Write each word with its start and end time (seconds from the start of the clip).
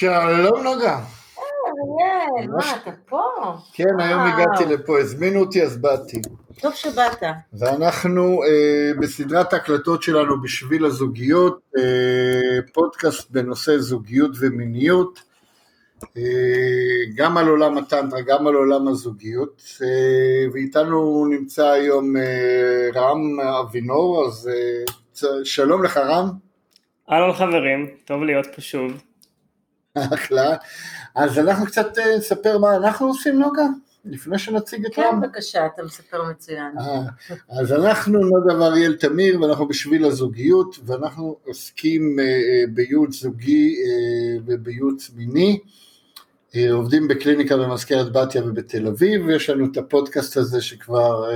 שלום 0.00 0.62
נוגה. 0.62 1.00
אריאל, 1.38 2.50
מה, 2.50 2.76
אתה 2.76 2.90
פה? 3.08 3.22
כן, 3.72 4.00
היום. 4.00 4.20
הגעתי 4.20 4.64
לפה, 4.66 5.00
הזמינו 5.00 5.40
אותי 5.40 5.62
אז 5.62 5.76
באתי. 5.76 6.20
טוב 6.60 6.74
שבאת. 6.74 7.22
ואנחנו 7.52 8.42
אה, 8.42 8.90
בסדרת 9.00 9.52
ההקלטות 9.52 10.02
שלנו 10.02 10.42
בשביל 10.42 10.84
הזוגיות, 10.84 11.60
אה, 11.78 12.62
פודקאסט 12.72 13.30
בנושא 13.30 13.78
זוגיות 13.78 14.30
ומיניות, 14.40 15.22
אה, 16.16 16.22
גם 17.14 17.36
על 17.36 17.48
עולם 17.48 17.78
הטנטרה, 17.78 18.20
גם 18.20 18.46
על 18.46 18.54
עולם 18.54 18.88
הזוגיות, 18.88 19.62
אה, 19.82 20.52
ואיתנו 20.52 21.26
נמצא 21.30 21.66
היום 21.66 22.16
אה, 22.16 22.88
רם 22.94 23.40
אבינור, 23.40 24.26
אז 24.26 24.50
אה, 24.52 25.44
שלום 25.44 25.82
לך 25.84 25.96
רם. 25.96 26.28
אהלן 27.10 27.32
חברים, 27.32 27.86
טוב 28.04 28.22
להיות 28.22 28.46
פה 28.54 28.60
שוב. 28.60 29.09
אחלה. 30.14 30.56
אז 31.14 31.38
אנחנו 31.38 31.66
קצת 31.66 31.98
אה, 31.98 32.16
נספר 32.16 32.58
מה 32.58 32.76
אנחנו 32.76 33.06
עושים 33.06 33.38
נוגה, 33.38 33.66
לפני 34.04 34.38
שנציג 34.38 34.86
את 34.86 34.94
כן, 34.94 35.02
רם. 35.12 35.20
בבקשה, 35.20 35.66
אתה 35.66 35.82
מספר 35.82 36.24
מצוין. 36.30 36.78
אה, 36.78 37.02
אז 37.48 37.72
אנחנו 37.72 38.18
נוגה 38.18 38.58
ואריאל 38.58 38.96
תמיר 38.96 39.42
ואנחנו 39.42 39.68
בשביל 39.68 40.04
הזוגיות 40.04 40.76
ואנחנו 40.84 41.36
עוסקים 41.46 42.18
אה, 42.20 42.24
בייעוץ 42.74 43.14
זוגי 43.22 43.76
ובייעוץ 44.46 45.10
מיני, 45.16 45.58
עובדים 46.72 47.08
בקליניקה 47.08 47.56
במזכרת 47.56 48.12
בתיה 48.12 48.44
ובתל 48.44 48.86
אביב 48.86 49.26
ויש 49.26 49.50
לנו 49.50 49.66
את 49.72 49.76
הפודקאסט 49.76 50.36
הזה 50.36 50.60
שכבר 50.60 51.30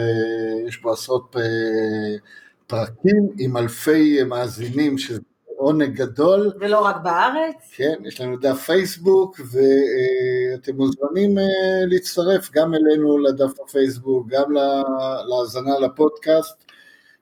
יש 0.66 0.82
בו 0.82 0.92
עשרות 0.92 1.36
פרקים 2.66 3.28
עם 3.38 3.56
אלפי 3.56 4.22
מאזינים 4.22 4.98
שזה 4.98 5.20
עונג 5.64 5.96
גדול 5.96 6.52
ולא 6.60 6.84
רק 6.84 6.96
בארץ? 7.02 7.54
כן, 7.76 7.94
יש 8.04 8.20
לנו 8.20 8.36
דף 8.36 8.62
פייסבוק 8.66 9.40
ואתם 9.40 10.76
מוזמנים 10.76 11.38
אה, 11.38 11.44
להצטרף 11.86 12.50
גם 12.52 12.74
אלינו 12.74 13.18
לדף 13.18 13.60
הפייסבוק, 13.64 14.26
גם 14.28 14.52
לה- 14.52 14.82
להאזנה 15.28 15.78
לפודקאסט 15.78 16.64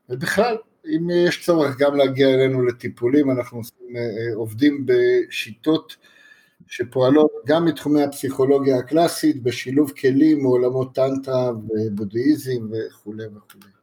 ובכלל, 0.08 0.56
אם 0.86 1.10
יש 1.10 1.44
צורך 1.44 1.78
גם 1.78 1.96
להגיע 1.96 2.28
אלינו 2.28 2.64
לטיפולים, 2.64 3.30
אנחנו 3.30 3.58
עושים, 3.58 3.96
אה, 3.96 4.00
אה, 4.00 4.34
עובדים 4.34 4.86
בשיטות 4.86 5.96
שפועלות 6.68 7.30
גם 7.46 7.64
מתחומי 7.64 8.02
הפסיכולוגיה 8.02 8.78
הקלאסית, 8.78 9.42
בשילוב 9.42 9.92
כלים 10.00 10.42
מעולמות 10.42 10.94
טנטרה 10.94 11.50
ובודהיזם 11.52 12.68
וכולי 12.70 13.24
וכולי. 13.26 13.81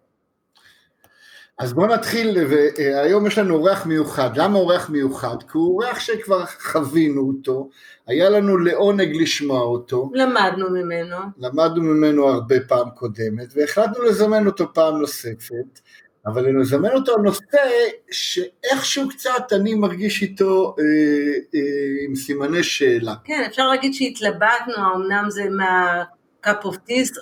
אז 1.59 1.73
בואו 1.73 1.87
נתחיל, 1.87 2.37
והיום 2.49 3.27
יש 3.27 3.37
לנו 3.37 3.55
אורח 3.55 3.85
מיוחד. 3.85 4.37
למה 4.37 4.59
אורח 4.59 4.89
מיוחד? 4.89 5.35
כי 5.51 5.57
הוא 5.57 5.67
אורח 5.67 5.99
שכבר 5.99 6.45
חווינו 6.45 7.21
אותו, 7.21 7.69
היה 8.07 8.29
לנו 8.29 8.57
לעונג 8.57 9.15
לשמוע 9.15 9.61
אותו, 9.61 10.11
למדנו 10.13 10.69
ממנו. 10.69 11.15
למדנו 11.37 11.81
ממנו 11.81 12.27
הרבה 12.27 12.55
פעם 12.67 12.89
קודמת, 12.89 13.47
והחלטנו 13.55 14.03
לזמן 14.03 14.45
אותו 14.45 14.73
פעם 14.73 14.97
נוספת, 14.97 15.79
אבל 16.25 16.59
לזמן 16.61 16.91
אותו 16.91 17.15
על 17.15 17.21
נושא 17.21 17.57
שאיכשהו 18.11 19.09
קצת 19.09 19.43
אני 19.51 19.75
מרגיש 19.75 20.21
איתו 20.21 20.75
אה, 20.79 20.83
אה, 21.55 22.05
עם 22.07 22.15
סימני 22.15 22.63
שאלה. 22.63 23.13
כן, 23.23 23.43
אפשר 23.47 23.67
להגיד 23.67 23.93
שהתלבטנו, 23.93 24.75
אמנם 24.95 25.25
זה 25.29 25.49
מה-cup 25.49 26.63
of 26.63 26.75
tea 26.89 27.19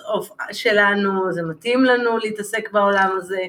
שלנו, 0.52 1.32
זה 1.32 1.42
מתאים 1.42 1.84
לנו 1.84 2.18
להתעסק 2.18 2.72
בעולם 2.72 3.16
הזה. 3.16 3.40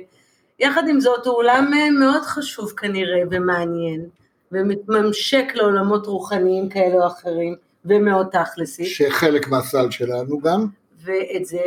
יחד 0.59 0.83
עם 0.87 0.99
זאת, 0.99 1.25
הוא 1.27 1.35
עולם 1.35 1.71
אה, 1.73 1.89
מאוד 1.91 2.21
חשוב 2.23 2.71
כנראה 2.77 3.21
ומעניין, 3.31 4.05
ומתממשק 4.51 5.45
לעולמות 5.53 6.07
רוחניים 6.07 6.69
כאלה 6.69 6.95
או 6.95 7.07
אחרים, 7.07 7.55
ומאוד 7.85 8.27
תכלסי. 8.31 8.85
שחלק 8.85 9.47
מהסל 9.47 9.91
שלנו 9.91 10.39
גם, 10.39 10.65
ואת 11.03 11.45
זה 11.45 11.57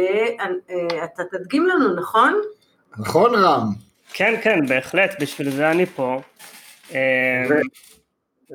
אה, 0.70 1.04
אתה 1.04 1.22
תדגים 1.30 1.66
לנו, 1.66 1.94
נכון? 1.94 2.40
נכון 2.98 3.34
רם? 3.34 3.66
כן, 4.12 4.34
כן, 4.42 4.66
בהחלט, 4.68 5.10
בשביל 5.20 5.50
זה 5.50 5.70
אני 5.70 5.86
פה. 5.86 6.20
אה, 6.94 6.98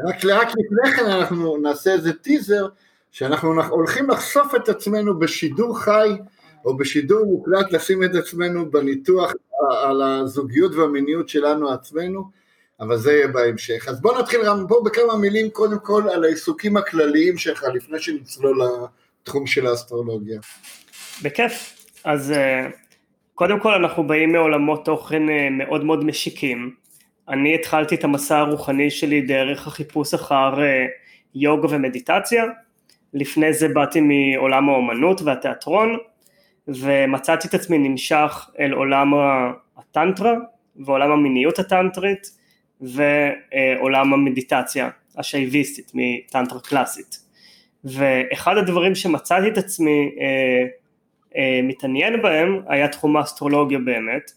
רק, 0.07 0.25
רק 0.25 0.47
לפני 0.47 0.95
כן 0.97 1.05
אנחנו 1.05 1.57
נעשה 1.57 1.93
איזה 1.93 2.13
טיזר, 2.13 2.67
שאנחנו 3.11 3.53
נח- 3.53 3.69
הולכים 3.69 4.09
לחשוף 4.09 4.55
את 4.55 4.69
עצמנו 4.69 5.19
בשידור 5.19 5.79
חי, 5.79 6.09
או 6.67 6.77
בשידור 6.77 7.25
מוקלט, 7.25 7.71
לשים 7.71 8.03
את 8.03 8.15
עצמנו 8.15 8.71
בניתוח 8.71 9.31
ה- 9.31 9.87
על 9.89 10.01
הזוגיות 10.01 10.75
והמיניות 10.75 11.29
שלנו 11.29 11.69
עצמנו, 11.69 12.23
אבל 12.79 12.97
זה 12.97 13.11
יהיה 13.11 13.27
בהמשך. 13.27 13.87
אז 13.87 14.01
בוא 14.01 14.19
נתחיל 14.19 14.41
רם, 14.41 14.67
בוא 14.67 14.85
בכמה 14.85 15.17
מילים 15.17 15.49
קודם 15.49 15.79
כל 15.79 16.03
על 16.13 16.23
העיסוקים 16.23 16.77
הכלליים 16.77 17.37
שלך, 17.37 17.65
לפני 17.73 17.99
שנצלול 17.99 18.61
לתחום 19.23 19.47
של 19.47 19.67
האסטרולוגיה. 19.67 20.39
בכיף. 21.23 21.73
אז 22.03 22.31
אה, 22.31 22.67
קודם 23.35 23.59
כל 23.59 23.73
אנחנו 23.73 24.07
באים 24.07 24.31
מעולמות 24.31 24.85
תוכן 24.85 25.29
אה, 25.29 25.47
מאוד 25.51 25.83
מאוד 25.83 26.03
משיקים. 26.03 26.73
אני 27.29 27.55
התחלתי 27.55 27.95
את 27.95 28.03
המסע 28.03 28.37
הרוחני 28.37 28.91
שלי 28.91 29.21
דרך 29.21 29.67
החיפוש 29.67 30.13
אחר 30.13 30.61
אה, 30.61 30.85
יוגה 31.35 31.67
ומדיטציה. 31.75 32.43
לפני 33.13 33.53
זה 33.53 33.67
באתי 33.67 34.01
מעולם 34.01 34.69
האומנות 34.69 35.21
והתיאטרון, 35.21 35.97
ומצאתי 36.67 37.47
את 37.47 37.53
עצמי 37.53 37.77
נמשך 37.77 38.49
אל 38.59 38.71
עולם 38.71 39.13
הטנטרה 39.77 40.33
ועולם 40.75 41.11
המיניות 41.11 41.59
הטנטרית 41.59 42.31
ועולם 42.81 44.13
המדיטציה 44.13 44.89
השייביסטית 45.17 45.91
מטנטרה 45.93 46.59
קלאסית. 46.59 47.27
ואחד 47.83 48.57
הדברים 48.57 48.95
שמצאתי 48.95 49.47
את 49.47 49.57
עצמי 49.57 50.11
אה, 50.19 50.65
אה, 51.37 51.59
מתעניין 51.63 52.21
בהם 52.21 52.61
היה 52.67 52.87
תחום 52.87 53.17
האסטרולוגיה 53.17 53.79
באמת, 53.79 54.31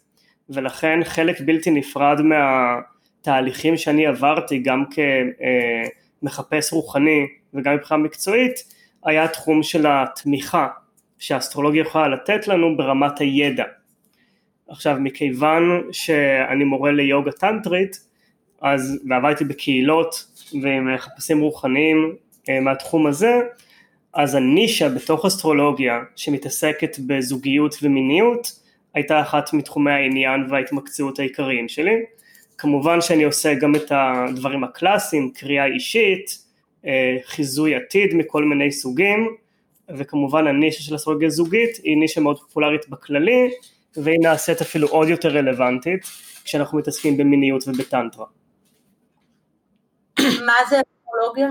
ולכן 0.50 1.00
חלק 1.04 1.40
בלתי 1.40 1.70
נפרד 1.70 2.20
מהתהליכים 2.22 3.76
שאני 3.76 4.06
עברתי 4.06 4.58
גם 4.58 4.84
כמחפש 6.22 6.72
רוחני 6.72 7.26
וגם 7.54 7.74
מבחינה 7.74 8.00
מקצועית, 8.00 8.54
היה 9.04 9.24
התחום 9.24 9.62
של 9.62 9.86
התמיכה 9.88 10.68
שהאסטרולוגיה 11.20 11.80
יכולה 11.80 12.08
לתת 12.08 12.48
לנו 12.48 12.76
ברמת 12.76 13.18
הידע. 13.18 13.64
עכשיו 14.68 14.96
מכיוון 15.00 15.62
שאני 15.92 16.64
מורה 16.64 16.92
ליוגה 16.92 17.32
טנטרית, 17.32 17.96
אז 18.62 19.00
ועבדתי 19.08 19.44
בקהילות 19.44 20.26
ועם 20.62 20.94
מחפשים 20.94 21.40
רוחניים 21.40 22.16
אה, 22.48 22.60
מהתחום 22.60 23.06
הזה, 23.06 23.40
אז 24.14 24.34
הנישה 24.34 24.88
בתוך 24.88 25.26
אסטרולוגיה 25.26 26.00
שמתעסקת 26.16 26.98
בזוגיות 27.06 27.76
ומיניות 27.82 28.60
הייתה 28.94 29.20
אחת 29.20 29.52
מתחומי 29.52 29.90
העניין 29.90 30.46
וההתמקצעות 30.50 31.18
העיקריים 31.18 31.68
שלי. 31.68 31.96
כמובן 32.58 33.00
שאני 33.00 33.24
עושה 33.24 33.54
גם 33.54 33.74
את 33.74 33.92
הדברים 33.94 34.64
הקלאסיים, 34.64 35.30
קריאה 35.34 35.66
אישית, 35.66 36.38
אה, 36.86 37.16
חיזוי 37.24 37.74
עתיד 37.74 38.14
מכל 38.14 38.44
מיני 38.44 38.72
סוגים, 38.72 39.36
וכמובן 39.98 40.46
הנישה 40.46 40.82
של 40.82 40.94
אסטרולוגיה 40.94 41.30
זוגית 41.30 41.76
היא 41.82 41.96
נישה 41.96 42.20
מאוד 42.20 42.38
פופולרית 42.38 42.88
בכללי, 42.88 43.50
והיא 43.96 44.18
נעשית 44.22 44.60
אפילו 44.60 44.88
עוד 44.88 45.08
יותר 45.08 45.28
רלוונטית 45.28 46.02
כשאנחנו 46.44 46.78
מתעסקים 46.78 47.16
במיניות 47.16 47.68
ובטנטרה. 47.68 48.26
מה 50.20 50.54
זה 50.70 50.76
אסטרולוגיה? 50.76 51.48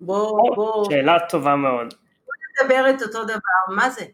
בוא, 0.00 0.54
בוא 0.54 0.90
שאלה 0.90 1.18
טובה 1.28 1.56
מאוד. 1.56 1.94
נדבר 2.62 2.90
את 2.90 3.02
אותו 3.02 3.24
דבר, 3.24 3.74
מה 3.76 3.90
זה? 3.90 4.04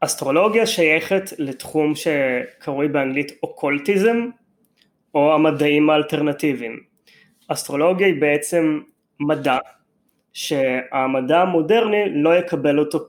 אסטרולוגיה 0.00 0.66
שייכת 0.66 1.30
לתחום 1.38 1.92
שקרוי 1.94 2.88
באנגלית 2.88 3.32
אוקולטיזם 3.42 4.16
או 5.14 5.34
המדעים 5.34 5.90
האלטרנטיביים. 5.90 6.80
אסטרולוגיה 7.48 8.06
היא 8.06 8.20
בעצם 8.20 8.80
מדע 9.20 9.58
שהמדע 10.34 11.40
המודרני 11.40 12.04
לא 12.10 12.38
יקבל 12.38 12.78
אותו 12.78 13.06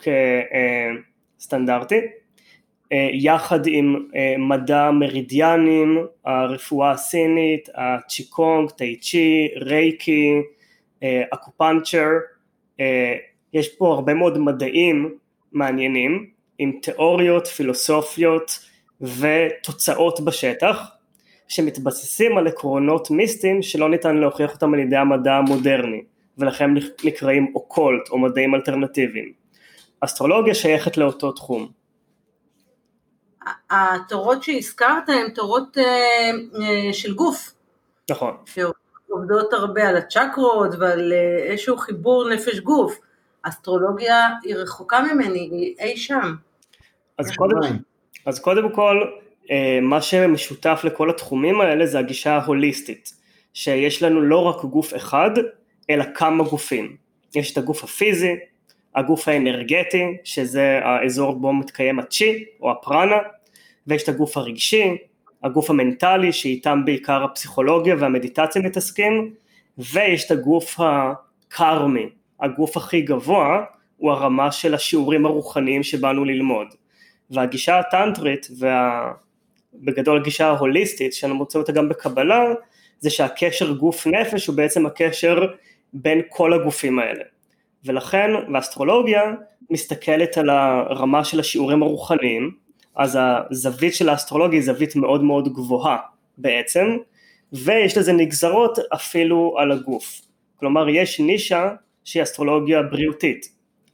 כסטנדרטי, 1.37 2.01
יחד 3.13 3.67
עם 3.67 4.07
אה, 4.15 4.35
מדע 4.37 4.91
מרידיאנים, 4.91 6.05
הרפואה 6.25 6.91
הסינית, 6.91 7.69
הצ'יקונג, 7.75 8.69
טאי 8.69 8.95
צ'י, 8.95 9.47
רייקי 9.55 10.33
אקופנצ'ר, 11.33 12.07
יש 13.53 13.75
פה 13.77 13.93
הרבה 13.93 14.13
מאוד 14.13 14.37
מדעים 14.37 15.17
מעניינים 15.51 16.29
עם 16.57 16.71
תיאוריות, 16.81 17.47
פילוסופיות 17.47 18.59
ותוצאות 19.01 20.19
בשטח 20.19 20.91
שמתבססים 21.47 22.37
על 22.37 22.47
עקרונות 22.47 23.11
מיסטיים 23.11 23.61
שלא 23.61 23.89
ניתן 23.89 24.17
להוכיח 24.17 24.53
אותם 24.53 24.73
על 24.73 24.79
ידי 24.79 24.95
המדע 24.95 25.33
המודרני 25.33 26.01
ולכן 26.37 26.69
נקראים 27.03 27.51
אוקולט 27.55 28.09
או 28.09 28.17
מדעים 28.17 28.55
אלטרנטיביים. 28.55 29.33
אסטרולוגיה 30.01 30.55
שייכת 30.55 30.97
לאותו 30.97 31.31
תחום. 31.31 31.67
התורות 33.69 34.43
שהזכרת 34.43 35.09
הן 35.09 35.29
תורות 35.29 35.77
אה, 35.77 35.83
אה, 36.61 36.93
של 36.93 37.13
גוף. 37.13 37.53
נכון. 38.11 38.37
שעובדות 38.45 39.53
הרבה 39.53 39.89
על 39.89 39.97
הצ'קרות 39.97 40.75
ועל 40.79 41.13
אה, 41.13 41.43
איזשהו 41.43 41.77
חיבור 41.77 42.29
נפש 42.29 42.59
גוף. 42.59 42.99
אסטרולוגיה 43.41 44.27
היא 44.43 44.55
רחוקה 44.55 45.01
ממני, 45.01 45.39
היא 45.39 45.75
אי 45.79 45.97
שם. 45.97 46.35
אז 47.17 47.35
קודם, 47.35 47.57
אז 48.25 48.39
קודם 48.39 48.71
כל, 48.71 49.01
מה 49.81 50.01
שמשותף 50.01 50.81
לכל 50.83 51.09
התחומים 51.09 51.61
האלה 51.61 51.85
זה 51.85 51.99
הגישה 51.99 52.33
ההוליסטית, 52.33 53.13
שיש 53.53 54.03
לנו 54.03 54.21
לא 54.21 54.43
רק 54.43 54.65
גוף 54.65 54.95
אחד, 54.95 55.29
אלא 55.89 56.03
כמה 56.15 56.43
גופים. 56.43 56.95
יש 57.35 57.51
את 57.51 57.57
הגוף 57.57 57.83
הפיזי, 57.83 58.35
הגוף 58.95 59.27
האנרגטי, 59.27 60.03
שזה 60.23 60.79
האזור 60.83 61.33
בו 61.33 61.53
מתקיים 61.53 61.99
הצ'י 61.99 62.45
או 62.61 62.71
הפרנה, 62.71 63.17
ויש 63.87 64.03
את 64.03 64.09
הגוף 64.09 64.37
הרגשי, 64.37 64.97
הגוף 65.43 65.69
המנטלי 65.69 66.33
שאיתם 66.33 66.85
בעיקר 66.85 67.23
הפסיכולוגיה 67.23 67.95
והמדיטציה 67.99 68.61
מתעסקים, 68.61 69.33
ויש 69.77 70.25
את 70.25 70.31
הגוף 70.31 70.79
הקרמי, 70.79 72.09
הגוף 72.39 72.77
הכי 72.77 73.01
גבוה 73.01 73.63
הוא 73.97 74.11
הרמה 74.11 74.51
של 74.51 74.73
השיעורים 74.73 75.25
הרוחניים 75.25 75.83
שבאנו 75.83 76.25
ללמוד. 76.25 76.67
והגישה 77.31 77.79
הטנטרית 77.79 78.47
ובגדול 79.73 80.17
הגישה 80.17 80.47
ההוליסטית 80.47 81.13
שאני 81.13 81.33
מוצא 81.33 81.59
אותה 81.59 81.71
גם 81.71 81.89
בקבלה 81.89 82.43
זה 82.99 83.09
שהקשר 83.09 83.71
גוף 83.71 84.07
נפש 84.07 84.47
הוא 84.47 84.55
בעצם 84.55 84.85
הקשר 84.85 85.47
בין 85.95 86.21
כל 86.29 86.53
הגופים 86.53 86.99
האלה. 86.99 87.23
ולכן 87.85 88.31
באסטרולוגיה 88.51 89.33
מסתכלת 89.69 90.37
על 90.37 90.49
הרמה 90.49 91.23
של 91.23 91.39
השיעורים 91.39 91.83
הרוחניים, 91.83 92.51
אז 92.95 93.19
הזווית 93.21 93.93
של 93.93 94.09
האסטרולוגיה 94.09 94.59
היא 94.59 94.65
זווית 94.65 94.95
מאוד 94.95 95.23
מאוד 95.23 95.53
גבוהה 95.53 95.97
בעצם, 96.37 96.97
ויש 97.53 97.97
לזה 97.97 98.13
נגזרות 98.13 98.79
אפילו 98.93 99.55
על 99.57 99.71
הגוף. 99.71 100.21
כלומר 100.55 100.89
יש 100.89 101.19
נישה 101.19 101.69
שהיא 102.03 102.23
אסטרולוגיה 102.23 102.81
בריאותית. 102.81 103.45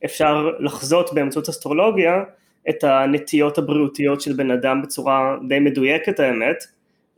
אפשר 0.06 0.50
לחזות 0.60 1.14
באמצעות 1.14 1.50
אסטרולוגיה 1.50 2.24
את 2.70 2.84
הנטיות 2.84 3.58
הבריאותיות 3.58 4.22
של 4.22 4.34
בן 4.34 4.52
אדם 4.52 4.82
בצורה 4.82 5.38
די 5.48 5.60
מדויקת 5.60 6.20
האמת, 6.20 6.58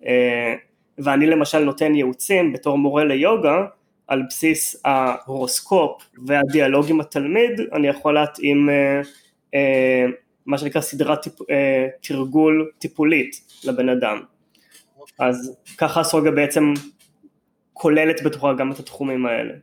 אה, 0.05 0.55
ואני 0.97 1.27
למשל 1.27 1.59
נותן 1.59 1.95
ייעוצים 1.95 2.53
בתור 2.53 2.77
מורה 2.77 3.03
ליוגה, 3.03 3.65
על 4.07 4.21
בסיס 4.29 4.81
ההורוסקופ 4.85 6.03
והדיאלוג 6.27 6.89
עם 6.89 7.01
התלמיד, 7.01 7.61
אני 7.73 7.87
יכול 7.87 8.13
להתאים 8.13 8.69
אה, 8.69 9.01
אה, 9.53 10.05
מה 10.45 10.57
שנקרא 10.57 10.81
סדרת 10.81 11.21
טיפ, 11.21 11.41
אה, 11.49 11.87
תרגול 12.01 12.71
טיפולית 12.79 13.41
לבן 13.63 13.89
אדם. 13.89 14.21
אז 15.19 15.57
ככה 15.77 16.01
אסטרולוגיה 16.01 16.31
בעצם 16.31 16.73
כוללת 17.73 18.23
בתוכה 18.23 18.53
גם 18.53 18.71
את 18.71 18.79
התחומים 18.79 19.25
האלה. 19.25 19.53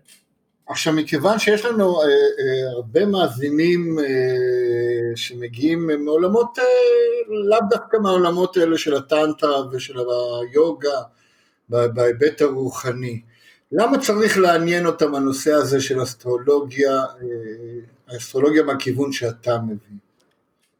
עכשיו 0.66 0.92
מכיוון 0.92 1.38
שיש 1.38 1.64
לנו 1.64 2.00
אה, 2.00 2.06
אה, 2.06 2.70
הרבה 2.72 3.06
מאזינים 3.06 3.98
אה, 3.98 5.16
שמגיעים 5.16 5.90
מעולמות, 6.04 6.58
אה, 6.58 6.64
לאו 7.48 7.58
דווקא 7.70 7.96
מהעולמות 7.96 8.56
האלה 8.56 8.78
של 8.78 8.96
הטנטרה 8.96 9.62
ושל 9.72 9.98
היוגה 9.98 11.00
בהיבט 11.68 12.40
הרוחני, 12.40 13.20
למה 13.72 13.98
צריך 13.98 14.38
לעניין 14.38 14.86
אותם 14.86 15.14
הנושא 15.14 15.52
הזה 15.52 15.80
של 15.80 16.02
אסטרולוגיה, 16.02 16.92
אה, 16.92 18.16
אסטרולוגיה 18.16 18.62
מהכיוון 18.62 19.12
שאתה 19.12 19.58
מביא? 19.58 19.98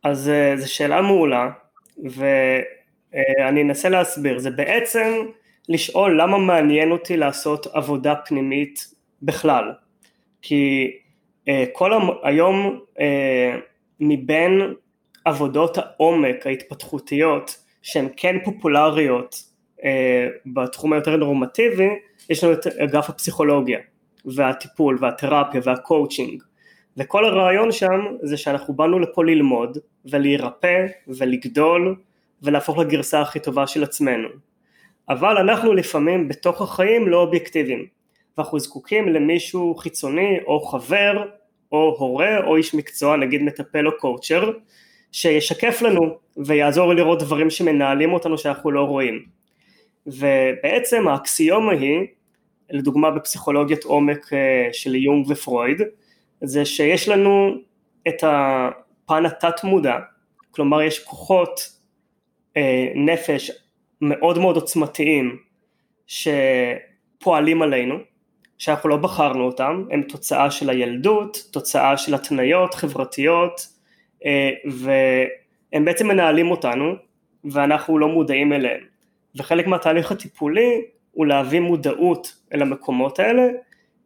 אז 0.03 0.29
אה, 0.29 0.57
זו 0.57 0.73
שאלה 0.73 1.03
מעולה, 1.03 1.51
ואני 2.05 3.63
אנסה 3.63 3.89
להסביר, 3.89 4.39
זה 4.39 4.51
בעצם 4.51 5.13
לשאול 5.69 6.21
למה 6.23 6.39
מעניין 6.39 6.91
אותי 6.91 7.17
לעשות 7.17 7.67
עבודה 7.73 8.15
פנימית 8.27 8.95
בכלל, 9.23 9.73
כי 10.43 10.91
אה, 11.49 11.65
כל 11.73 11.93
היום 12.23 12.81
מבין 14.01 14.75
עבודות 15.25 15.79
העומק 15.79 16.47
ההתפתחותיות 16.47 17.57
שהן 17.83 18.09
כן 18.17 18.37
פופולריות 18.45 19.51
בתחום 20.47 20.93
היותר 20.93 21.17
נורמטיבי, 21.17 21.89
יש 22.31 22.45
לנו 22.45 22.53
את 22.53 22.67
אגף 22.67 23.11
הפסיכולוגיה 23.11 23.79
והטיפול 24.25 24.99
והתרפיה 25.01 25.61
והקואוצ'ינג. 25.65 26.43
וכל 26.97 27.25
הרעיון 27.25 27.73
שם 27.73 28.01
זה 28.23 28.37
שאנחנו 28.37 28.75
באנו 28.75 28.99
לפה 28.99 29.25
ללמוד 29.25 29.79
ולהירפא 30.05 30.87
ולגדול 31.09 31.97
ולהפוך 32.43 32.79
לגרסה 32.79 33.21
הכי 33.21 33.41
טובה 33.41 33.67
של 33.67 33.83
עצמנו. 33.83 34.29
אבל 35.09 35.37
אנחנו 35.37 35.73
לפעמים 35.73 36.29
בתוך 36.29 36.63
החיים 36.63 37.09
לא 37.09 37.21
אובייקטיביים. 37.21 37.87
ואנחנו 38.39 38.59
זקוקים 38.59 39.09
למישהו 39.09 39.75
חיצוני 39.75 40.39
או 40.47 40.61
חבר 40.61 41.25
או 41.73 41.97
הורה 41.99 42.45
או 42.47 42.57
איש 42.57 42.75
מקצוע 42.75 43.17
נגיד 43.17 43.43
מטפל 43.43 43.87
או 43.87 43.99
קואוצ'ר 43.99 44.51
שישקף 45.13 45.83
לנו 45.83 46.19
ויעזור 46.37 46.95
לראות 46.95 47.23
דברים 47.23 47.51
שמנהלים 47.51 48.13
אותנו 48.13 48.39
שאנחנו 48.39 48.71
לא 48.71 48.83
רואים. 48.83 49.25
ובעצם 50.07 51.09
האקסיומה 51.09 51.73
היא 51.73 52.07
לדוגמה 52.71 53.11
בפסיכולוגיית 53.11 53.85
עומק 53.85 54.33
אה, 54.33 54.69
של 54.73 54.95
יונג 54.95 55.27
ופרויד, 55.29 55.83
זה 56.43 56.65
שיש 56.65 57.09
לנו 57.09 57.55
את 58.09 58.25
הפן 58.27 59.27
התת 59.27 59.65
מודע, 59.65 59.99
כלומר 60.51 60.83
יש 60.83 61.05
כוחות 61.05 61.61
אה, 62.57 62.89
נפש 62.95 63.51
מאוד 64.01 64.39
מאוד 64.39 64.57
עוצמתיים 64.57 65.37
שפועלים 66.07 67.63
עלינו, 67.63 67.95
שאנחנו 68.59 68.89
לא 68.89 68.97
בחרנו 68.97 69.45
אותם, 69.45 69.85
הם 69.91 70.03
תוצאה 70.03 70.51
של 70.51 70.71
הילדות, 70.71 71.45
תוצאה 71.51 71.97
של 71.97 72.15
התניות 72.15 72.75
חברתיות, 72.75 73.67
אה, 74.25 74.51
והם 74.65 75.85
בעצם 75.85 76.09
מנהלים 76.09 76.51
אותנו 76.51 76.95
ואנחנו 77.45 77.99
לא 77.99 78.09
מודעים 78.09 78.53
אליהם. 78.53 78.81
וחלק 79.37 79.67
מהתהליך 79.67 80.13
הטיפולי 80.13 80.83
הוא 81.13 81.27
להביא 81.27 81.61
מודעות 81.61 82.35
אל 82.55 82.63
המקומות 82.63 83.19
האלה 83.19 83.49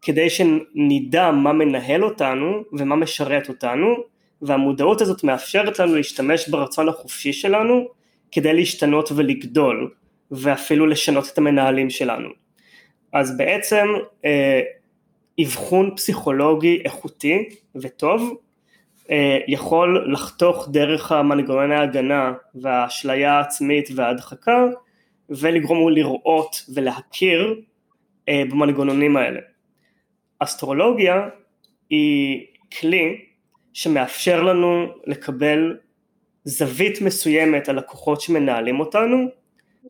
כדי 0.02 0.30
שנדע 0.30 1.30
מה 1.30 1.52
מנהל 1.52 2.04
אותנו 2.04 2.62
ומה 2.72 2.96
משרת 2.96 3.48
אותנו 3.48 3.94
והמודעות 4.42 5.00
הזאת 5.00 5.24
מאפשרת 5.24 5.78
לנו 5.78 5.94
להשתמש 5.94 6.48
ברצון 6.48 6.88
החופשי 6.88 7.32
שלנו 7.32 7.88
כדי 8.32 8.54
להשתנות 8.54 9.12
ולגדול 9.12 9.90
ואפילו 10.30 10.86
לשנות 10.86 11.28
את 11.32 11.38
המנהלים 11.38 11.90
שלנו. 11.90 12.28
אז 13.12 13.36
בעצם 13.36 13.86
אה, 14.24 14.60
אבחון 15.40 15.96
פסיכולוגי 15.96 16.82
איכותי 16.84 17.48
וטוב 17.74 18.38
אה, 19.10 19.38
יכול 19.48 20.12
לחתוך 20.12 20.68
דרך 20.72 21.12
המנגנוני 21.12 21.74
ההגנה 21.74 22.32
והאשליה 22.54 23.32
העצמית 23.32 23.88
וההדחקה 23.94 24.66
ולגרום 25.30 25.78
לו 25.78 25.88
לראות 25.88 26.56
ולהכיר 26.74 27.60
אה, 28.28 28.42
במנגנונים 28.50 29.16
האלה. 29.16 29.40
אסטרולוגיה 30.38 31.28
היא 31.90 32.46
כלי 32.80 33.24
שמאפשר 33.72 34.42
לנו 34.42 34.86
לקבל 35.06 35.76
זווית 36.44 37.00
מסוימת 37.00 37.68
על 37.68 37.78
הכוחות 37.78 38.20
שמנהלים 38.20 38.80
אותנו 38.80 39.26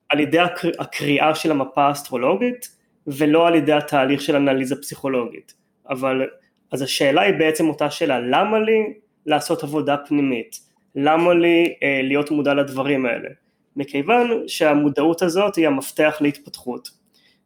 על 0.08 0.20
ידי 0.20 0.38
הקר... 0.38 0.70
הקריאה 0.78 1.34
של 1.34 1.50
המפה 1.50 1.82
האסטרולוגית 1.82 2.76
ולא 3.06 3.46
על 3.46 3.54
ידי 3.54 3.72
התהליך 3.72 4.20
של 4.20 4.36
אנליזה 4.36 4.76
פסיכולוגית. 4.76 5.54
אבל 5.88 6.26
אז 6.72 6.82
השאלה 6.82 7.22
היא 7.22 7.34
בעצם 7.34 7.68
אותה 7.68 7.90
שאלה, 7.90 8.20
למה 8.20 8.58
לי 8.58 8.94
לעשות 9.26 9.62
עבודה 9.62 9.96
פנימית? 9.96 10.60
למה 10.94 11.34
לי 11.34 11.74
אה, 11.82 12.00
להיות 12.02 12.30
מודע 12.30 12.54
לדברים 12.54 13.06
האלה? 13.06 13.28
מכיוון 13.76 14.42
שהמודעות 14.46 15.22
הזאת 15.22 15.56
היא 15.56 15.66
המפתח 15.66 16.16
להתפתחות. 16.20 16.90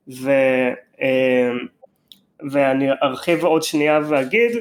ו, 0.08 0.30
אה, 1.02 1.50
ואני 2.50 2.88
ארחיב 3.02 3.44
עוד 3.44 3.62
שנייה 3.62 4.00
ואגיד 4.08 4.52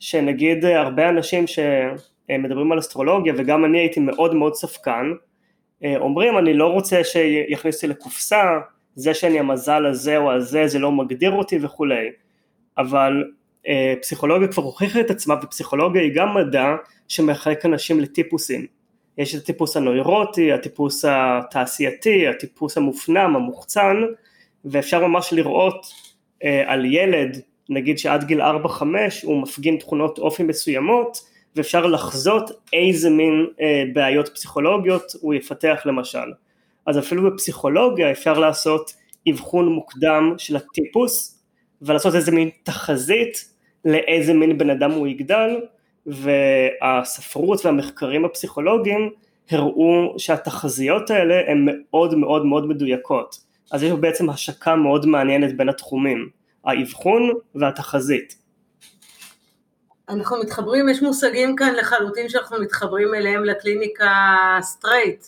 שנגיד 0.00 0.64
הרבה 0.64 1.08
אנשים 1.08 1.44
שמדברים 1.46 2.72
על 2.72 2.78
אסטרולוגיה 2.78 3.34
וגם 3.36 3.64
אני 3.64 3.78
הייתי 3.78 4.00
מאוד 4.00 4.34
מאוד 4.34 4.54
ספקן 4.54 5.12
אה, 5.84 5.96
אומרים 5.96 6.38
אני 6.38 6.54
לא 6.54 6.66
רוצה 6.66 7.04
שיכניסו 7.04 7.86
לקופסה 7.86 8.42
זה 8.94 9.14
שאני 9.14 9.38
המזל 9.38 9.86
הזה 9.86 10.16
או 10.16 10.32
הזה 10.32 10.66
זה 10.66 10.78
לא 10.78 10.92
מגדיר 10.92 11.32
אותי 11.32 11.58
וכולי 11.62 12.08
אבל 12.78 13.24
אה, 13.68 13.94
פסיכולוגיה 14.02 14.48
כבר 14.48 14.62
הוכיחה 14.62 15.00
את 15.00 15.10
עצמה 15.10 15.34
ופסיכולוגיה 15.42 16.02
היא 16.02 16.12
גם 16.14 16.34
מדע 16.34 16.74
שמחלק 17.08 17.66
אנשים 17.66 18.00
לטיפוסים. 18.00 18.66
יש 19.18 19.34
את 19.34 19.42
הטיפוס 19.42 19.76
הנוירוטי, 19.76 20.52
הטיפוס 20.52 21.04
התעשייתי, 21.08 22.28
הטיפוס 22.28 22.76
המופנם, 22.76 23.36
המוחצן, 23.36 23.96
ואפשר 24.64 25.06
ממש 25.06 25.32
לראות 25.32 25.86
אה, 26.44 26.62
על 26.66 26.84
ילד, 26.84 27.40
נגיד 27.68 27.98
שעד 27.98 28.24
גיל 28.24 28.42
4-5 28.42 28.82
הוא 29.22 29.42
מפגין 29.42 29.76
תכונות 29.76 30.18
אופי 30.18 30.42
מסוימות, 30.42 31.34
ואפשר 31.56 31.86
לחזות 31.86 32.50
איזה 32.72 33.10
מין 33.10 33.46
אה, 33.60 33.84
בעיות 33.92 34.28
פסיכולוגיות 34.28 35.12
הוא 35.20 35.34
יפתח 35.34 35.82
למשל. 35.84 36.32
אז 36.86 36.98
אפילו 36.98 37.30
בפסיכולוגיה 37.30 38.10
אפשר 38.10 38.38
לעשות 38.38 38.92
אבחון 39.30 39.68
מוקדם 39.68 40.34
של 40.38 40.56
הטיפוס, 40.56 41.44
ולעשות 41.82 42.14
איזה 42.14 42.32
מין 42.32 42.50
תחזית 42.62 43.54
לאיזה 43.84 44.34
מין 44.34 44.58
בן 44.58 44.70
אדם 44.70 44.90
הוא 44.90 45.06
יגדל, 45.06 45.60
והספרות 46.06 47.66
והמחקרים 47.66 48.24
הפסיכולוגיים 48.24 49.10
הראו 49.50 50.14
שהתחזיות 50.18 51.10
האלה 51.10 51.34
הן 51.50 51.68
מאוד 51.68 52.14
מאוד 52.14 52.46
מאוד 52.46 52.66
מדויקות. 52.66 53.36
אז 53.72 53.82
יש 53.82 53.92
בעצם 53.92 54.30
השקה 54.30 54.76
מאוד 54.76 55.06
מעניינת 55.06 55.56
בין 55.56 55.68
התחומים, 55.68 56.28
האבחון 56.64 57.30
והתחזית. 57.54 58.44
אנחנו 60.08 60.40
מתחברים, 60.40 60.88
יש 60.88 61.02
מושגים 61.02 61.56
כאן 61.56 61.74
לחלוטין 61.74 62.28
שאנחנו 62.28 62.60
מתחברים 62.60 63.14
אליהם 63.14 63.44
לקליניקה 63.44 64.12
straight, 64.60 65.26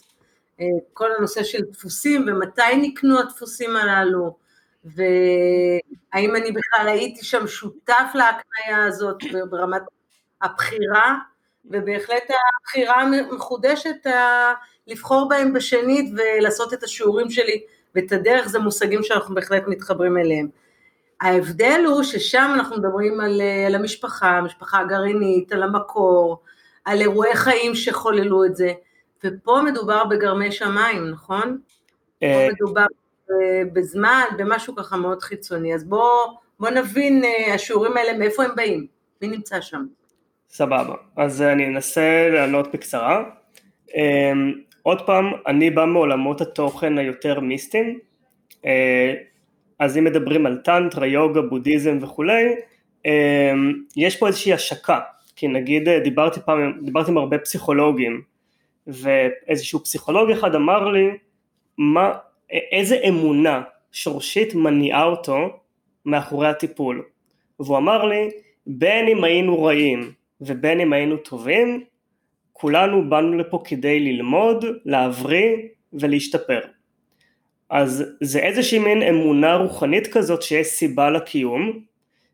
אה, 0.61 0.67
כל 0.93 1.13
הנושא 1.19 1.43
של 1.43 1.59
דפוסים 1.71 2.27
ומתי 2.29 2.77
נקנו 2.77 3.21
הדפוסים 3.21 3.77
הללו, 3.77 4.37
והאם 4.85 6.37
אני 6.37 6.53
בכלל 6.53 6.89
הייתי 6.89 7.25
שם 7.25 7.47
שותף 7.47 8.13
להקניה 8.15 8.85
הזאת 8.87 9.17
ברמת 9.51 9.83
הבחירה, 10.43 11.19
ובהחלט 11.65 12.31
הבחירה 12.61 13.03
המחודשת 13.03 14.07
לבחור 14.87 15.29
בהם 15.29 15.53
בשנית 15.53 16.15
ולעשות 16.17 16.75
את 16.75 16.83
השיעורים 16.83 17.31
שלי 17.31 17.63
ואת 17.95 18.13
הדרך, 18.13 18.49
זה 18.49 18.59
מושגים 18.59 19.03
שאנחנו 19.03 19.35
בהחלט 19.35 19.63
מתחברים 19.67 20.19
אליהם. 20.19 20.49
ההבדל 21.21 21.85
הוא 21.87 22.03
ששם 22.03 22.51
אנחנו 22.55 22.77
מדברים 22.77 23.21
על, 23.21 23.41
על 23.67 23.75
המשפחה, 23.75 24.29
המשפחה 24.29 24.79
הגרעינית, 24.79 25.53
על 25.53 25.63
המקור, 25.63 26.43
על 26.85 27.01
אירועי 27.01 27.37
חיים 27.37 27.75
שחוללו 27.75 28.45
את 28.45 28.57
זה, 28.57 28.73
ופה 29.25 29.61
מדובר 29.65 30.05
בגרמי 30.05 30.53
שמיים, 30.53 31.11
נכון? 31.11 31.59
פה 32.21 32.27
אה, 32.27 32.49
מדובר 32.53 32.87
בזמן, 33.73 34.23
במשהו 34.39 34.77
ככה 34.77 34.97
מאוד 34.97 35.23
חיצוני, 35.23 35.75
אז 35.75 35.85
בואו 35.85 36.39
בוא 36.61 36.71
נבין 36.71 37.25
אה, 37.25 37.55
השיעורים 37.55 37.97
האלה, 37.97 38.19
מאיפה 38.19 38.45
הם 38.45 38.51
באים, 38.57 38.87
מי 39.23 39.29
נמצא 39.29 39.61
שם? 39.61 39.87
סבבה, 40.51 40.95
אז 41.17 41.43
אני 41.43 41.67
אנסה 41.67 42.29
לענות 42.33 42.73
בקצרה. 42.73 43.25
אמ, 43.97 44.53
עוד 44.83 45.07
פעם, 45.07 45.33
אני 45.47 45.71
בא 45.71 45.85
מעולמות 45.85 46.41
התוכן 46.41 46.99
היותר 46.99 47.41
מיסטיים, 47.41 47.99
אה, 48.67 49.15
אז 49.79 49.99
אם 49.99 50.05
מדברים 50.05 50.47
על 50.47 50.57
טנטרה, 50.57 51.07
יוגה, 51.07 51.43
בודהיזם 51.43 51.99
וכולי, 52.03 52.55
אמ, 53.07 53.73
יש 53.97 54.17
פה 54.17 54.27
איזושהי 54.27 54.53
השקה, 54.53 55.01
כי 55.37 55.49
נגיד 55.49 55.89
אה, 55.89 56.01
דיברתי 56.01 56.41
פעם, 56.41 56.73
דיברתי 56.83 57.11
עם 57.11 57.19
הרבה 57.19 57.39
פסיכולוגים, 57.39 58.23
ואיזשהו 58.87 59.85
פסיכולוג 59.85 60.31
אחד 60.31 60.55
אמר 60.55 60.89
לי, 60.89 61.09
מה, 61.79 62.13
איזה 62.73 62.97
אמונה 63.09 63.63
שורשית 63.93 64.55
מניעה 64.55 65.05
אותו 65.05 65.37
מאחורי 66.07 66.49
הטיפול, 66.49 67.03
והוא 67.61 67.77
אמר 67.77 68.05
לי, 68.05 68.31
בין 68.67 69.09
אם 69.09 69.25
היינו 69.25 69.63
רעים 69.63 70.13
ובין 70.41 70.81
אם 70.81 70.93
היינו 70.93 71.17
טובים, 71.17 71.85
כולנו 72.53 73.11
באנו 73.11 73.39
לפה 73.39 73.63
כדי 73.65 74.01
ללמוד, 74.01 74.65
להבריא 74.85 75.57
ולהשתפר. 75.93 76.61
אז 77.71 78.05
זה 78.21 78.39
איזושהי 78.39 78.79
מין 78.79 79.03
אמונה 79.03 79.55
רוחנית 79.55 80.07
כזאת 80.07 80.43
שיש 80.43 80.67
סיבה 80.67 81.11
לקיום, 81.11 81.81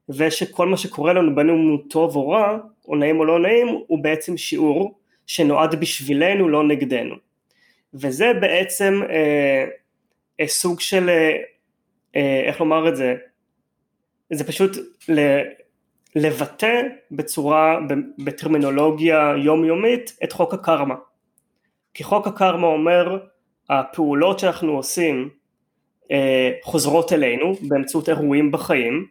ושכל 0.09 0.66
מה 0.66 0.76
שקורה 0.76 1.12
לנו 1.12 1.35
בין 1.35 1.50
אם 1.50 1.68
הוא 1.68 1.78
טוב 1.90 2.16
או 2.16 2.28
רע, 2.28 2.59
או 2.88 2.97
נעים 2.97 3.18
או 3.21 3.25
לא 3.25 3.38
נעים, 3.38 3.68
הוא 3.87 4.02
בעצם 4.02 4.37
שיעור 4.37 4.99
שנועד 5.26 5.80
בשבילנו, 5.80 6.49
לא 6.49 6.64
נגדנו. 6.64 7.14
וזה 7.94 8.32
בעצם 8.40 9.00
אה, 9.11 9.64
אה, 10.40 10.47
סוג 10.47 10.80
של, 10.80 11.09
אה, 11.09 11.37
אה 12.16 12.42
איך 12.47 12.61
לומר 12.61 12.88
את 12.88 12.97
זה, 12.97 13.14
זה 14.30 14.44
פשוט 14.44 14.76
לבטא 16.16 16.81
בצורה, 17.11 17.78
בטרמינולוגיה 18.25 19.35
יומיומית 19.45 20.16
את 20.25 20.33
חוק 20.33 20.54
הקרמה. 20.54 20.95
כי 21.95 22.04
חוק 22.04 22.26
הקרמה 22.26 22.66
אומר 22.66 23.19
הפעולות 23.71 24.38
שאנחנו 24.38 24.73
עושים 24.73 25.28
אה, 26.11 26.50
חוזרות 26.62 27.12
אלינו 27.12 27.54
באמצעות 27.69 28.09
אירועים 28.09 28.52
בחיים 28.52 29.07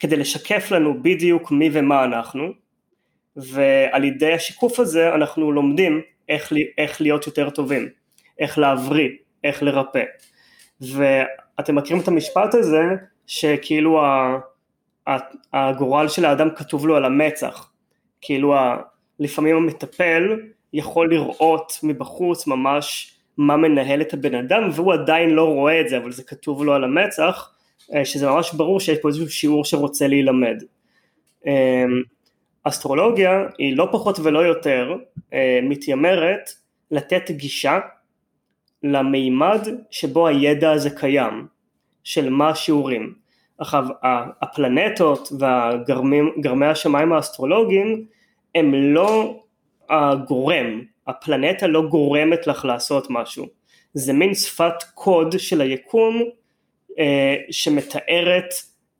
כדי 0.00 0.16
לשקף 0.16 0.70
לנו 0.70 1.02
בדיוק 1.02 1.50
מי 1.50 1.70
ומה 1.72 2.04
אנחנו 2.04 2.48
ועל 3.36 4.04
ידי 4.04 4.32
השיקוף 4.32 4.80
הזה 4.80 5.14
אנחנו 5.14 5.52
לומדים 5.52 6.00
איך, 6.28 6.52
איך 6.78 7.00
להיות 7.00 7.26
יותר 7.26 7.50
טובים, 7.50 7.88
איך 8.38 8.58
להבריא, 8.58 9.08
איך 9.44 9.62
לרפא 9.62 10.02
ואתם 10.80 11.74
מכירים 11.74 12.02
את 12.02 12.08
המשפט 12.08 12.54
הזה 12.54 12.82
שכאילו 13.26 14.00
הגורל 15.52 16.08
של 16.08 16.24
האדם 16.24 16.48
כתוב 16.56 16.86
לו 16.86 16.96
על 16.96 17.04
המצח, 17.04 17.70
כאילו 18.20 18.54
לפעמים 19.18 19.56
המטפל 19.56 20.36
יכול 20.72 21.10
לראות 21.10 21.72
מבחוץ 21.82 22.46
ממש 22.46 23.14
מה 23.36 23.56
מנהל 23.56 24.00
את 24.00 24.14
הבן 24.14 24.34
אדם 24.34 24.62
והוא 24.72 24.92
עדיין 24.92 25.30
לא 25.30 25.44
רואה 25.44 25.80
את 25.80 25.88
זה 25.88 25.96
אבל 25.96 26.12
זה 26.12 26.22
כתוב 26.22 26.64
לו 26.64 26.74
על 26.74 26.84
המצח 26.84 27.52
אה, 27.94 28.04
שזה 28.04 28.26
ממש 28.26 28.52
ברור 28.52 28.80
שיש 28.80 28.98
פה 28.98 29.08
איזשהו 29.08 29.30
שיעור 29.30 29.64
שרוצה 29.64 30.06
להילמד. 30.06 30.62
אה, 31.46 31.84
אסטרולוגיה 32.64 33.46
היא 33.58 33.76
לא 33.76 33.88
פחות 33.92 34.18
ולא 34.18 34.38
יותר 34.38 34.94
אה, 35.32 35.60
מתיימרת 35.62 36.50
לתת 36.90 37.30
גישה 37.30 37.78
למימד 38.82 39.68
שבו 39.90 40.26
הידע 40.26 40.70
הזה 40.70 40.90
קיים, 40.90 41.46
של 42.04 42.30
מה 42.30 42.48
השיעורים. 42.48 43.14
עכשיו 43.58 43.84
הפלנטות 44.42 45.32
וגרמי 45.32 46.66
השמיים 46.66 47.12
האסטרולוגיים 47.12 48.04
הם 48.54 48.74
לא 48.74 49.40
הגורם, 49.90 50.80
הפלנטה 51.06 51.66
לא 51.66 51.82
גורמת 51.88 52.46
לך 52.46 52.64
לעשות 52.64 53.06
משהו, 53.10 53.46
זה 53.94 54.12
מין 54.12 54.34
שפת 54.34 54.82
קוד 54.94 55.38
של 55.38 55.60
היקום 55.60 56.22
אה, 56.98 57.36
שמתארת 57.50 58.54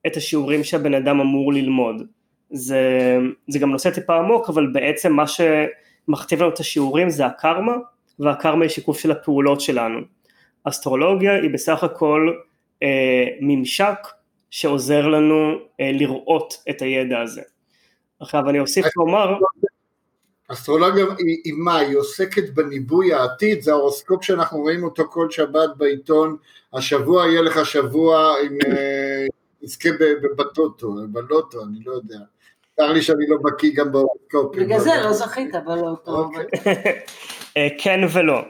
את 0.07 0.17
השיעורים 0.17 0.65
שהבן 0.65 0.95
אדם 0.95 1.21
אמור 1.21 1.53
ללמוד. 1.53 2.03
זה, 2.51 3.19
זה 3.49 3.59
גם 3.59 3.71
נושא 3.71 3.91
טיפה 3.91 4.17
עמוק, 4.17 4.49
אבל 4.49 4.67
בעצם 4.67 5.13
מה 5.13 5.25
שמכתיב 5.27 6.43
לנו 6.43 6.51
את 6.51 6.61
השיעורים 6.61 7.11
זה 7.11 7.27
הקרמה, 7.27 7.75
והקרמה 8.19 8.65
היא 8.65 8.71
שיקוף 8.71 9.01
של 9.01 9.11
הפעולות 9.11 9.61
שלנו. 9.61 9.99
אסטרולוגיה 10.65 11.35
היא 11.35 11.51
בסך 11.51 11.85
הכל 11.85 12.33
אה, 12.83 13.25
ממשק 13.41 13.99
שעוזר 14.53 15.09
לנו 15.09 15.53
אה, 15.81 15.93
לראות 15.93 16.55
את 16.71 16.83
הידע 16.83 17.21
הזה. 17.21 17.43
עכשיו 18.21 18.49
אני 18.49 18.61
אוסיף 18.61 18.87
לומר... 18.97 19.35
אסטרולוגיה 20.49 21.05
היא, 21.05 21.39
היא 21.45 21.53
מה? 21.57 21.79
היא 21.79 21.97
עוסקת 21.97 22.51
בניבוי 22.55 23.15
העתיד? 23.15 23.63
זה 23.63 23.73
ההורוסקופ 23.73 24.25
שאנחנו 24.25 24.59
רואים 24.59 24.85
אותו 24.85 25.05
כל 25.11 25.31
שבת 25.31 25.77
בעיתון, 25.77 26.37
השבוע 26.73 27.27
יהיה 27.27 27.43
לך 27.43 27.67
שבוע 27.67 28.35
עם 28.45 28.59
נזכה 29.63 29.89
אה, 29.89 29.95
בטוטו, 30.39 30.95
בלוטו, 31.09 31.63
אני 31.63 31.85
לא 31.85 31.93
יודע. 31.93 32.19
צר 32.77 32.93
לי 32.93 33.03
שאני 33.03 33.27
לא 33.29 33.37
בקיא 33.45 33.71
גם 33.75 33.93
בהורוסקופ. 33.93 34.57
בגלל 34.57 34.79
זה 34.79 34.91
לא 35.05 35.13
זכית 35.13 35.55
בלוטו. 35.67 36.17
אוקיי. 36.17 36.45
אה, 37.57 37.69
כן 37.79 38.01
ולא. 38.13 38.41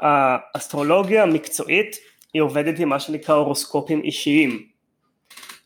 האסטרולוגיה 0.00 1.22
המקצועית 1.22 1.96
היא 2.34 2.42
עובדת 2.42 2.78
עם 2.78 2.88
מה 2.88 3.00
שנקרא 3.00 3.34
הורוסקופים 3.34 4.00
אישיים. 4.00 4.75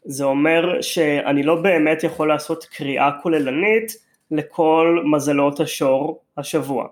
זה 0.04 0.24
אומר 0.24 0.80
שאני 0.80 1.42
לא 1.42 1.62
באמת 1.62 2.04
יכול 2.04 2.28
לעשות 2.28 2.64
קריאה 2.64 3.10
כוללנית 3.22 3.92
לכל 4.30 5.02
מזלות 5.04 5.60
השור 5.60 6.22
השבוע. 6.36 6.86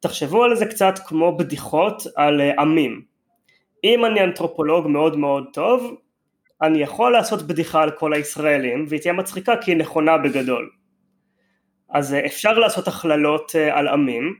תחשבו 0.00 0.44
על 0.44 0.54
זה 0.54 0.66
קצת 0.66 0.94
כמו 1.06 1.36
בדיחות 1.36 2.02
על 2.16 2.40
אה, 2.40 2.52
עמים. 2.58 3.02
אם 3.84 4.04
אני 4.04 4.24
אנתרופולוג 4.24 4.86
מאוד 4.86 5.16
מאוד 5.16 5.44
טוב, 5.52 5.96
אני 6.62 6.78
יכול 6.78 7.12
לעשות 7.12 7.42
בדיחה 7.42 7.82
על 7.82 7.90
כל 7.90 8.12
הישראלים 8.12 8.86
והיא 8.88 9.00
תהיה 9.00 9.12
מצחיקה 9.12 9.56
כי 9.56 9.70
היא 9.70 9.78
נכונה 9.78 10.18
בגדול. 10.18 10.70
אז 11.90 12.14
אה, 12.14 12.26
אפשר 12.26 12.58
לעשות 12.58 12.88
הכללות 12.88 13.52
אה, 13.56 13.78
על 13.78 13.88
עמים 13.88 14.34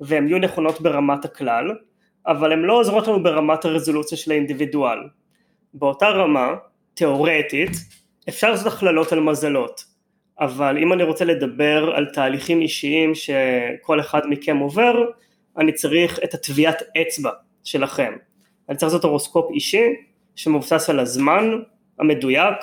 והן 0.00 0.28
יהיו 0.28 0.38
נכונות 0.38 0.80
ברמת 0.80 1.24
הכלל, 1.24 1.74
אבל 2.26 2.52
הן 2.52 2.62
לא 2.62 2.72
עוזרות 2.72 3.08
לנו 3.08 3.22
ברמת 3.22 3.64
הרזולוציה 3.64 4.18
של 4.18 4.30
האינדיבידואל. 4.30 4.98
באותה 5.74 6.08
רמה, 6.08 6.54
תיאורטית, 6.94 7.70
אפשר 8.28 8.50
לעשות 8.50 8.72
הכללות 8.72 9.12
על 9.12 9.20
מזלות, 9.20 9.84
אבל 10.40 10.78
אם 10.78 10.92
אני 10.92 11.02
רוצה 11.02 11.24
לדבר 11.24 11.92
על 11.94 12.06
תהליכים 12.12 12.60
אישיים 12.60 13.14
שכל 13.14 14.00
אחד 14.00 14.20
מכם 14.28 14.56
עובר, 14.56 15.04
אני 15.58 15.72
צריך 15.72 16.18
את 16.24 16.34
הטביעת 16.34 16.82
אצבע 17.02 17.30
שלכם. 17.64 18.12
אני 18.68 18.76
צריך 18.76 18.92
לעשות 18.92 19.04
הורוסקופ 19.04 19.50
אישי 19.50 19.86
שמבוסס 20.36 20.90
על 20.90 21.00
הזמן 21.00 21.50
המדויק, 21.98 22.56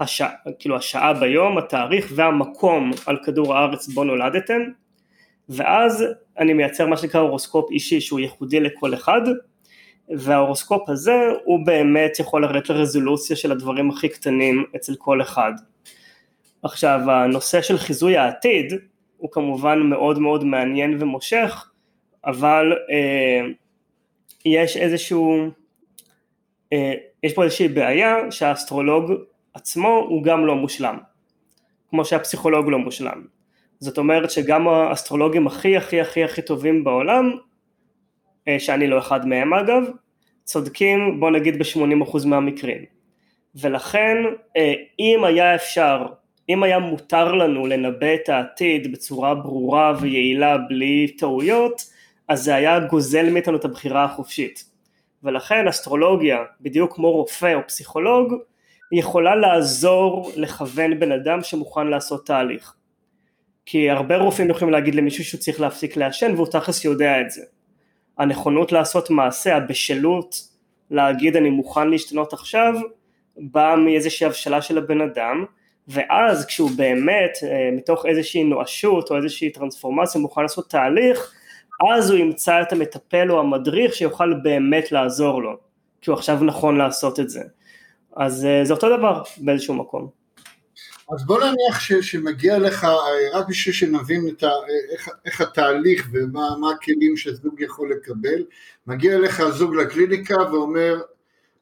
השע, 0.00 0.28
כאילו 0.58 0.76
השעה 0.76 1.12
ביום, 1.12 1.58
התאריך 1.58 2.12
והמקום 2.14 2.90
על 3.06 3.18
כדור 3.24 3.54
הארץ 3.54 3.88
בו 3.88 4.04
נולדתם, 4.04 4.60
ואז 5.48 6.04
אני 6.38 6.52
מייצר 6.52 6.86
מה 6.86 6.96
שנקרא 6.96 7.20
הורוסקופ 7.20 7.70
אישי 7.70 8.00
שהוא 8.00 8.20
ייחודי 8.20 8.60
לכל 8.60 8.94
אחד, 8.94 9.20
וההורוסקופ 10.18 10.88
הזה 10.88 11.16
הוא 11.44 11.66
באמת 11.66 12.18
יכול 12.18 12.42
לרדת 12.42 12.68
לרזולוציה 12.68 13.36
של 13.36 13.52
הדברים 13.52 13.90
הכי 13.90 14.08
קטנים 14.08 14.64
אצל 14.76 14.94
כל 14.94 15.22
אחד. 15.22 15.52
עכשיו 16.62 17.00
הנושא 17.10 17.62
של 17.62 17.78
חיזוי 17.78 18.16
העתיד 18.16 18.72
הוא 19.16 19.30
כמובן 19.30 19.78
מאוד 19.78 20.18
מאוד 20.18 20.44
מעניין 20.44 20.96
ומושך, 21.00 21.70
אבל 22.24 22.72
אה, 22.90 23.46
יש 24.44 24.76
איזשהו, 24.76 25.48
אה, 26.72 26.92
יש 27.22 27.34
פה 27.34 27.44
איזושהי 27.44 27.68
בעיה 27.68 28.30
שהאסטרולוג 28.30 29.12
עצמו 29.54 30.06
הוא 30.08 30.22
גם 30.22 30.46
לא 30.46 30.54
מושלם, 30.54 30.98
כמו 31.90 32.04
שהפסיכולוג 32.04 32.68
לא 32.68 32.78
מושלם. 32.78 33.24
זאת 33.80 33.98
אומרת 33.98 34.30
שגם 34.30 34.68
האסטרולוגים 34.68 35.46
הכי 35.46 35.76
הכי 35.76 36.00
הכי 36.00 36.24
הכי 36.24 36.42
טובים 36.42 36.84
בעולם, 36.84 37.30
שאני 38.58 38.86
לא 38.86 38.98
אחד 38.98 39.26
מהם 39.26 39.54
אגב, 39.54 39.82
צודקים 40.44 41.20
בוא 41.20 41.30
נגיד 41.30 41.58
ב-80% 41.58 42.26
מהמקרים. 42.26 42.84
ולכן 43.54 44.16
אה, 44.56 44.72
אם 44.98 45.24
היה 45.24 45.54
אפשר, 45.54 46.06
אם 46.48 46.62
היה 46.62 46.78
מותר 46.78 47.32
לנו 47.32 47.66
לנבא 47.66 48.14
את 48.14 48.28
העתיד 48.28 48.92
בצורה 48.92 49.34
ברורה 49.34 49.92
ויעילה 50.00 50.58
בלי 50.58 51.08
טעויות, 51.18 51.82
אז 52.28 52.44
זה 52.44 52.54
היה 52.54 52.80
גוזל 52.80 53.30
מאיתנו 53.30 53.56
את 53.56 53.64
הבחירה 53.64 54.04
החופשית. 54.04 54.64
ולכן 55.22 55.68
אסטרולוגיה, 55.68 56.38
בדיוק 56.60 56.94
כמו 56.94 57.12
רופא 57.12 57.54
או 57.54 57.60
פסיכולוג, 57.66 58.34
יכולה 58.92 59.36
לעזור 59.36 60.32
לכוון 60.36 61.00
בן 61.00 61.12
אדם 61.12 61.42
שמוכן 61.42 61.86
לעשות 61.86 62.26
תהליך. 62.26 62.74
כי 63.66 63.90
הרבה 63.90 64.16
רופאים 64.16 64.50
יכולים 64.50 64.72
להגיד 64.72 64.94
למישהו 64.94 65.24
שהוא 65.24 65.40
צריך 65.40 65.60
להפסיק 65.60 65.96
לעשן 65.96 66.34
והוא 66.34 66.46
תכלס 66.46 66.84
יודע 66.84 67.20
את 67.20 67.30
זה. 67.30 67.42
הנכונות 68.20 68.72
לעשות 68.72 69.10
מעשה, 69.10 69.56
הבשלות 69.56 70.48
להגיד 70.90 71.36
אני 71.36 71.50
מוכן 71.50 71.88
להשתנות 71.88 72.32
עכשיו, 72.32 72.74
באה 73.36 73.76
מאיזושהי 73.76 74.26
הבשלה 74.26 74.62
של 74.62 74.78
הבן 74.78 75.00
אדם, 75.00 75.44
ואז 75.88 76.46
כשהוא 76.46 76.70
באמת 76.76 77.30
אה, 77.42 77.70
מתוך 77.72 78.06
איזושהי 78.06 78.44
נואשות 78.44 79.10
או 79.10 79.16
איזושהי 79.16 79.50
טרנספורמציה 79.50 80.20
מוכן 80.20 80.42
לעשות 80.42 80.70
תהליך, 80.70 81.34
אז 81.94 82.10
הוא 82.10 82.18
ימצא 82.18 82.62
את 82.62 82.72
המטפל 82.72 83.30
או 83.30 83.40
המדריך 83.40 83.94
שיוכל 83.94 84.34
באמת 84.42 84.92
לעזור 84.92 85.42
לו, 85.42 85.56
כי 86.00 86.10
הוא 86.10 86.18
עכשיו 86.18 86.44
נכון 86.44 86.76
לעשות 86.76 87.20
את 87.20 87.30
זה. 87.30 87.42
אז 88.16 88.46
אה, 88.46 88.64
זה 88.64 88.72
אותו 88.72 88.96
דבר 88.96 89.22
באיזשהו 89.38 89.74
מקום. 89.74 90.19
אז 91.14 91.26
בוא 91.26 91.38
נניח 91.38 91.80
ש, 91.80 91.92
שמגיע 91.92 92.58
לך, 92.58 92.84
אה, 92.84 93.38
רק 93.38 93.48
בשביל 93.48 93.74
שנבין 93.74 94.28
את 94.28 94.42
ה, 94.42 94.50
איך, 94.92 95.08
איך 95.24 95.40
התהליך 95.40 96.08
ומה 96.12 96.70
הכלים 96.76 97.16
שזוג 97.16 97.60
יכול 97.60 97.92
לקבל, 97.92 98.44
מגיע 98.86 99.18
לך 99.18 99.42
זוג 99.48 99.74
לקליניקה 99.74 100.36
ואומר, 100.52 101.00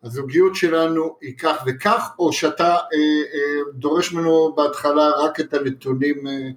הזוגיות 0.02 0.55
שלנו 0.55 1.17
היא 1.21 1.38
כך 1.38 1.62
וכך, 1.67 2.11
או 2.19 2.33
שאתה 2.33 2.69
אה, 2.69 2.76
אה, 3.35 3.73
דורש 3.75 4.12
ממנו 4.12 4.55
בהתחלה 4.57 5.11
רק 5.11 5.40
את 5.40 5.55
הנתונים, 5.55 6.26
אה, 6.26 6.49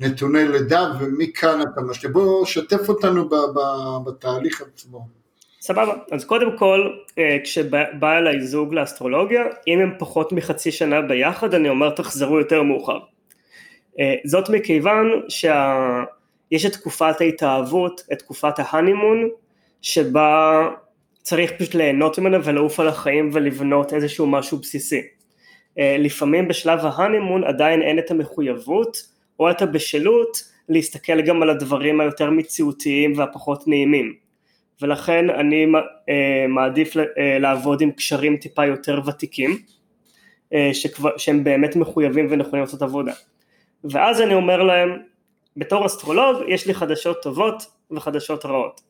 נתוני 0.00 0.48
לידה, 0.48 0.92
ומכאן 1.00 1.60
אתה 1.62 1.80
משתף. 1.80 2.08
בוא 2.08 2.44
שתף 2.44 2.88
אותנו 2.88 3.28
ב, 3.28 3.34
ב, 3.34 3.60
בתהליך 4.06 4.62
עצמו. 4.62 5.08
סבבה, 5.60 5.94
אז 6.10 6.24
קודם 6.24 6.58
כל 6.58 6.90
אה, 7.18 7.36
כשבא 7.44 8.18
אליי 8.18 8.40
זוג 8.40 8.74
לאסטרולוגיה, 8.74 9.44
אם 9.66 9.78
הם 9.78 9.92
פחות 9.98 10.32
מחצי 10.32 10.72
שנה 10.72 11.00
ביחד 11.00 11.54
אני 11.54 11.68
אומר 11.68 11.90
תחזרו 11.90 12.38
יותר 12.38 12.62
מאוחר. 12.62 12.98
אה, 14.00 14.14
זאת 14.24 14.50
מכיוון 14.50 15.06
שיש 15.28 16.66
את 16.66 16.72
תקופת 16.72 17.20
ההתאהבות, 17.20 18.02
את 18.12 18.18
תקופת 18.18 18.54
ההנימון, 18.58 19.28
שבה 19.82 20.68
צריך 21.22 21.52
פשוט 21.52 21.74
ליהנות 21.74 22.18
ממנה 22.18 22.38
ולעוף 22.44 22.80
על 22.80 22.88
החיים 22.88 23.30
ולבנות 23.32 23.92
איזשהו 23.92 24.26
משהו 24.26 24.58
בסיסי. 24.58 25.02
אה, 25.78 25.96
לפעמים 25.98 26.48
בשלב 26.48 26.80
ההנימון 26.82 27.44
עדיין 27.44 27.82
אין 27.82 27.98
את 27.98 28.10
המחויבות 28.10 28.96
או 29.40 29.50
את 29.50 29.62
הבשלות 29.62 30.42
להסתכל 30.68 31.20
גם 31.20 31.42
על 31.42 31.50
הדברים 31.50 32.00
היותר 32.00 32.30
מציאותיים 32.30 33.12
והפחות 33.16 33.68
נעימים. 33.68 34.27
ולכן 34.82 35.30
אני 35.30 35.66
אה, 36.08 36.46
מעדיף 36.48 36.96
אה, 36.96 37.38
לעבוד 37.38 37.80
עם 37.80 37.90
קשרים 37.90 38.36
טיפה 38.36 38.66
יותר 38.66 39.00
ותיקים, 39.06 39.58
אה, 40.52 40.70
שכבר, 40.72 41.16
שהם 41.16 41.44
באמת 41.44 41.76
מחויבים 41.76 42.26
ונכונים 42.30 42.64
לעשות 42.64 42.82
עבודה. 42.82 43.12
ואז 43.84 44.20
אני 44.20 44.34
אומר 44.34 44.62
להם, 44.62 44.98
בתור 45.56 45.86
אסטרולוג 45.86 46.42
יש 46.48 46.66
לי 46.66 46.74
חדשות 46.74 47.22
טובות 47.22 47.62
וחדשות 47.90 48.46
רעות. 48.46 48.80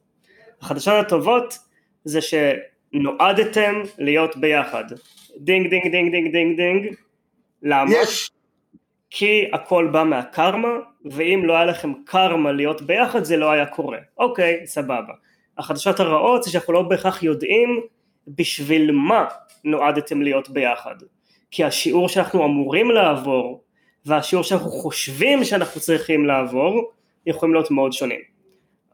החדשות 0.61 0.95
הטובות 1.07 1.59
זה 2.05 2.21
שנועדתם 2.21 3.83
להיות 3.99 4.37
ביחד. 4.37 4.85
דינג 5.37 5.71
דינג 5.71 5.91
דינג 5.91 6.11
דינג 6.11 6.33
דינג 6.33 6.57
דינג. 6.57 6.95
למה? 7.63 7.91
יש. 7.95 8.31
כי 9.11 9.51
הכל 9.53 9.89
בא 9.93 10.05
מהקרמה, 10.05 10.69
ואם 11.05 11.43
לא 11.45 11.57
היה 11.57 11.65
לכם 11.65 11.93
קרמה 12.05 12.53
להיות 12.53 12.83
ביחד 12.83 13.25
זה 13.25 13.37
לא 13.37 13.51
היה 13.51 13.67
קורה. 13.67 13.99
אוקיי, 14.19 14.67
סבבה. 14.67 15.13
החדשות 15.59 16.01
הרעות 16.01 16.43
זה 16.43 16.51
שאנחנו 16.51 16.73
לא 16.73 16.83
בהכרח 16.83 17.23
יודעים 17.23 17.81
בשביל 18.29 18.93
מה 18.93 19.25
נועדתם 19.65 20.23
להיות 20.23 20.51
ביחד. 20.51 20.95
כי 21.51 21.65
השיעור 21.65 22.09
שאנחנו 22.09 22.45
אמורים 22.45 22.91
לעבור 22.91 23.63
והשיעור 24.07 24.45
שאנחנו 24.45 24.71
חושבים 24.71 25.45
שאנחנו 25.45 25.81
צריכים 25.81 26.27
לעבור 26.27 26.91
יכולים 27.27 27.55
להיות 27.55 27.71
מאוד 27.71 27.93
שונים. 27.93 28.21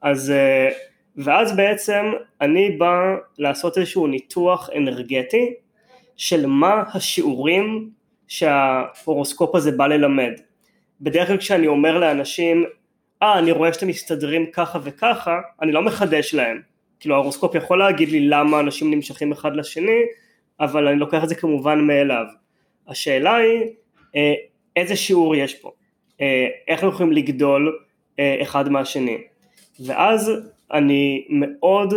אז 0.03 0.31
אה, 0.31 0.69
ואז 1.17 1.57
בעצם 1.57 2.05
אני 2.41 2.71
בא 2.71 3.15
לעשות 3.39 3.79
איזשהו 3.79 4.07
ניתוח 4.07 4.71
אנרגטי 4.77 5.55
של 6.17 6.47
מה 6.47 6.83
השיעורים 6.95 7.91
שההורוסקופ 8.29 9.55
הזה 9.55 9.73
בא 9.73 9.87
ללמד. 9.87 10.33
בדרך 11.01 11.29
כלל 11.29 11.37
כשאני 11.37 11.67
אומר 11.67 11.99
לאנשים 11.99 12.65
אה 13.25 13.39
אני 13.39 13.53
רואה 13.53 13.73
שאתם 13.73 13.89
מסתדרים 13.89 14.47
ככה 14.47 14.79
וככה, 14.83 15.41
אני 15.63 15.73
לא 15.73 15.83
מחדש 15.83 16.35
להם, 16.35 16.61
כאילו 17.01 17.15
ההורוסקופ 17.15 17.55
יכול 17.55 17.79
להגיד 17.79 18.09
לי 18.09 18.29
למה 18.29 18.61
אנשים 18.61 18.91
נמשכים 18.91 19.33
אחד 19.33 19.57
לשני, 19.57 20.01
אבל 20.61 20.89
אני 20.89 20.99
לוקח 20.99 21.25
את 21.25 21.29
זה 21.29 21.35
כמובן 21.35 21.81
מאליו. 21.81 22.25
השאלה 22.89 23.37
היא 23.37 23.63
אה, 24.17 24.35
איזה 24.77 24.97
שיעור 24.97 25.37
יש 25.37 25.55
פה, 25.55 25.71
אה, 26.21 26.47
איך 26.69 26.85
אנחנו 26.85 26.95
יכולים 26.95 27.13
לגדול 27.13 27.79
אה, 28.19 28.39
אחד 28.43 28.69
מהשני, 28.69 29.19
ואז 29.87 30.33
אני 30.73 31.27
מאוד 31.31 31.95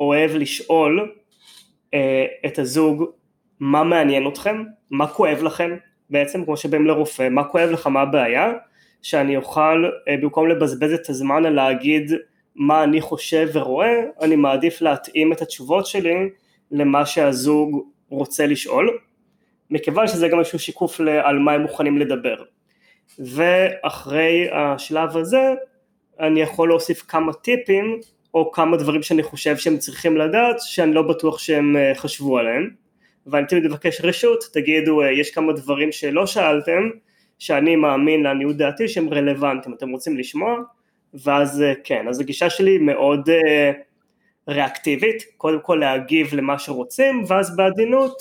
אוהב 0.00 0.30
לשאול 0.30 1.12
את 2.46 2.58
הזוג 2.58 3.04
מה 3.60 3.84
מעניין 3.84 4.28
אתכם, 4.28 4.64
מה 4.90 5.06
כואב 5.06 5.42
לכם? 5.42 5.76
בעצם, 6.10 6.44
כמו 6.44 6.56
שבאים 6.56 6.86
לרופא, 6.86 7.28
מה 7.28 7.44
כואב 7.44 7.70
לך, 7.70 7.86
מה 7.86 8.00
הבעיה, 8.00 8.52
שאני 9.02 9.36
אוכל 9.36 9.90
אה, 10.08 10.16
במקום 10.16 10.48
לבזבז 10.48 10.92
את 10.92 11.10
הזמן 11.10 11.46
על 11.46 11.52
להגיד 11.54 12.12
מה 12.54 12.84
אני 12.84 13.00
חושב 13.00 13.48
ורואה, 13.52 14.02
אני 14.20 14.36
מעדיף 14.36 14.82
להתאים 14.82 15.32
את 15.32 15.42
התשובות 15.42 15.86
שלי 15.86 16.28
למה 16.70 17.06
שהזוג 17.06 17.86
רוצה 18.08 18.46
לשאול, 18.46 18.98
מכיוון 19.70 20.06
שזה 20.06 20.28
גם 20.28 20.38
איזשהו 20.38 20.58
שיקוף 20.58 21.00
על 21.00 21.38
מה 21.38 21.52
הם 21.52 21.60
מוכנים 21.60 21.98
לדבר. 21.98 22.36
ואחרי 23.18 24.48
השלב 24.52 25.16
הזה 25.16 25.54
אני 26.20 26.40
יכול 26.40 26.68
להוסיף 26.68 27.02
כמה 27.08 27.32
טיפים 27.32 28.00
או 28.34 28.52
כמה 28.52 28.76
דברים 28.76 29.02
שאני 29.02 29.22
חושב 29.22 29.56
שהם 29.56 29.78
צריכים 29.78 30.16
לדעת 30.16 30.56
שאני 30.60 30.94
לא 30.94 31.02
בטוח 31.02 31.38
שהם 31.38 31.76
אה, 31.76 31.92
חשבו 31.94 32.38
עליהם 32.38 32.70
ואני 33.26 33.46
תמיד 33.46 33.64
מבקש 33.66 34.00
רשות, 34.00 34.44
תגידו 34.52 35.02
אה, 35.02 35.12
יש 35.12 35.30
כמה 35.30 35.52
דברים 35.52 35.92
שלא 35.92 36.26
שאלתם 36.26 36.90
שאני 37.40 37.76
מאמין 37.76 38.22
לעניות 38.22 38.56
דעתי 38.56 38.88
שהם 38.88 39.08
רלוונטיים, 39.08 39.74
אתם 39.74 39.90
רוצים 39.90 40.18
לשמוע? 40.18 40.56
ואז 41.14 41.62
אה, 41.62 41.72
כן, 41.84 42.08
אז 42.08 42.20
הגישה 42.20 42.50
שלי 42.50 42.78
מאוד 42.78 43.28
uh, 43.28 43.32
ריאקטיבית, 44.48 45.22
קודם 45.36 45.60
כל 45.60 45.76
להגיב 45.80 46.34
למה 46.34 46.58
שרוצים, 46.58 47.24
ואז 47.28 47.56
בעדינות 47.56 48.12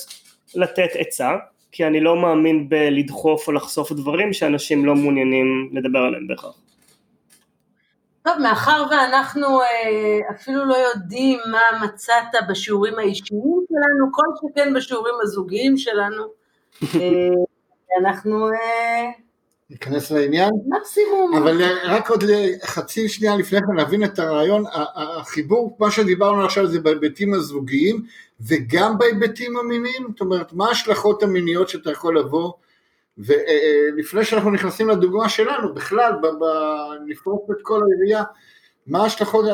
לתת 0.56 0.90
עצה, 0.94 1.32
כי 1.72 1.88
אני 1.88 2.00
לא 2.00 2.16
מאמין 2.16 2.70
בלדחוף 2.70 3.48
או 3.48 3.54
לחשוף 3.54 3.92
דברים 3.92 4.34
שאנשים 4.34 4.86
לא 4.86 4.96
מעוניינים 4.96 5.70
לדבר 5.74 6.00
עליהם 6.00 6.28
בהכרח. 6.28 6.56
טוב, 8.24 8.34
מאחר 8.42 8.84
ואנחנו 8.92 9.62
אה, 9.62 10.20
אפילו 10.36 10.66
לא 10.66 10.76
יודעים 10.76 11.40
מה 11.52 11.86
מצאת 11.86 12.48
בשיעורים 12.50 13.00
האישיים 13.00 13.66
שלנו, 13.70 14.12
כל 14.12 14.28
שכן 14.42 14.74
בשיעורים 14.74 15.16
הזוגיים 15.22 15.78
שלנו, 15.78 16.24
אנחנו 18.00 18.50
ניכנס 19.70 20.12
לעניין? 20.12 20.50
מקסימום. 20.68 21.36
אבל 21.36 21.62
רק 21.86 22.10
עוד 22.10 22.24
חצי 22.64 23.10
שנייה 23.10 23.36
לפני 23.36 23.60
כן 23.60 23.76
להבין 23.76 24.04
את 24.04 24.20
הרעיון, 24.20 24.64
החיבור, 24.96 25.78
מה 25.80 25.92
שדיברנו 25.92 26.46
עכשיו 26.46 26.68
זה 26.68 26.80
בהיבטים 26.80 27.34
הזוגיים 27.34 28.06
וגם 28.42 28.98
בהיבטים 28.98 29.58
המיניים, 29.58 30.08
זאת 30.10 30.22
אומרת 30.22 30.54
מה 30.54 30.68
ההשלכות 30.68 31.24
המיניות 31.24 31.70
שאתה 31.70 31.92
יכול 31.92 32.20
לבוא 32.20 32.54
ולפני 33.18 34.26
שאנחנו 34.26 34.52
נכנסים 34.52 34.90
לדוגמה 34.90 35.30
שלנו, 35.30 35.74
בכלל, 35.74 36.14
לפרוט 37.08 37.52
את 37.52 37.58
כל 37.62 37.82
העירייה, 37.84 38.24
מה 38.88 39.04
ההשלכות, 39.04 39.46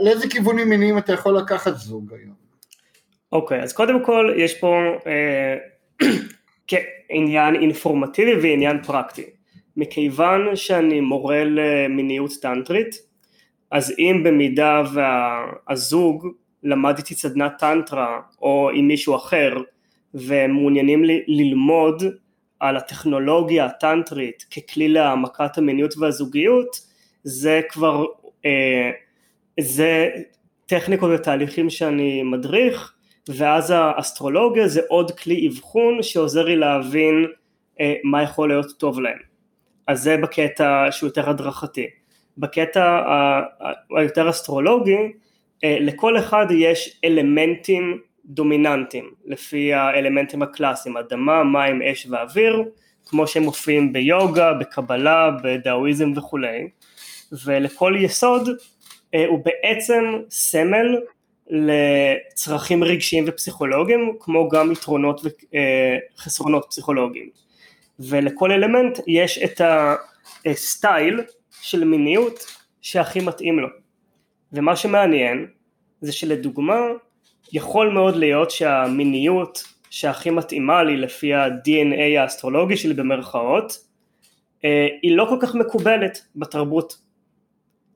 לאיזה 0.00 0.28
כיוונים 0.28 0.68
מיניים 0.68 0.98
אתה 0.98 1.12
יכול 1.12 1.36
לקחת 1.36 1.76
זוג 1.76 2.12
היום? 2.12 2.34
אוקיי, 3.32 3.60
okay, 3.60 3.62
אז 3.62 3.72
קודם 3.72 4.04
כל 4.04 4.34
יש 4.36 4.60
פה 4.60 4.76
אה, 6.74 6.78
עניין 7.08 7.54
אינפורמטיבי 7.54 8.32
ועניין 8.32 8.82
פרקטי. 8.82 9.24
מכיוון 9.76 10.56
שאני 10.56 11.00
מורה 11.00 11.44
למיניות 11.44 12.30
טנטרית, 12.42 12.94
אז 13.70 13.94
אם 13.98 14.22
במידה 14.24 14.82
והזוג 14.94 16.26
למד 16.62 16.96
איתי 16.98 17.14
סדנת 17.14 17.52
טנטרה 17.58 18.20
או 18.42 18.70
עם 18.74 18.88
מישהו 18.88 19.16
אחר 19.16 19.56
ומעוניינים 20.14 21.02
ללמוד 21.26 22.02
על 22.60 22.76
הטכנולוגיה 22.76 23.64
הטנטרית 23.64 24.42
ככלי 24.42 24.88
להעמקת 24.88 25.58
המיניות 25.58 25.94
והזוגיות, 25.98 26.76
זה 27.22 27.60
כבר, 27.68 28.04
אה, 28.46 28.90
זה 29.60 30.10
טכניקות 30.66 31.10
ותהליכים 31.14 31.70
שאני 31.70 32.22
מדריך, 32.22 32.94
ואז 33.28 33.72
האסטרולוגיה 33.76 34.68
זה 34.68 34.80
עוד 34.88 35.10
כלי 35.10 35.48
אבחון 35.48 36.02
שעוזר 36.02 36.44
לי 36.44 36.56
להבין 36.56 37.26
אה, 37.80 37.94
מה 38.04 38.22
יכול 38.22 38.48
להיות 38.48 38.78
טוב 38.78 39.00
להם. 39.00 39.18
אז 39.86 40.02
זה 40.02 40.16
בקטע 40.16 40.86
שהוא 40.90 41.08
יותר 41.08 41.30
הדרכתי. 41.30 41.86
בקטע 42.38 43.00
היותר 43.98 44.30
אסטרולוגי, 44.30 44.96
אה, 45.64 45.76
לכל 45.80 46.18
אחד 46.18 46.46
יש 46.50 47.00
אלמנטים 47.04 47.98
דומיננטיים, 48.24 49.10
לפי 49.24 49.74
האלמנטים 49.74 50.42
הקלאסיים, 50.42 50.96
אדמה, 50.96 51.44
מים, 51.44 51.82
אש 51.82 52.06
ואוויר, 52.10 52.62
כמו 53.06 53.26
שהם 53.26 53.42
מופיעים 53.42 53.92
ביוגה, 53.92 54.52
בקבלה, 54.52 55.30
בדאואיזם 55.42 56.12
וכולי, 56.16 56.68
ולכל 57.44 57.94
יסוד 57.98 58.48
אה, 59.14 59.26
הוא 59.26 59.44
בעצם 59.44 60.04
סמל 60.30 60.98
לצרכים 61.50 62.84
רגשיים 62.84 63.24
ופסיכולוגיים, 63.26 64.12
כמו 64.20 64.48
גם 64.48 64.72
יתרונות 64.72 65.20
וחסרונות 65.24 66.62
אה, 66.64 66.68
פסיכולוגיים. 66.68 67.30
ולכל 67.98 68.52
אלמנט 68.52 68.98
יש 69.06 69.38
את 69.38 69.60
הסטייל 70.46 71.20
של 71.62 71.84
מיניות 71.84 72.46
שהכי 72.80 73.20
מתאים 73.20 73.58
לו. 73.58 73.68
ומה 74.52 74.76
שמעניין 74.76 75.46
זה 76.00 76.12
שלדוגמה 76.12 76.80
יכול 77.52 77.88
מאוד 77.88 78.16
להיות 78.16 78.50
שהמיניות 78.50 79.64
שהכי 79.90 80.30
מתאימה 80.30 80.82
לי 80.82 80.96
לפי 80.96 81.34
ה-DNA 81.34 82.20
האסטרולוגי 82.20 82.76
שלי 82.76 82.94
במרכאות 82.94 83.78
אה, 84.64 84.88
היא 85.02 85.16
לא 85.16 85.26
כל 85.28 85.36
כך 85.40 85.54
מקובלת 85.54 86.26
בתרבות 86.36 87.01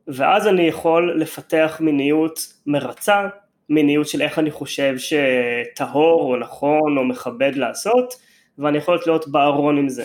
ואז 0.09 0.47
אני 0.47 0.63
יכול 0.63 1.21
לפתח 1.21 1.77
מיניות 1.81 2.53
מרצה, 2.67 3.29
מיניות 3.69 4.09
של 4.09 4.23
איך 4.23 4.39
אני 4.39 4.51
חושב 4.51 4.95
שטהור 4.99 6.33
או 6.33 6.37
נכון 6.37 6.99
או 6.99 7.05
מכבד 7.05 7.53
לעשות 7.55 8.15
ואני 8.59 8.79
יכול 8.79 8.99
להיות 9.07 9.29
בארון 9.29 9.79
עם 9.79 9.89
זה. 9.89 10.05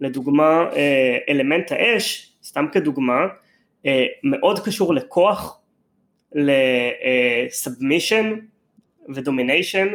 לדוגמה, 0.00 0.70
אה, 0.76 1.18
אלמנט 1.28 1.72
האש, 1.72 2.32
סתם 2.44 2.66
כדוגמה, 2.72 3.26
אה, 3.86 4.04
מאוד 4.22 4.64
קשור 4.64 4.94
לכוח, 4.94 5.60
לסאבמישן 6.32 8.34
ודומיניישן, 9.14 9.88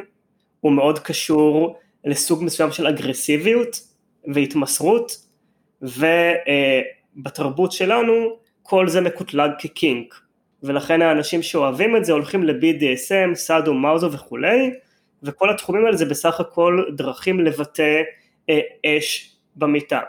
הוא 0.59 0.71
מאוד 0.71 0.99
קשור 0.99 1.79
לסוג 2.05 2.43
מסוים 2.43 2.71
של 2.71 2.87
אגרסיביות 2.87 3.81
והתמסרות, 4.33 5.11
ובתרבות 5.81 7.71
שלנו 7.71 8.39
כל 8.69 8.87
זה 8.87 9.01
מקוטלג 9.01 9.51
כקינק, 9.59 10.15
ולכן 10.63 11.01
האנשים 11.01 11.41
שאוהבים 11.41 11.95
את 11.95 12.05
זה 12.05 12.13
הולכים 12.13 12.43
ל-BDSM, 12.43 13.35
סאדו, 13.35 13.73
מאוזו 13.73 14.11
וכולי, 14.11 14.71
וכל 15.23 15.49
התחומים 15.49 15.85
האלה 15.85 15.97
זה 15.97 16.05
בסך 16.05 16.39
הכל 16.39 16.83
דרכים 16.95 17.39
לבטא 17.39 18.01
אה, 18.49 18.59
אש 18.85 19.35
במיטה. 19.55 19.99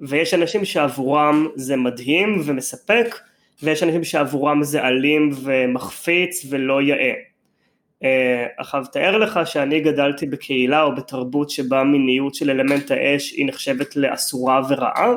ויש 0.00 0.34
אנשים 0.34 0.64
שעבורם 0.64 1.48
זה 1.54 1.76
מדהים 1.76 2.42
ומספק, 2.44 3.18
ויש 3.62 3.82
אנשים 3.82 4.04
שעבורם 4.04 4.62
זה 4.62 4.86
אלים 4.86 5.30
ומחפיץ 5.44 6.46
ולא 6.50 6.82
יאה. 6.82 7.12
אה, 8.04 8.46
עכשיו 8.58 8.84
תאר 8.92 9.18
לך 9.18 9.40
שאני 9.44 9.80
גדלתי 9.80 10.26
בקהילה 10.26 10.82
או 10.82 10.94
בתרבות 10.94 11.50
שבה 11.50 11.84
מיניות 11.84 12.34
של 12.34 12.50
אלמנט 12.50 12.90
האש 12.90 13.32
היא 13.32 13.46
נחשבת 13.46 13.96
לאסורה 13.96 14.60
ורעה, 14.68 15.14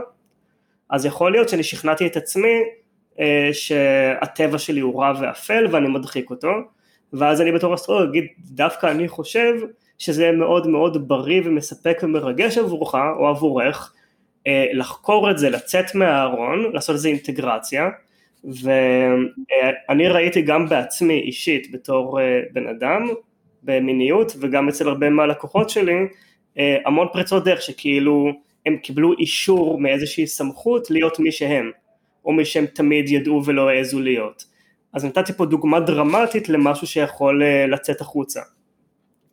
אז 0.94 1.06
יכול 1.06 1.32
להיות 1.32 1.50
שאני 1.50 1.64
שכנעתי 1.64 2.08
את 2.08 2.18
עצמי 2.18 2.62
אה, 3.20 3.50
שהטבע 3.54 4.58
שלי 4.58 4.80
הוא 4.80 5.02
רע 5.02 5.14
ואפל 5.22 5.68
ואני 5.72 5.88
מדחיק 5.88 6.30
אותו, 6.30 6.52
ואז 7.14 7.42
אני 7.42 7.52
בתור 7.52 7.74
אסטרולוג 7.74 8.10
אגיד 8.10 8.26
דווקא 8.40 8.92
אני 8.92 9.08
חושב 9.08 9.54
שזה 9.98 10.32
מאוד 10.32 10.68
מאוד 10.68 11.08
בריא 11.08 11.42
ומספק 11.46 12.00
ומרגש 12.04 12.58
עבורך 12.58 12.96
או 12.96 13.28
עבורך 13.28 13.94
אה, 14.48 14.66
לחקור 14.74 15.32
את 15.32 15.38
זה, 15.38 15.50
לצאת 15.50 15.96
מהארון, 15.96 16.72
לעשות 16.74 16.96
איזה 16.96 17.10
אינטגרציה. 17.10 17.90
ואני 18.44 20.08
ראיתי 20.08 20.42
גם 20.42 20.70
בעצמי 20.70 21.20
אישית 21.20 21.72
בתור 21.72 22.22
אה, 22.22 22.42
בן 22.52 22.68
אדם 22.68 23.08
במיניות 23.64 24.34
וגם 24.40 24.70
אצל 24.70 24.88
הרבה 24.88 25.10
מהלקוחות 25.10 25.70
שלי 25.70 25.96
אה, 26.60 26.78
המון 26.86 27.08
פריצות 27.14 27.44
דרך 27.44 27.62
שכאילו 27.62 28.32
הם 28.66 28.78
קיבלו 28.78 29.14
אישור 29.20 29.80
מאיזושהי 29.80 30.28
סמכות 30.28 30.92
להיות 30.92 31.20
מי 31.20 31.32
שהם 31.32 31.72
או 32.26 32.34
מי 32.34 32.46
שהם 32.46 32.66
תמיד 32.66 33.10
ידעו 33.10 33.46
ולא 33.46 33.70
העזו 33.70 34.00
להיות 34.00 34.46
אז 34.94 35.06
נתתי 35.06 35.34
פה 35.34 35.46
דוגמה 35.46 35.80
דרמטית 35.80 36.50
למשהו 36.50 36.88
שיכול 36.88 37.44
אה, 37.44 37.68
לצאת 37.68 38.02
החוצה, 38.02 38.42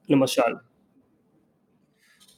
למשל. 0.08 0.42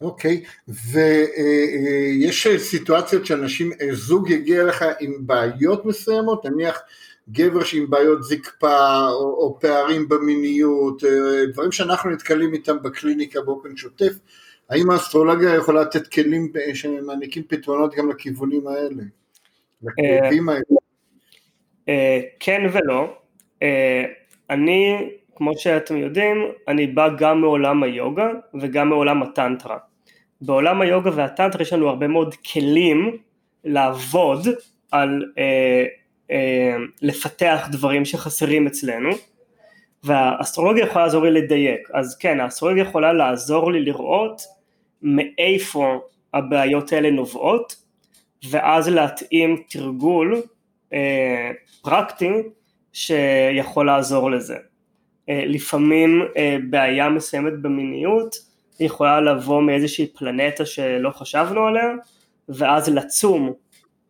אוקיי, 0.01 0.43
okay. 0.45 0.73
ויש 0.93 2.47
אה, 2.47 2.59
סיטואציות 2.59 3.27
שאנשים, 3.27 3.73
אה, 3.81 3.95
זוג 3.95 4.31
יגיע 4.31 4.65
לך 4.65 4.85
עם 5.01 5.13
בעיות 5.21 5.87
מסוימות, 5.87 6.47
נניח 6.47 6.81
גבר 7.31 7.65
שעם 7.65 7.91
בעיות 7.91 8.23
זקפה 8.23 9.09
או, 9.09 9.25
או 9.25 9.59
פערים 9.61 10.09
במיניות, 10.09 11.03
דברים 11.53 11.73
שאנחנו 11.73 12.11
נתקלים 12.11 12.55
איתם 12.55 12.77
בקליניקה 12.83 13.41
באופן 13.41 13.77
שוטף, 13.77 14.13
האם 14.73 14.91
האסטרולוגיה 14.91 15.55
יכולה 15.55 15.83
לתת 15.83 16.07
כלים 16.07 16.53
שמעניקים 16.75 17.43
פתרונות 17.49 17.95
גם 17.95 18.11
לכיוונים 18.11 18.67
האלה? 18.67 19.03
לכאבים 19.83 20.49
האלה? 20.49 20.63
אה, 21.89 22.21
כן 22.41 22.63
ולא. 22.73 23.15
אה, 23.63 24.05
אני, 24.51 25.11
כמו 25.37 25.59
שאתם 25.59 25.97
יודעים, 25.97 26.37
אני 26.69 26.87
בא 26.87 27.09
גם 27.19 27.41
מעולם 27.41 27.83
היוגה 27.83 28.31
וגם 28.61 28.89
מעולם 28.89 29.23
הטנטרה. 29.23 29.79
בעולם 30.41 30.81
היוגה 30.81 31.11
והטנטרה 31.15 31.63
יש 31.63 31.73
לנו 31.73 31.89
הרבה 31.89 32.09
מאוד 32.09 32.35
כלים 32.35 33.17
לעבוד 33.65 34.49
על 34.91 35.25
אה, 35.39 35.85
אה, 36.31 36.77
לפתח 37.03 37.69
דברים 37.73 38.05
שחסרים 38.05 38.67
אצלנו 38.67 39.11
והאסטרולוגיה 40.05 40.85
יכולה 40.85 41.05
לעזור 41.05 41.25
לי 41.25 41.31
לדייק 41.31 41.89
אז 41.93 42.17
כן 42.19 42.41
האסטרולוגיה 42.41 42.83
יכולה 42.83 43.13
לעזור 43.13 43.73
לי 43.73 43.81
לראות 43.81 44.43
מאיפה 45.03 46.01
הבעיות 46.35 46.93
האלה 46.93 47.11
נובעות 47.11 47.77
ואז 48.51 48.89
להתאים 48.89 49.63
תרגול 49.69 50.43
אה, 50.93 51.51
פרקטי 51.83 52.33
שיכול 52.93 53.87
לעזור 53.87 54.31
לזה. 54.31 54.57
אה, 55.29 55.45
לפעמים 55.47 56.23
אה, 56.37 56.57
בעיה 56.71 57.09
מסוימת 57.09 57.53
במיניות 57.63 58.37
יכולה 58.81 59.21
לבוא 59.21 59.63
מאיזושהי 59.63 60.07
פלנטה 60.07 60.67
שלא 60.67 61.11
חשבנו 61.11 61.67
עליה 61.67 61.89
ואז 62.49 62.89
לצום 62.89 63.53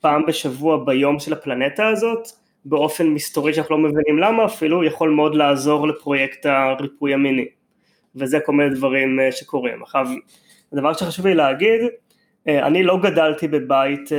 פעם 0.00 0.26
בשבוע 0.26 0.84
ביום 0.84 1.18
של 1.18 1.32
הפלנטה 1.32 1.88
הזאת 1.88 2.28
באופן 2.64 3.06
מסתורי 3.06 3.54
שאנחנו 3.54 3.76
לא 3.76 3.82
מבינים 3.82 4.18
למה 4.18 4.44
אפילו 4.44 4.84
יכול 4.84 5.10
מאוד 5.10 5.34
לעזור 5.34 5.88
לפרויקט 5.88 6.46
הריפוי 6.46 7.14
המיני 7.14 7.46
וזה 8.16 8.38
כל 8.46 8.52
מיני 8.52 8.74
דברים 8.74 9.18
שקורים. 9.30 9.82
עכשיו 9.82 10.06
הדבר 10.72 10.92
שחשוב 10.92 11.26
לי 11.26 11.34
להגיד 11.34 11.80
אני 12.48 12.82
לא 12.82 12.98
גדלתי 13.02 13.48
בבית 13.48 14.10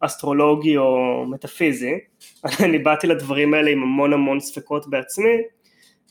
אסטרולוגי 0.00 0.76
או 0.76 1.24
מטאפיזי, 1.26 1.98
אני 2.64 2.78
באתי 2.78 3.06
לדברים 3.06 3.54
האלה 3.54 3.70
עם 3.70 3.82
המון 3.82 4.12
המון 4.12 4.40
ספקות 4.40 4.90
בעצמי, 4.90 5.36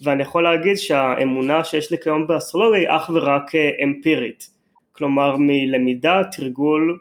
ואני 0.01 0.23
יכול 0.23 0.43
להגיד 0.43 0.75
שהאמונה 0.75 1.63
שיש 1.63 1.91
לי 1.91 1.97
כיום 1.97 2.27
באסטרולוגיה 2.27 2.79
היא 2.79 2.87
אך 2.89 3.09
ורק 3.13 3.55
אה, 3.55 3.69
אמפירית, 3.83 4.49
כלומר 4.91 5.35
מלמידה, 5.39 6.21
תרגול, 6.31 6.99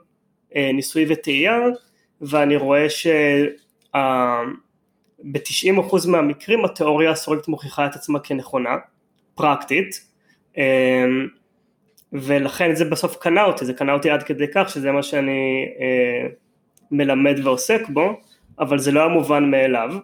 אה, 0.57 0.70
ניסוי 0.74 1.07
וטעייה, 1.09 1.59
ואני 2.20 2.57
רואה 2.57 2.90
שב-90% 2.90 3.98
מהמקרים 6.09 6.64
התיאוריה 6.64 7.11
הסורית 7.11 7.48
מוכיחה 7.48 7.87
את 7.87 7.94
עצמה 7.94 8.20
כנכונה, 8.20 8.76
פרקטית, 9.35 10.00
אה, 10.59 11.05
ולכן 12.12 12.75
זה 12.75 12.85
בסוף 12.85 13.16
קנה 13.16 13.45
אותי, 13.45 13.64
זה 13.64 13.73
קנה 13.73 13.92
אותי 13.92 14.11
עד 14.11 14.23
כדי 14.23 14.47
כך 14.55 14.69
שזה 14.69 14.92
מה 14.92 15.03
שאני 15.03 15.66
מלמד 16.90 17.40
ועוסק 17.45 17.88
בו, 17.88 18.21
אבל 18.59 18.79
זה 18.79 18.92
לא 18.92 19.01
היה 19.01 19.09
מובן 19.09 19.51
מאליו, 19.51 19.95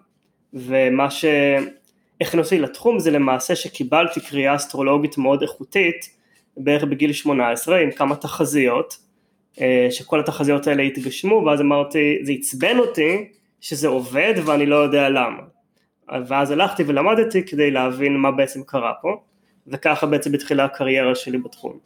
ומה 0.55 1.09
שהכניס 1.11 2.45
אותי 2.45 2.59
לתחום 2.59 2.99
זה 2.99 3.11
למעשה 3.11 3.57
שקיבלתי 3.57 4.21
קריאה 4.21 4.55
אסטרולוגית 4.55 5.19
מאוד 5.19 5.43
איכותית 5.43 6.23
בערך 6.57 6.85
בגיל 6.85 7.12
18 7.12 7.79
עם 7.79 7.91
כמה 7.91 8.17
תחזיות, 8.17 8.99
אה, 9.61 9.88
שכל 9.91 10.21
התחזיות 10.21 10.67
האלה 10.67 10.83
התגשמו 10.83 11.43
ואז 11.47 11.61
אמרתי, 11.61 12.19
זה 12.23 12.33
עצבן 12.33 12.79
אותי 12.79 13.29
שזה 13.61 13.88
עובד 13.88 14.35
ואני 14.45 14.67
לא 14.67 14.77
יודע 14.77 15.09
למה. 15.09 15.43
ואז 16.27 16.51
הלכתי 16.51 16.83
ולמדתי 16.87 17.47
כדי 17.47 17.71
להבין 17.71 18.17
מה 18.17 18.31
בעצם 18.31 18.62
קרה 18.62 18.93
פה, 19.03 19.23
וככה 19.66 20.07
בעצם 20.07 20.35
התחילה 20.35 20.64
הקריירה 20.64 21.14
שלי 21.14 21.38
בתחום. 21.38 21.79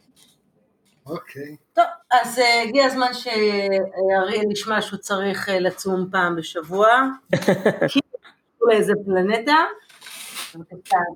אוקיי. 1.05 1.43
Okay. 1.43 1.73
טוב, 1.73 1.85
אז 2.11 2.37
uh, 2.37 2.67
הגיע 2.67 2.85
הזמן 2.85 3.13
שאריאל 3.13 4.51
ישמע 4.51 4.81
שהוא 4.81 4.99
צריך 4.99 5.49
uh, 5.49 5.51
לצום 5.51 6.09
פעם 6.11 6.35
בשבוע, 6.35 6.87
כי 7.89 7.99
הוא 8.57 8.71
לאיזה 8.71 8.93
פלנטה, 9.05 9.55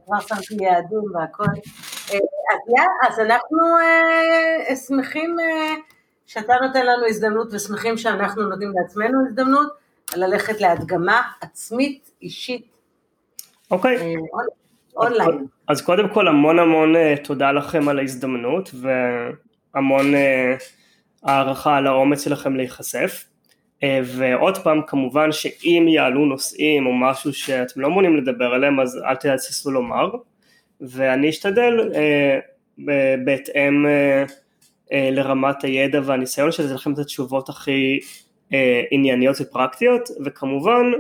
כבר 0.05 0.19
שמתי 0.19 0.63
יעדים 0.63 1.15
והכל. 1.15 1.43
Uh, 1.43 2.13
אז, 2.13 2.19
yeah, 2.69 3.07
אז 3.07 3.19
אנחנו 3.19 3.59
uh, 4.69 4.75
שמחים 4.75 5.35
uh, 5.39 5.79
שאתה 6.25 6.53
נותן 6.61 6.85
לנו 6.85 7.05
הזדמנות 7.07 7.47
ושמחים 7.53 7.97
שאנחנו 7.97 8.43
נותנים 8.43 8.71
לעצמנו 8.75 9.27
הזדמנות 9.27 9.73
ללכת 10.15 10.61
להדגמה 10.61 11.21
עצמית, 11.41 12.11
אישית. 12.21 12.65
אוקיי. 13.71 14.15
אונליין. 14.95 15.45
אז 15.67 15.81
קודם 15.81 16.09
כל 16.09 16.27
המון 16.27 16.59
המון 16.59 16.93
תודה 17.23 17.51
לכם 17.51 17.89
על 17.89 17.99
ההזדמנות, 17.99 18.71
ו... 18.73 18.89
המון 19.75 20.15
אה, 20.15 20.55
הערכה 21.23 21.77
על 21.77 21.87
האומץ 21.87 22.23
שלכם 22.23 22.55
להיחשף. 22.55 23.25
אה, 23.83 23.99
ועוד 24.05 24.57
פעם, 24.57 24.81
כמובן 24.87 25.31
שאם 25.31 25.85
יעלו 25.89 26.25
נושאים 26.25 26.85
או 26.85 26.93
משהו 26.93 27.33
שאתם 27.33 27.81
לא 27.81 27.89
מעוניינים 27.89 28.19
לדבר 28.19 28.53
עליהם, 28.53 28.79
אז 28.79 28.99
אל 29.05 29.15
תהססו 29.15 29.71
לומר, 29.71 30.09
ואני 30.81 31.29
אשתדל 31.29 31.91
אה, 31.95 32.39
בהתאם 33.25 33.85
לרמת 34.91 35.63
הידע 35.63 36.01
והניסיון 36.03 36.51
שלי 36.51 36.73
לכם 36.73 36.93
את 36.93 36.99
התשובות 36.99 37.49
הכי 37.49 37.99
ענייניות 38.91 39.35
ופרקטיות, 39.41 40.09
וכמובן, 40.25 40.91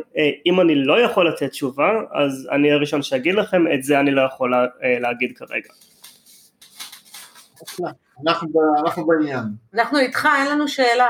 אם 0.45 0.61
אני 0.61 0.75
לא 0.75 1.01
יכול 1.01 1.27
לתת 1.27 1.49
תשובה, 1.49 1.91
אז 2.13 2.49
אני 2.51 2.71
הראשון 2.71 3.01
שאגיד 3.01 3.35
לכם, 3.35 3.63
את 3.73 3.83
זה 3.83 3.99
אני 3.99 4.11
לא 4.11 4.21
יכול 4.21 4.53
להגיד 5.01 5.37
כרגע. 5.37 5.69
אנחנו, 8.27 8.49
אנחנו 8.85 9.07
בעניין. 9.07 9.43
אנחנו 9.73 9.99
איתך, 9.99 10.27
אין 10.37 10.47
לנו 10.47 10.67
שאלה. 10.67 11.07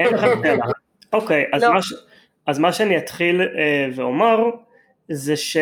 אין 0.00 0.14
לכם 0.14 0.26
שאלה. 0.42 0.64
אוקיי, 1.12 1.46
אז, 1.52 1.62
לא. 1.62 1.74
מה 1.74 1.82
ש... 1.82 1.94
אז 2.46 2.58
מה 2.58 2.72
שאני 2.72 2.98
אתחיל 2.98 3.40
אה, 3.40 3.88
ואומר, 3.94 4.38
זה 5.08 5.36
ש... 5.36 5.56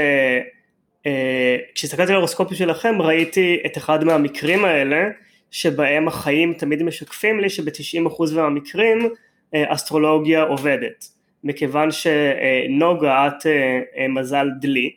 אה, 1.07 1.57
על 1.99 2.11
ההורוסקופים 2.11 2.57
שלכם 2.57 3.03
ראיתי 3.03 3.63
את 3.67 3.77
אחד 3.77 4.05
מהמקרים 4.05 4.65
האלה 4.65 5.09
שבהם 5.51 6.09
החיים 6.09 6.55
תמיד 6.55 6.83
משקפים 6.83 7.41
לי 7.41 7.51
שב-90% 7.51 8.35
מהמקרים 8.35 8.99
אה, 9.03 9.09
אסטרולוגיה 9.55 10.43
עובדת. 10.43 11.17
מכיוון 11.47 11.89
שנוגה 11.91 13.27
את 13.27 13.47
אה, 13.47 13.81
אה, 13.97 14.09
מזל 14.09 14.49
דלי 14.61 14.93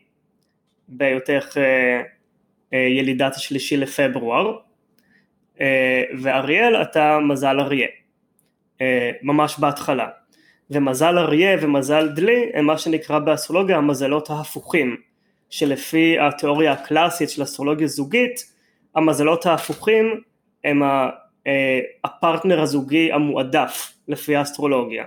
בהיותך 0.88 1.58
אה, 1.58 2.78
ילידת 2.78 3.36
השלישי 3.36 3.78
לפברואר 3.78 4.58
ואריאל 6.22 6.82
אתה 6.82 7.20
מזל 7.20 7.60
אריה, 7.60 7.88
ממש 9.22 9.56
בהתחלה. 9.60 10.08
ומזל 10.72 11.18
אריה 11.18 11.58
ומזל 11.62 12.10
דלי 12.10 12.52
הם 12.54 12.66
מה 12.66 12.78
שנקרא 12.78 13.20
באסטרולוגיה 13.20 13.78
המזלות 13.78 14.30
ההפוכים, 14.30 14.98
שלפי 15.50 16.20
התיאוריה 16.20 16.72
הקלאסית 16.72 17.30
של 17.30 17.44
אסטרולוגיה 17.44 17.88
זוגית, 17.88 18.54
המזלות 18.96 19.46
ההפוכים 19.46 20.22
הם 20.64 20.82
הפרטנר 22.04 22.62
הזוגי 22.62 23.12
המועדף 23.12 23.94
לפי 24.10 24.36
האסטרולוגיה. 24.36 25.06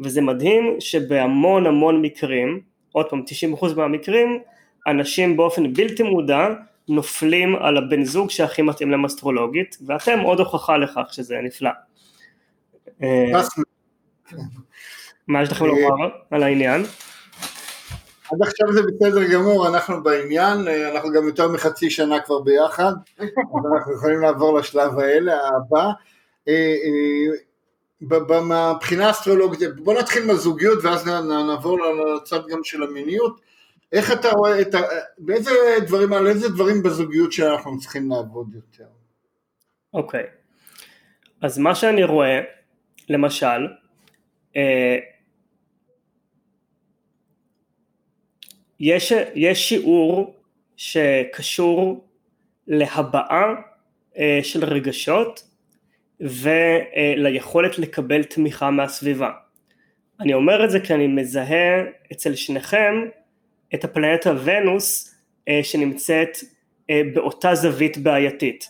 וזה 0.00 0.20
מדהים 0.20 0.76
שבהמון 0.80 1.66
המון 1.66 2.02
מקרים, 2.02 2.60
עוד 2.92 3.06
פעם 3.06 3.22
90% 3.60 3.74
מהמקרים, 3.76 4.38
אנשים 4.86 5.36
באופן 5.36 5.72
בלתי 5.72 6.02
מודע 6.02 6.48
נופלים 6.88 7.56
על 7.56 7.76
הבן 7.76 8.04
זוג 8.04 8.30
שהכי 8.30 8.62
מתאים 8.62 8.90
להם 8.90 9.04
אסטרולוגית, 9.04 9.76
ואתם 9.86 10.20
עוד 10.20 10.38
הוכחה 10.38 10.76
לכך 10.76 11.08
שזה 11.10 11.36
נפלא. 11.42 11.70
אה, 13.02 13.42
מה 15.28 15.42
יש 15.42 15.52
לכם 15.52 15.64
לומר 15.64 16.08
על 16.30 16.42
העניין? 16.42 16.82
עד 18.32 18.42
עכשיו 18.42 18.72
זה 18.72 18.82
בסדר 18.82 19.32
גמור, 19.32 19.68
אנחנו 19.68 20.02
בעניין, 20.02 20.68
אה, 20.68 20.92
אנחנו 20.92 21.12
גם 21.12 21.26
יותר 21.26 21.48
מחצי 21.48 21.90
שנה 21.90 22.20
כבר 22.20 22.40
ביחד, 22.40 22.92
אז 23.18 23.28
אנחנו 23.74 23.94
יכולים 23.94 24.20
לעבור 24.20 24.58
לשלב 24.58 24.98
האלה, 24.98 25.36
הבא. 25.48 25.90
מבחינה 28.02 29.10
אסטרולוגית, 29.10 29.60
בוא 29.76 29.94
נתחיל 29.94 30.24
מהזוגיות 30.24 30.78
ואז 30.84 31.06
נעבור 31.06 31.78
לצד 31.80 32.40
גם 32.48 32.64
של 32.64 32.82
המיניות. 32.82 33.40
איך 33.92 34.12
אתה 34.12 34.30
רואה 34.30 34.60
את 34.60 34.74
ה... 34.74 34.80
באיזה 35.18 35.50
דברים, 35.86 36.12
על 36.12 36.26
איזה 36.26 36.48
דברים 36.48 36.82
בזוגיות 36.82 37.32
שאנחנו 37.32 37.78
צריכים 37.80 38.10
לעבוד 38.10 38.54
יותר? 38.54 38.88
אוקיי, 39.94 40.22
okay. 40.22 40.26
אז 41.42 41.58
מה 41.58 41.74
שאני 41.74 42.04
רואה, 42.04 42.40
למשל, 43.08 43.66
אה, 44.56 44.98
יש, 48.80 49.12
יש 49.34 49.68
שיעור 49.68 50.36
שקשור 50.76 52.04
להבעה 52.66 53.54
אה, 54.18 54.40
של 54.42 54.64
רגשות 54.64 55.51
וליכולת 56.22 57.78
לקבל 57.78 58.22
תמיכה 58.22 58.70
מהסביבה. 58.70 59.30
אני 60.20 60.34
אומר 60.34 60.64
את 60.64 60.70
זה 60.70 60.80
כי 60.80 60.94
אני 60.94 61.06
מזהה 61.06 61.82
אצל 62.12 62.34
שניכם 62.34 62.94
את 63.74 63.84
הפלנטה 63.84 64.32
ונוס 64.44 65.14
אה, 65.48 65.60
שנמצאת 65.62 66.38
אה, 66.90 67.02
באותה 67.14 67.54
זווית 67.54 67.98
בעייתית. 67.98 68.68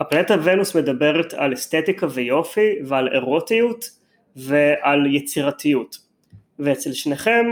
הפלנטה 0.00 0.36
ונוס 0.44 0.76
מדברת 0.76 1.34
על 1.34 1.54
אסתטיקה 1.54 2.06
ויופי 2.10 2.74
ועל 2.84 3.08
אירוטיות 3.12 3.90
ועל 4.36 5.14
יצירתיות 5.14 5.98
ואצל 6.58 6.92
שניכם 6.92 7.46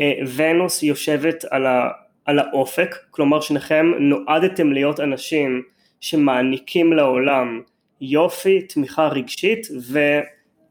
אה, 0.00 0.12
ונוס 0.36 0.82
יושבת 0.82 1.44
על, 1.50 1.66
ה, 1.66 1.88
על 2.24 2.38
האופק, 2.38 2.96
כלומר 3.10 3.40
שניכם 3.40 3.92
נועדתם 4.00 4.72
להיות 4.72 5.00
אנשים 5.00 5.62
שמעניקים 6.00 6.92
לעולם 6.92 7.60
יופי, 8.04 8.62
תמיכה 8.62 9.08
רגשית 9.08 9.68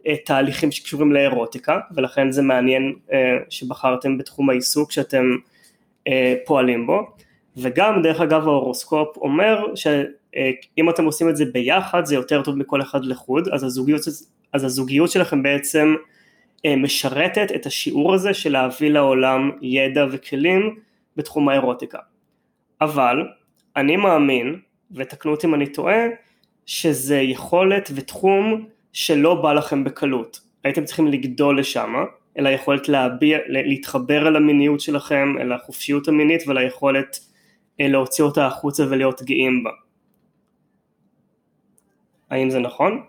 ותהליכים 0.08 0.72
שקשורים 0.72 1.12
לאירוטיקה 1.12 1.80
ולכן 1.96 2.32
זה 2.32 2.42
מעניין 2.42 2.94
שבחרתם 3.50 4.18
בתחום 4.18 4.50
העיסוק 4.50 4.92
שאתם 4.92 5.26
אה, 6.08 6.36
פועלים 6.46 6.88
בו. 6.88 7.08
וגם 7.58 8.02
דרך 8.02 8.22
אגב 8.22 8.48
ההורוסקופ 8.48 9.18
אומר 9.18 9.76
שאם 9.76 10.90
אתם 10.90 11.06
עושים 11.06 11.30
את 11.30 11.38
זה 11.38 11.46
ביחד 11.46 12.06
זה 12.06 12.16
יותר 12.16 12.42
טוב 12.44 12.56
מכל 12.56 12.82
אחד 12.82 13.06
לחוד 13.06 13.48
אז 13.48 13.64
הזוגיות, 13.64 14.02
אז 14.54 14.64
הזוגיות 14.64 15.12
שלכם 15.12 15.44
בעצם 15.44 15.96
אה, 16.66 16.76
משרתת 16.76 17.52
את 17.56 17.66
השיעור 17.66 18.14
הזה 18.14 18.34
של 18.34 18.52
להביא 18.52 18.90
לעולם 18.90 19.52
ידע 19.62 20.06
וכלים 20.12 20.76
בתחום 21.18 21.50
האירוטיקה. 21.50 22.00
אבל 22.82 23.28
אני 23.76 23.98
מאמין 23.98 24.60
ותקנו 24.92 25.32
אותי 25.32 25.48
אם 25.48 25.56
אני 25.56 25.68
טועה 25.68 26.06
שזה 26.66 27.18
יכולת 27.18 27.90
ותחום 27.96 28.66
שלא 28.94 29.36
בא 29.36 29.54
לכם 29.54 29.84
בקלות 29.84 30.40
הייתם 30.64 30.86
צריכים 30.86 31.08
לגדול 31.08 31.60
לשם 31.60 31.94
אל 32.40 32.48
היכולת 32.48 32.90
להביע, 32.90 33.38
להתחבר 33.48 34.28
אל 34.28 34.36
המיניות 34.36 34.80
שלכם, 34.80 35.36
אל 35.42 35.52
החופשיות 35.52 36.08
המינית 36.08 36.48
ועל 36.48 36.58
היכולת 36.58 37.20
אה, 37.80 37.88
להוציא 37.88 38.24
אותה 38.24 38.48
החוצה 38.48 38.84
ולהיות 38.90 39.22
גאים 39.22 39.64
בה. 39.64 39.70
האם 42.30 42.50
זה 42.50 42.60
נכון? 42.60 43.06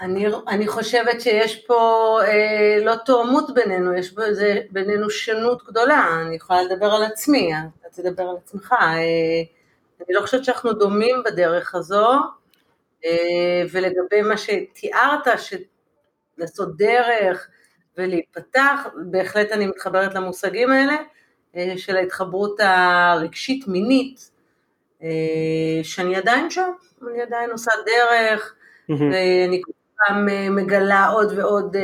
אני, 0.00 0.26
אני 0.48 0.68
חושבת 0.68 1.20
שיש 1.20 1.66
פה 1.66 2.18
אה, 2.26 2.84
לא 2.84 2.94
תואמות 3.04 3.54
בינינו, 3.54 3.94
יש 3.94 4.14
בזה, 4.14 4.60
בינינו 4.70 5.10
שונות 5.10 5.62
גדולה, 5.66 6.06
אני 6.26 6.36
יכולה 6.36 6.62
לדבר 6.62 6.86
על 6.86 7.04
עצמי, 7.04 7.52
אתה 7.54 8.02
תדבר 8.02 8.22
על 8.22 8.36
עצמך, 8.36 8.72
אה, 8.72 9.42
אני 10.06 10.14
לא 10.14 10.20
חושבת 10.20 10.44
שאנחנו 10.44 10.72
דומים 10.72 11.16
בדרך 11.24 11.74
הזו, 11.74 12.06
ולגבי 13.70 14.22
מה 14.22 14.36
שתיארת, 14.36 15.26
לעשות 16.38 16.76
דרך 16.76 17.48
ולהיפתח, 17.98 18.86
בהחלט 19.10 19.52
אני 19.52 19.66
מתחברת 19.66 20.14
למושגים 20.14 20.70
האלה 20.70 20.96
של 21.76 21.96
ההתחברות 21.96 22.60
הרגשית 22.60 23.68
מינית, 23.68 24.30
שאני 25.82 26.16
עדיין 26.16 26.50
שם, 26.50 26.70
אני 27.10 27.22
עדיין 27.22 27.50
עושה 27.50 27.70
דרך, 27.86 28.54
ואני 28.88 29.62
כל 29.64 29.72
פעם 29.96 30.26
מגלה 30.56 31.06
עוד 31.06 31.38
ועוד 31.38 31.76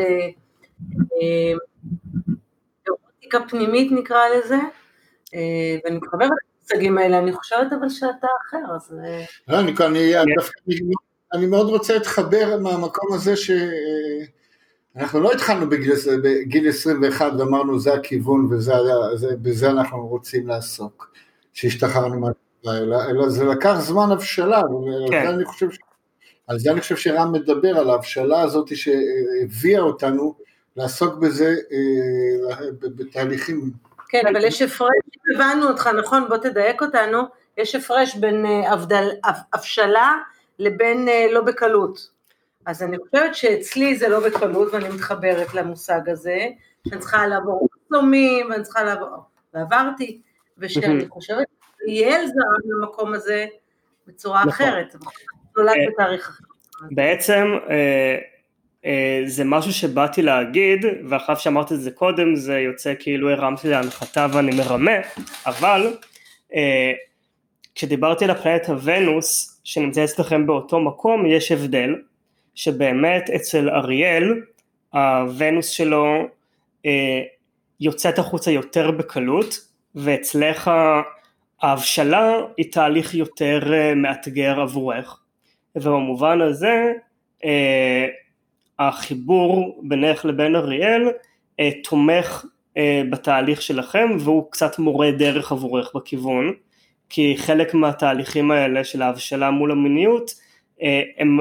אירוטיקה 2.87 3.39
פנימית 3.49 3.93
נקרא 3.93 4.29
לזה, 4.29 4.59
ואני 5.85 5.97
מתחברת 5.97 6.31
למושגים 6.71 6.99
האלה, 6.99 7.19
אני 7.19 7.33
חושבת 7.33 7.73
אבל 7.81 7.89
שאתה 7.89 8.27
אחר, 8.49 8.75
אז... 8.77 8.95
לא, 9.49 9.61
אני, 9.61 9.75
אני, 10.17 10.35
אני 11.33 11.47
מאוד 11.47 11.69
רוצה 11.69 11.95
להתחבר 11.95 12.59
מהמקום 12.61 13.13
הזה 13.15 13.35
שאנחנו 13.37 15.21
לא 15.21 15.33
התחלנו 15.33 15.71
בגיל, 15.71 15.93
בגיל 16.23 16.69
21 16.69 17.33
ואמרנו 17.39 17.81
זה 17.81 17.95
הכיוון 17.95 18.49
ובזה 18.51 19.71
אנחנו 19.71 20.07
רוצים 20.07 20.49
לעסוק, 20.49 21.13
שהשתחררנו 21.53 22.21
מהתקופה, 22.21 22.79
אלא, 22.79 22.97
אלא 23.11 23.29
זה 23.29 23.45
לקח 23.45 23.75
זמן 23.81 24.11
הבשלה, 24.13 24.63
כן. 25.11 25.27
אני 25.27 25.45
חושב, 25.45 25.69
על 26.47 26.59
זה 26.59 26.71
אני 26.71 26.81
חושב 26.81 26.97
שרם 26.97 27.33
מדבר, 27.33 27.79
על 27.79 27.91
ההבשלה 27.91 28.41
הזאת 28.41 28.77
שהביאה 28.77 29.81
אותנו 29.81 30.35
לעסוק 30.77 31.15
בזה 31.15 31.55
בתהליכים. 32.81 33.71
כן, 34.09 34.27
אבל 34.33 34.45
יש 34.45 34.63
הפרש, 34.63 34.89
הבנו 35.35 35.69
אותך, 35.69 35.87
נכון? 35.87 36.29
בוא 36.29 36.37
תדייק 36.37 36.83
אותנו, 36.83 37.23
יש 37.57 37.75
הפרש 37.75 38.17
בין 38.17 38.47
הבשלה 39.55 40.17
לבין 40.61 41.09
לא 41.33 41.41
בקלות. 41.41 42.11
אז 42.67 42.83
אני 42.83 42.97
חושבת 42.99 43.35
שאצלי 43.35 43.97
זה 43.97 44.09
לא 44.09 44.21
בקלות, 44.29 44.73
ואני 44.73 44.89
מתחברת 44.89 45.55
למושג 45.55 46.09
הזה, 46.09 46.47
שאני 46.89 47.01
צריכה 47.01 47.27
לעבור 47.27 47.69
מחסומים, 47.73 48.51
ואני 48.51 48.63
צריכה 48.63 48.85
לעבור, 48.85 49.09
ועברתי, 49.55 50.21
ושאני 50.59 51.09
חושבת 51.09 51.47
שיעל 51.87 52.27
זרם 52.27 52.71
למקום 52.71 53.15
הזה 53.15 53.47
בצורה 54.07 54.45
נכון. 54.45 54.67
אחרת, 54.67 54.95
נולד 55.57 55.75
בתאריך 55.93 56.29
אחר. 56.29 56.45
בעצם 56.91 57.45
אה, 58.85 59.23
זה 59.27 59.45
משהו 59.45 59.73
שבאתי 59.73 60.23
להגיד, 60.23 60.85
ואחר 61.09 61.35
שאמרתי 61.35 61.75
את 61.75 61.81
זה 61.81 61.91
קודם, 61.91 62.35
זה 62.35 62.59
יוצא 62.59 62.95
כאילו 62.99 63.31
הרמתי 63.31 63.69
להנחתה 63.69 64.27
ואני 64.33 64.57
מרמה, 64.57 64.97
אבל 65.47 65.97
אה, 66.55 66.93
כשדיברתי 67.75 68.25
על 68.25 68.31
הפלנטה 68.31 68.73
ונוס, 68.83 69.50
שנמצא 69.65 70.05
אצלכם 70.05 70.47
באותו 70.47 70.81
מקום, 70.81 71.27
יש 71.27 71.53
הבדל, 71.53 71.95
שבאמת 72.55 73.31
אצל 73.31 73.71
אריאל, 73.71 74.41
הוונוס 74.93 75.69
שלו 75.69 76.29
אה, 76.87 77.21
יוצאת 77.81 78.19
החוצה 78.19 78.51
יותר 78.51 78.91
בקלות, 78.91 79.55
ואצלך 79.95 80.71
ההבשלה 81.63 82.37
היא 82.57 82.73
תהליך 82.73 83.15
יותר 83.15 83.61
מאתגר 83.97 84.61
עבורך, 84.61 85.21
ובמובן 85.77 86.41
הזה, 86.41 86.93
החיבור 88.81 89.81
בינך 89.83 90.25
לבין 90.25 90.57
אריאל 90.57 91.09
אה, 91.61 91.71
תומך 91.85 92.45
אה, 92.77 93.03
בתהליך 93.11 93.63
שלכם 93.63 94.09
והוא 94.21 94.51
קצת 94.51 94.79
מורה 94.79 95.11
דרך 95.11 95.53
עבורך 95.53 95.91
בכיוון 95.95 96.53
כי 97.11 97.35
חלק 97.39 97.75
מהתהליכים 97.75 98.51
האלה 98.51 98.85
של 98.85 99.03
ההבשלה 99.03 99.51
מול 99.51 99.71
המיניות 99.71 100.35
אה, 100.83 101.03
הם 101.19 101.39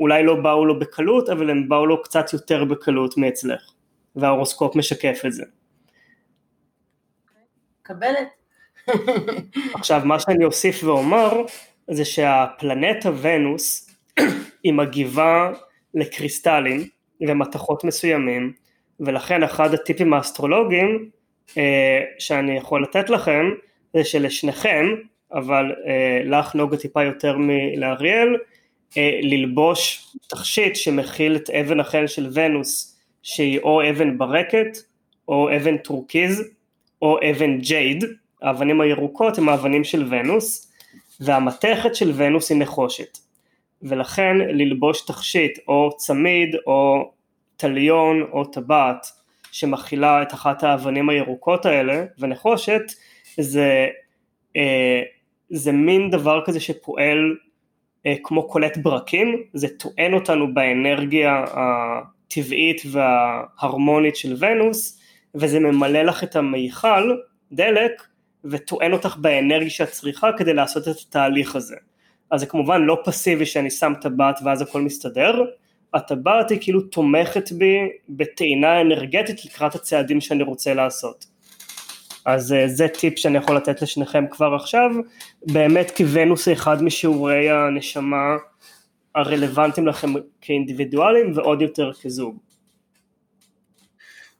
אולי 0.00 0.22
לא 0.22 0.34
באו 0.34 0.64
לו 0.64 0.78
בקלות 0.78 1.28
אבל 1.28 1.50
הם 1.50 1.68
באו 1.68 1.86
לו 1.86 2.02
קצת 2.02 2.32
יותר 2.32 2.64
בקלות 2.64 3.16
מאצלך 3.16 3.72
וההורוסקופ 4.16 4.76
משקף 4.76 5.22
את 5.26 5.32
זה. 5.32 5.44
קבלת. 7.82 8.28
עכשיו 9.74 10.02
מה 10.04 10.20
שאני 10.20 10.44
אוסיף 10.44 10.84
ואומר 10.84 11.32
זה 11.90 12.04
שהפלנטה 12.04 13.10
ונוס 13.20 13.90
היא 14.62 14.72
מגיבה 14.72 15.52
לקריסטלים 15.94 16.88
ומתכות 17.20 17.84
מסוימים 17.84 18.52
ולכן 19.00 19.42
אחד 19.42 19.74
הטיפים 19.74 20.14
האסטרולוגיים 20.14 21.10
אה, 21.58 22.00
שאני 22.18 22.56
יכול 22.56 22.82
לתת 22.82 23.10
לכם 23.10 23.44
שלשניכם 24.02 24.86
אבל 25.32 25.74
אה, 25.86 26.20
לך 26.24 26.54
נוגה 26.54 26.76
טיפה 26.76 27.02
יותר 27.02 27.36
מלאריאל. 27.38 28.36
אה, 28.96 29.20
ללבוש 29.22 30.06
תכשיט 30.26 30.76
שמכיל 30.76 31.36
את 31.36 31.50
אבן 31.50 31.80
החן 31.80 32.06
של 32.06 32.28
ונוס 32.32 32.98
שהיא 33.22 33.58
או 33.58 33.90
אבן 33.90 34.18
ברקת 34.18 34.78
או 35.28 35.56
אבן 35.56 35.76
טורקיז 35.76 36.42
או 37.02 37.18
אבן 37.30 37.58
ג'ייד. 37.58 38.04
האבנים 38.42 38.80
הירוקות 38.80 39.38
הם 39.38 39.48
האבנים 39.48 39.84
של 39.84 40.06
ונוס 40.10 40.72
והמתכת 41.20 41.94
של 41.94 42.12
ונוס 42.14 42.50
היא 42.50 42.58
נחושת. 42.58 43.18
ולכן 43.82 44.36
ללבוש 44.36 45.00
תכשיט 45.00 45.58
או 45.68 45.90
צמיד 45.96 46.56
או 46.66 47.10
תליון 47.56 48.22
או 48.32 48.44
טבעת 48.44 49.06
שמכילה 49.52 50.22
את 50.22 50.34
אחת 50.34 50.62
האבנים 50.62 51.08
הירוקות 51.08 51.66
האלה 51.66 52.04
ונחושת 52.18 52.82
זה, 53.38 53.86
אה, 54.56 55.02
זה 55.50 55.72
מין 55.72 56.10
דבר 56.10 56.42
כזה 56.44 56.60
שפועל 56.60 57.36
אה, 58.06 58.14
כמו 58.22 58.48
קולט 58.48 58.76
ברקים, 58.76 59.42
זה 59.54 59.68
טוען 59.68 60.14
אותנו 60.14 60.54
באנרגיה 60.54 61.44
הטבעית 61.48 62.82
וההרמונית 62.90 64.16
של 64.16 64.36
ונוס 64.38 65.00
וזה 65.34 65.60
ממלא 65.60 66.02
לך 66.02 66.24
את 66.24 66.36
המיכל 66.36 67.16
דלק 67.52 68.02
וטוען 68.44 68.92
אותך 68.92 69.16
באנרגיה 69.16 69.70
שאת 69.70 69.90
צריכה 69.90 70.30
כדי 70.38 70.54
לעשות 70.54 70.88
את 70.88 70.96
התהליך 71.08 71.56
הזה. 71.56 71.76
אז 72.30 72.40
זה 72.40 72.46
כמובן 72.46 72.82
לא 72.82 72.98
פסיבי 73.04 73.46
שאני 73.46 73.70
שם 73.70 73.92
טבעת 74.00 74.40
ואז 74.44 74.62
הכל 74.62 74.82
מסתדר, 74.82 75.44
הטבעת 75.94 76.50
היא 76.50 76.58
כאילו 76.60 76.80
תומכת 76.80 77.52
בי 77.52 77.78
בטעינה 78.08 78.80
אנרגטית 78.80 79.44
לקראת 79.44 79.74
הצעדים 79.74 80.20
שאני 80.20 80.42
רוצה 80.42 80.74
לעשות. 80.74 81.26
אז 82.28 82.52
אה, 82.52 82.68
זה 82.68 82.88
טיפ 82.88 83.18
שאני 83.18 83.38
יכול 83.38 83.56
לתת 83.56 83.82
לשניכם 83.82 84.24
כבר 84.30 84.54
עכשיו, 84.54 84.90
באמת 85.46 85.90
כי 85.90 86.04
ונוס 86.12 86.48
היא 86.48 86.54
אחד 86.54 86.82
משיעורי 86.82 87.50
הנשמה 87.50 88.36
הרלוונטיים 89.14 89.86
לכם 89.86 90.12
כאינדיבידואלים 90.40 91.32
ועוד 91.36 91.62
יותר 91.62 91.92
כזוג. 92.02 92.36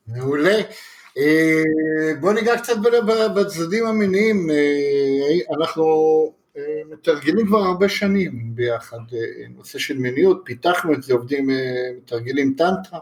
מעולה. 0.06 0.58
אה, 1.18 1.62
בוא 2.20 2.32
ניגע 2.32 2.58
קצת 2.58 2.76
בצדדים 3.36 3.86
המיניים, 3.86 4.50
אה, 4.50 5.56
אנחנו 5.58 5.84
מתרגלים 6.90 7.46
כבר 7.46 7.58
הרבה 7.58 7.88
שנים 7.88 8.50
ביחד, 8.54 8.98
נושא 9.56 9.78
של 9.78 9.98
מיניות, 9.98 10.42
פיתחנו 10.44 10.92
את 10.92 11.02
זה, 11.02 11.12
עובדים, 11.12 11.50
מתרגלים 11.96 12.54
טנטרה. 12.58 12.98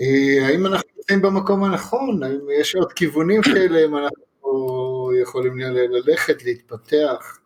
אה, 0.00 0.46
האם 0.46 0.66
אנחנו 0.66 0.88
נמצאים 0.96 1.22
במקום 1.22 1.64
הנכון? 1.64 2.22
האם 2.22 2.40
יש 2.60 2.74
עוד 2.74 2.92
כיוונים 2.92 3.42
כאלה, 3.42 3.84
אם 3.84 3.96
אנחנו 3.96 5.10
יכולים 5.22 5.58
ללכת, 5.58 6.44
להתפתח? 6.44 7.38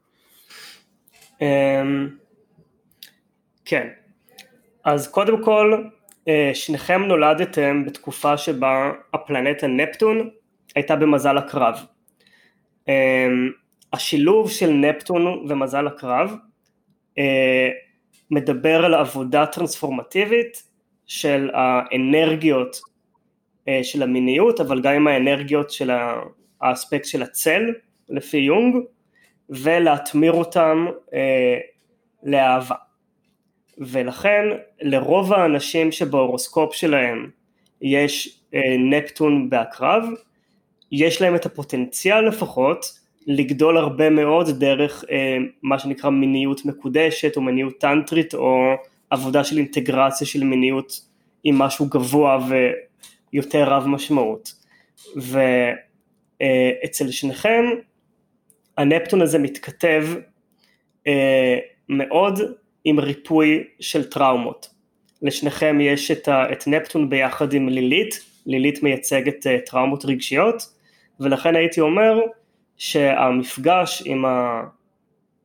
אמ, 1.41 2.09
כן, 3.65 3.89
אז 4.85 5.09
קודם 5.09 5.45
כל, 5.45 5.85
שניכם 6.55 7.03
נולדתם 7.03 7.85
בתקופה 7.87 8.37
שבה 8.37 8.93
הפלנטה 9.15 9.67
נפטון 9.67 10.31
הייתה 10.75 10.97
במזל 10.97 11.39
הקרב. 11.39 11.79
אמ, 12.89 13.51
השילוב 13.93 14.51
של 14.51 14.71
נפטון 14.71 15.27
ומזל 15.49 15.87
הקרב 15.87 16.35
אה, 17.19 17.69
מדבר 18.31 18.85
על 18.85 18.95
עבודה 18.95 19.47
טרנספורמטיבית 19.47 20.63
של 21.07 21.51
האנרגיות 21.53 22.81
אה, 23.69 23.85
של 23.85 24.03
המיניות 24.03 24.61
אבל 24.61 24.81
גם 24.81 24.95
עם 24.95 25.07
האנרגיות 25.07 25.71
של 25.71 25.91
האספקט 26.61 27.05
של 27.05 27.23
הצל 27.23 27.73
לפי 28.09 28.37
יונג 28.37 28.77
ולהתמיר 29.51 30.33
אותם 30.33 30.87
אה, 31.15 31.59
לאהבה. 32.23 32.75
ולכן 33.79 34.45
לרוב 34.81 35.33
האנשים 35.33 35.93
שבהורוסקופ 35.93 36.75
שלהם 36.75 37.31
יש 37.83 38.41
נפטון 38.91 39.51
בעקרב 39.51 40.05
יש 40.93 41.23
להם 41.23 41.35
את 41.35 41.47
הפוטנציאל 41.47 42.29
לפחות 42.29 43.03
לגדול 43.27 43.77
הרבה 43.77 44.11
מאוד 44.11 44.51
דרך 44.51 45.05
אה, 45.11 45.37
מה 45.63 45.79
שנקרא 45.79 46.11
מיניות 46.11 46.65
מקודשת 46.65 47.37
או 47.37 47.43
מיניות 47.43 47.79
טנטרית 47.79 48.35
או 48.35 48.75
עבודה 49.13 49.45
של 49.45 49.57
אינטגרציה 49.57 50.27
של 50.27 50.45
מיניות 50.45 51.01
עם 51.45 51.59
משהו 51.59 51.87
גבוה 51.87 52.39
ויותר 53.33 53.65
רב 53.65 53.87
משמעות. 53.87 54.53
ואצל 55.17 57.07
אה, 57.07 57.13
שניכם 57.13 57.65
הנפטון 58.79 59.23
הזה 59.23 59.39
מתכתב 59.39 60.07
אה, 61.07 61.59
מאוד 61.89 62.41
עם 62.85 63.01
ריפוי 63.01 63.65
של 63.81 64.11
טראומות. 64.11 64.69
לשניכם 65.23 65.79
יש 65.81 66.11
את, 66.11 66.29
ה, 66.29 66.53
את 66.53 66.67
נפטון 66.67 67.11
ביחד 67.11 67.53
עם 67.53 67.69
לילית, 67.69 68.25
לילית 68.47 68.83
מייצגת 68.83 69.47
uh, 69.47 69.71
טראומות 69.71 70.05
רגשיות, 70.05 70.63
ולכן 71.21 71.57
הייתי 71.57 71.81
אומר 71.81 72.21
שהמפגש 72.77 74.03
עם 74.07 74.25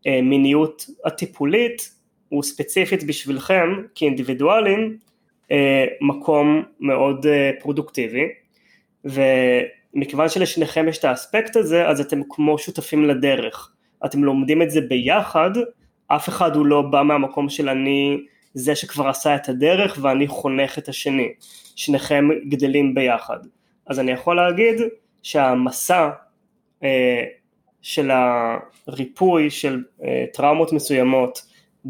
המיניות 0.06 0.86
הטיפולית 1.06 1.97
הוא 2.30 2.44
ספציפית 2.44 3.04
בשבילכם 3.04 3.70
כאינדיבידואלים 3.96 4.98
uh, 5.44 5.50
מקום 6.02 6.64
מאוד 6.80 7.26
uh, 7.26 7.62
פרודוקטיבי, 7.62 8.28
ומכיוון 9.06 10.30
שלשניכם 10.30 10.88
יש 10.88 10.98
את 10.98 11.06
האספקט 11.06 11.56
הזה, 11.56 11.88
אז 11.88 12.02
אתם 12.02 12.22
כמו 12.30 12.58
שותפים 12.58 13.06
לדרך. 13.06 13.72
אתם 14.06 14.24
לומדים 14.24 14.62
את 14.62 14.72
זה 14.72 14.82
ביחד, 14.82 15.52
אף 16.08 16.30
אחד 16.30 16.56
הוא 16.56 16.66
לא 16.66 16.82
בא 16.82 17.04
מהמקום 17.04 17.50
של 17.50 17.70
אני 17.70 18.18
זה 18.54 18.76
שכבר 18.76 19.08
עשה 19.08 19.36
את 19.36 19.50
הדרך 19.50 20.00
ואני 20.02 20.28
חונך 20.28 20.78
את 20.78 20.90
השני, 20.90 21.34
שניכם 21.76 22.28
גדלים 22.50 22.96
ביחד. 22.96 23.38
אז 23.88 24.00
אני 24.00 24.12
יכול 24.12 24.36
להגיד 24.36 24.76
שהמסע 25.24 26.10
אה, 26.84 27.24
של 27.82 28.12
הריפוי 28.88 29.50
של 29.50 29.84
אה, 30.04 30.26
טראומות 30.34 30.74
מסוימות 30.74 31.42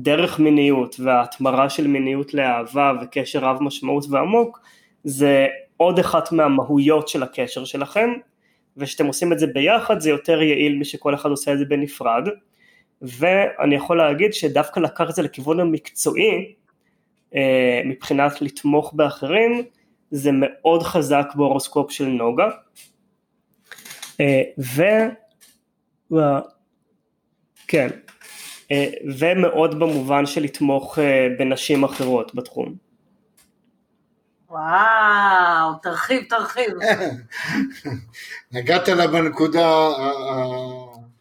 דרך 0.02 0.40
מיניות 0.40 0.96
וההתמרה 1.00 1.70
של 1.70 1.88
מיניות 1.88 2.34
לאהבה 2.34 2.94
וקשר 3.02 3.40
רב 3.40 3.64
משמעות 3.64 4.06
ועמוק 4.10 4.60
זה 5.04 5.48
עוד 5.78 6.00
אחת 6.00 6.32
מהמהויות 6.32 7.08
של 7.08 7.24
הקשר 7.24 7.66
שלכם 7.66 8.10
וכשאתם 8.78 9.06
עושים 9.06 9.34
את 9.34 9.40
זה 9.40 9.48
ביחד 9.48 10.00
זה 10.00 10.10
יותר 10.10 10.42
יעיל 10.42 10.80
משכל 10.80 11.16
אחד 11.16 11.30
עושה 11.30 11.54
את 11.54 11.58
זה 11.58 11.66
בנפרד. 11.66 12.28
ואני 13.02 13.76
יכול 13.76 13.98
להגיד 13.98 14.34
שדווקא 14.34 14.80
לקח 14.80 15.10
את 15.10 15.16
זה 15.16 15.22
לכיוון 15.22 15.60
המקצועי 15.60 16.54
אה, 17.36 17.82
מבחינת 17.86 18.42
לתמוך 18.42 18.94
באחרים 18.94 19.64
זה 20.12 20.30
מאוד 20.34 20.84
חזק 20.84 21.28
בהורוסקופ 21.36 21.92
של 21.92 22.06
נוגה. 22.06 22.50
אה, 24.20 24.42
ו... 24.60 24.82
כן, 27.68 27.88
ומאוד 29.20 29.80
במובן 29.80 30.26
של 30.26 30.44
לתמוך 30.44 31.00
בנשים 31.40 31.84
אחרות 31.84 32.36
בתחום. 32.36 32.76
וואו, 34.50 35.74
תרחיב, 35.82 36.24
תרחיב. 36.30 36.74
נגעת 38.52 38.88
לה 38.88 39.08
בנקודה... 39.08 39.88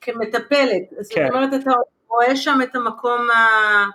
כמטפלת, 0.01 0.91
כן. 0.91 0.97
זאת 1.01 1.35
אומרת, 1.35 1.55
אתה 1.55 1.71
רואה 2.09 2.37
שם 2.37 2.59
את 2.63 2.77
המקום 2.77 3.31
ה... 3.31 3.87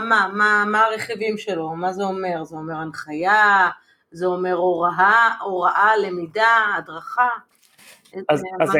מה, 0.00 0.28
מה, 0.32 0.64
מה 0.66 0.84
הרכיבים 0.84 1.38
שלו, 1.38 1.70
מה 1.76 1.92
זה 1.92 2.04
אומר? 2.04 2.44
זה 2.44 2.56
אומר 2.56 2.74
הנחיה, 2.74 3.68
זה 4.10 4.26
אומר 4.26 4.54
הוראה, 4.54 5.30
הוראה, 5.40 5.96
למידה, 5.96 6.74
הדרכה. 6.78 7.28
אז, 8.28 8.42
אז, 8.60 8.70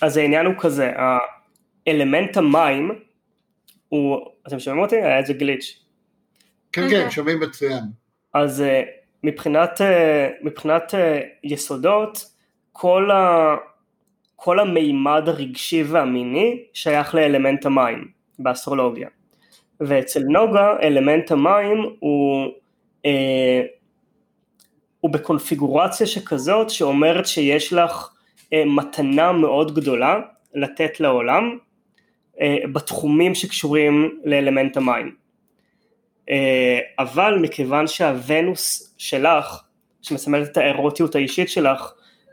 אז 0.00 0.16
העניין 0.16 0.46
הוא 0.46 0.54
כזה, 0.58 0.92
אלמנט 1.88 2.36
המים 2.36 3.05
הוא, 3.88 4.20
אתם 4.46 4.58
שומעים 4.58 4.82
אותי? 4.84 4.96
היה 4.96 5.18
איזה 5.18 5.32
גליץ'. 5.32 5.80
כן, 6.72 6.88
כן, 6.90 7.04
כן, 7.04 7.10
שומעים 7.10 7.40
מצוין. 7.40 7.84
אז 8.34 8.60
אה, 8.60 8.82
מבחינת, 9.22 9.80
אה, 9.80 10.28
מבחינת 10.42 10.94
אה, 10.94 11.20
יסודות, 11.44 12.24
כל, 12.72 13.10
ה, 13.10 13.56
כל 14.36 14.60
המימד 14.60 15.22
הרגשי 15.26 15.82
והמיני 15.82 16.62
שייך 16.72 17.14
לאלמנט 17.14 17.66
המים 17.66 18.08
באסטרולוגיה. 18.38 19.08
ואצל 19.80 20.20
נוגה 20.20 20.76
אלמנט 20.82 21.30
המים 21.30 21.78
הוא, 21.98 22.46
אה, 23.06 23.62
הוא 25.00 25.10
בקונפיגורציה 25.10 26.06
שכזאת 26.06 26.70
שאומרת 26.70 27.26
שיש 27.26 27.72
לך 27.72 28.08
אה, 28.52 28.64
מתנה 28.64 29.32
מאוד 29.32 29.74
גדולה 29.74 30.20
לתת 30.54 31.00
לעולם 31.00 31.58
בתחומים 32.72 33.34
שקשורים 33.34 34.20
לאלמנט 34.24 34.76
המים. 34.76 35.14
אה, 36.30 36.78
אבל 36.98 37.38
מכיוון 37.40 37.86
שהוונוס 37.86 38.94
שלך, 38.98 39.62
שמסמלת 40.02 40.48
את 40.48 40.56
האירוטיות 40.56 41.14
האישית 41.14 41.48
שלך, 41.48 41.92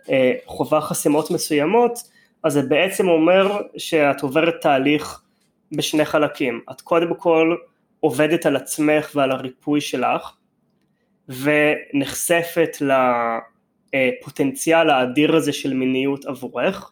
אה, 0.09 0.33
חובה 0.45 0.81
חסימות 0.81 1.31
מסוימות, 1.31 1.99
אז 2.43 2.53
זה 2.53 2.61
בעצם 2.61 3.07
אומר 3.07 3.61
שאת 3.77 4.21
עוברת 4.21 4.61
תהליך 4.61 5.21
בשני 5.71 6.05
חלקים. 6.05 6.61
את 6.71 6.81
קודם 6.81 7.15
כל 7.15 7.55
עובדת 7.99 8.45
על 8.45 8.55
עצמך 8.55 9.11
ועל 9.15 9.31
הריפוי 9.31 9.81
שלך, 9.81 10.35
ונחשפת 11.29 12.77
לפוטנציאל 13.93 14.89
האדיר 14.89 15.35
הזה 15.35 15.53
של 15.53 15.73
מיניות 15.73 16.25
עבורך, 16.25 16.91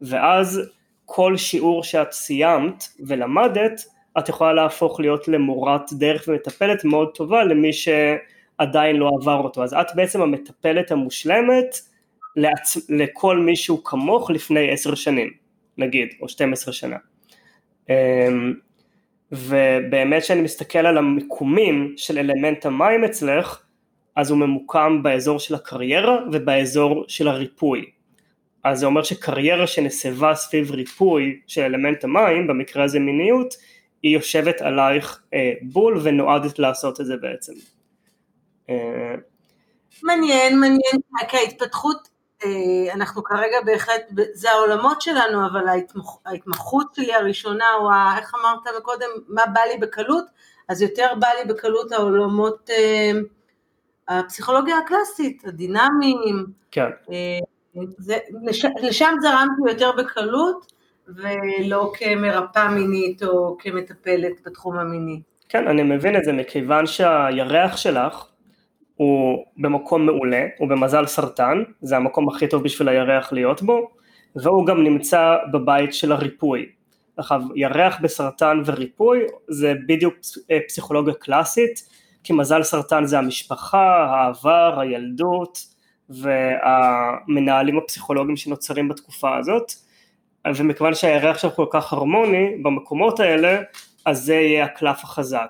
ואז 0.00 0.60
כל 1.04 1.36
שיעור 1.36 1.84
שאת 1.84 2.12
סיימת 2.12 2.88
ולמדת, 3.06 3.80
את 4.18 4.28
יכולה 4.28 4.52
להפוך 4.52 5.00
להיות 5.00 5.28
למורת 5.28 5.92
דרך 5.92 6.24
ומטפלת 6.28 6.84
מאוד 6.84 7.14
טובה 7.14 7.44
למי 7.44 7.72
שעדיין 7.72 8.96
לא 8.96 9.10
עבר 9.20 9.38
אותו. 9.38 9.64
אז 9.64 9.74
את 9.74 9.86
בעצם 9.94 10.22
המטפלת 10.22 10.90
המושלמת 10.90 11.76
לעצ... 12.36 12.76
לכל 12.88 13.38
מישהו 13.38 13.84
כמוך 13.84 14.30
לפני 14.30 14.70
עשר 14.70 14.94
שנים, 14.94 15.30
נגיד, 15.78 16.08
או 16.20 16.28
12 16.28 16.74
שנה. 16.74 16.96
אמ, 17.90 18.54
ובאמת 19.32 20.22
כשאני 20.22 20.40
מסתכל 20.40 20.78
על 20.78 20.98
המיקומים 20.98 21.94
של 21.96 22.18
אלמנט 22.18 22.66
המים 22.66 23.04
אצלך, 23.04 23.62
אז 24.16 24.30
הוא 24.30 24.38
ממוקם 24.38 25.02
באזור 25.02 25.38
של 25.38 25.54
הקריירה 25.54 26.18
ובאזור 26.32 27.04
של 27.08 27.28
הריפוי. 27.28 27.84
אז 28.64 28.78
זה 28.78 28.86
אומר 28.86 29.02
שקריירה 29.02 29.66
שנסבה 29.66 30.34
סביב 30.34 30.70
ריפוי 30.70 31.40
של 31.46 31.62
אלמנט 31.62 32.04
המים, 32.04 32.46
במקרה 32.46 32.84
הזה 32.84 33.00
מיניות, 33.00 33.54
היא 34.02 34.14
יושבת 34.14 34.60
עלייך 34.60 35.22
אה, 35.34 35.52
בול 35.62 36.00
ונועדת 36.02 36.58
לעשות 36.58 37.00
את 37.00 37.06
זה 37.06 37.16
בעצם. 37.16 37.52
אה, 38.70 39.14
מעניין, 40.02 40.60
מעניין, 40.60 41.00
כי 41.28 41.36
ההתפתחות 41.36 42.08
אה, 42.44 42.94
אנחנו 42.94 43.24
כרגע 43.24 43.56
בהחלט, 43.64 44.02
זה 44.32 44.50
העולמות 44.50 45.02
שלנו, 45.02 45.46
אבל 45.46 45.68
ההתמח, 45.68 46.16
ההתמחות 46.26 46.94
שלי 46.94 47.14
הראשונה, 47.14 47.64
או 47.80 47.90
ה, 47.90 48.18
איך 48.18 48.32
אמרת 48.34 48.76
מקודם, 48.80 49.08
מה 49.28 49.42
בא 49.52 49.60
לי 49.60 49.78
בקלות, 49.78 50.24
אז 50.68 50.82
יותר 50.82 51.06
בא 51.20 51.28
לי 51.28 51.54
בקלות 51.54 51.92
העולמות, 51.92 52.70
אה, 52.70 53.10
הפסיכולוגיה 54.08 54.78
הקלאסית, 54.78 55.44
הדינמיים. 55.46 56.46
כן. 56.70 56.90
אה, 57.10 57.38
זה, 57.98 58.16
לש, 58.42 58.64
לשם 58.82 59.14
זרמתי 59.22 59.62
יותר 59.68 59.90
בקלות, 59.98 60.72
ולא 61.08 61.92
כמרפאה 61.94 62.68
מינית 62.68 63.22
או 63.22 63.56
כמטפלת 63.58 64.32
בתחום 64.46 64.78
המיני. 64.78 65.20
כן, 65.48 65.68
אני 65.68 65.82
מבין 65.82 66.16
את 66.16 66.24
זה, 66.24 66.32
מכיוון 66.32 66.86
שהירח 66.86 67.76
שלך, 67.76 68.26
הוא 68.96 69.44
במקום 69.56 70.06
מעולה, 70.06 70.46
הוא 70.58 70.68
במזל 70.68 71.06
סרטן, 71.06 71.62
זה 71.82 71.96
המקום 71.96 72.28
הכי 72.28 72.48
טוב 72.48 72.64
בשביל 72.64 72.88
הירח 72.88 73.32
להיות 73.32 73.62
בו, 73.62 73.90
והוא 74.36 74.66
גם 74.66 74.84
נמצא 74.84 75.36
בבית 75.52 75.94
של 75.94 76.12
הריפוי. 76.12 76.66
עכשיו, 77.16 77.40
ירח 77.54 77.98
בסרטן 78.02 78.62
וריפוי 78.66 79.18
זה 79.48 79.74
בדיוק 79.86 80.14
אה, 80.50 80.58
פסיכולוגיה 80.68 81.14
קלאסית, 81.14 81.88
כי 82.24 82.32
מזל 82.32 82.62
סרטן 82.62 83.04
זה 83.04 83.18
המשפחה, 83.18 84.04
העבר, 84.04 84.80
הילדות 84.80 85.58
והמנהלים 86.10 87.78
הפסיכולוגיים 87.78 88.36
שנוצרים 88.36 88.88
בתקופה 88.88 89.36
הזאת, 89.36 89.72
ומכיוון 90.56 90.94
שהירח 90.94 91.38
שלך 91.38 91.54
כל 91.54 91.66
כך 91.70 91.92
הרמוני 91.92 92.56
במקומות 92.62 93.20
האלה, 93.20 93.60
אז 94.04 94.24
זה 94.24 94.34
יהיה 94.34 94.64
הקלף 94.64 95.04
החזק. 95.04 95.48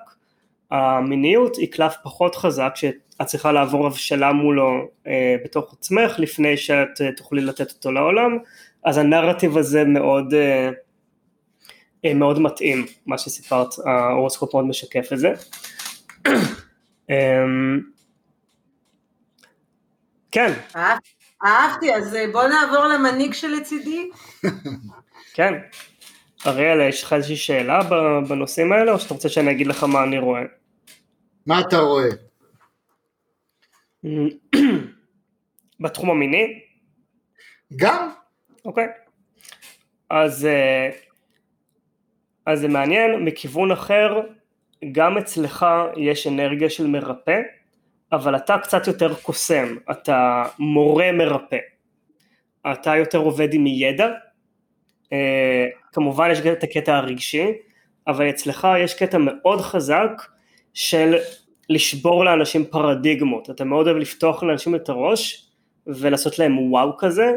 המיניות 0.71 1.55
היא 1.55 1.71
קלף 1.71 1.95
פחות 2.03 2.35
חזק 2.35 2.71
שאת 2.75 3.25
צריכה 3.25 3.51
לעבור 3.51 3.87
הבשלה 3.87 4.33
מולו 4.33 4.87
אה, 5.07 5.35
בתוך 5.43 5.73
עצמך 5.73 6.19
לפני 6.19 6.57
שאת 6.57 7.01
אה, 7.01 7.11
תוכלי 7.11 7.41
לתת 7.41 7.71
אותו 7.71 7.91
לעולם, 7.91 8.37
אז 8.85 8.97
הנרטיב 8.97 9.57
הזה 9.57 9.83
מאוד, 9.83 10.33
אה, 10.33 10.69
אה, 12.05 12.13
מאוד 12.13 12.39
מתאים, 12.39 12.85
מה 13.05 13.17
שסיפרת, 13.17 13.67
ההורוסקופ 13.85 14.53
מאוד 14.53 14.65
משקף 14.65 15.13
את 15.13 15.19
זה. 15.19 15.33
אה, 20.37 20.53
כן. 20.73 20.79
אהבתי, 21.45 21.93
אז 21.93 22.15
אה, 22.15 22.25
בוא 22.31 22.43
נעבור 22.43 22.85
למנהיג 22.85 23.33
שלצידי. 23.33 24.09
כן. 25.35 25.53
אריאל, 26.47 26.81
יש 26.89 27.03
לך 27.03 27.13
איזושהי 27.13 27.35
שאלה 27.35 27.79
בנושאים 28.29 28.71
האלה, 28.71 28.91
או 28.91 28.99
שאתה 28.99 29.13
רוצה 29.13 29.29
שאני 29.29 29.51
אגיד 29.51 29.67
לך 29.67 29.83
מה 29.83 30.03
אני 30.03 30.19
רואה? 30.19 30.41
מה 31.45 31.59
אתה 31.59 31.77
רואה? 31.77 32.09
בתחום 35.79 36.09
המיני? 36.09 36.59
גם. 37.75 38.09
אוקיי. 38.65 38.87
אז, 40.09 40.45
אה, 40.45 40.89
אז 42.45 42.59
זה 42.59 42.67
מעניין, 42.67 43.25
מכיוון 43.25 43.71
אחר, 43.71 44.21
גם 44.91 45.17
אצלך 45.17 45.65
יש 45.97 46.27
אנרגיה 46.27 46.69
של 46.69 46.87
מרפא, 46.87 47.41
אבל 48.13 48.35
אתה 48.35 48.57
קצת 48.57 48.87
יותר 48.87 49.13
קוסם, 49.13 49.75
אתה 49.91 50.43
מורה 50.59 51.11
מרפא. 51.11 51.57
אתה 52.71 52.95
יותר 52.95 53.17
עובד 53.17 53.53
עם 53.53 53.67
ידע, 53.67 54.07
אה, 55.13 55.67
כמובן 55.93 56.29
יש 56.31 56.39
את 56.39 56.63
הקטע 56.63 56.95
הרגשי, 56.95 57.47
אבל 58.07 58.29
אצלך 58.29 58.67
יש 58.79 58.93
קטע 58.93 59.17
מאוד 59.17 59.61
חזק 59.61 60.11
של 60.73 61.15
לשבור 61.69 62.25
לאנשים 62.25 62.65
פרדיגמות, 62.65 63.49
אתה 63.49 63.63
מאוד 63.63 63.87
אוהב 63.87 63.97
לפתוח 63.97 64.43
לאנשים 64.43 64.75
את 64.75 64.89
הראש 64.89 65.49
ולעשות 65.87 66.39
להם 66.39 66.71
וואו 66.71 66.97
כזה, 66.97 67.31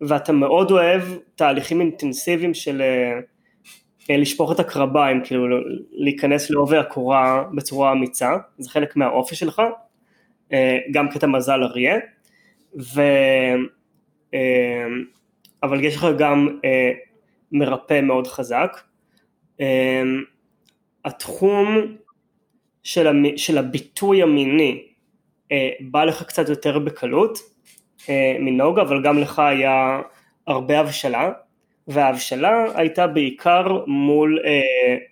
ואתה 0.00 0.32
מאוד 0.32 0.70
אוהב 0.70 1.02
תהליכים 1.34 1.80
אינטנסיביים 1.80 2.54
של 2.54 2.82
אה, 2.82 3.20
אה, 4.10 4.16
לשפוך 4.16 4.52
את 4.52 4.60
הקרביים, 4.60 5.24
כאילו 5.24 5.46
להיכנס 5.92 6.50
לעובי 6.50 6.76
הקורה 6.76 7.44
בצורה 7.54 7.92
אמיצה, 7.92 8.30
זה 8.58 8.70
חלק 8.70 8.96
מהאופי 8.96 9.36
שלך, 9.36 9.62
גם 10.90 11.08
קטע 11.08 11.26
מזל 11.26 11.62
אריה, 11.62 11.96
ו... 12.94 13.02
אבל 15.62 15.84
יש 15.84 15.96
לך 15.96 16.06
גם 16.18 16.58
מרפא 17.52 18.00
מאוד 18.00 18.26
חזק. 18.26 18.80
התחום 21.04 21.96
של, 22.82 23.06
המ, 23.06 23.36
של 23.36 23.58
הביטוי 23.58 24.22
המיני 24.22 24.82
אה, 25.52 25.70
בא 25.80 26.04
לך 26.04 26.22
קצת 26.22 26.48
יותר 26.48 26.78
בקלות 26.78 27.38
אה, 28.08 28.36
מנוגה, 28.40 28.82
אבל 28.82 29.02
גם 29.02 29.18
לך 29.18 29.38
היה 29.38 30.00
הרבה 30.46 30.80
הבשלה, 30.80 31.32
וההבשלה 31.88 32.64
הייתה 32.74 33.06
בעיקר 33.06 33.84
מול 33.86 34.38
אה, 34.44 34.60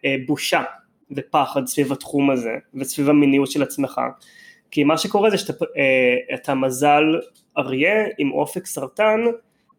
אה, 0.05 0.17
בושה 0.27 0.63
ופחד 1.11 1.67
סביב 1.67 1.93
התחום 1.93 2.31
הזה 2.31 2.53
וסביב 2.75 3.09
המיניות 3.09 3.51
של 3.51 3.63
עצמך. 3.63 4.01
כי 4.75 4.85
מה 4.85 4.99
שקורה 4.99 5.31
זה 5.31 5.39
שאתה 5.39 6.53
אה, 6.53 6.55
מזל 6.55 7.05
אריה 7.59 8.05
עם 8.19 8.33
אופק 8.33 8.67
סרטן 8.67 9.21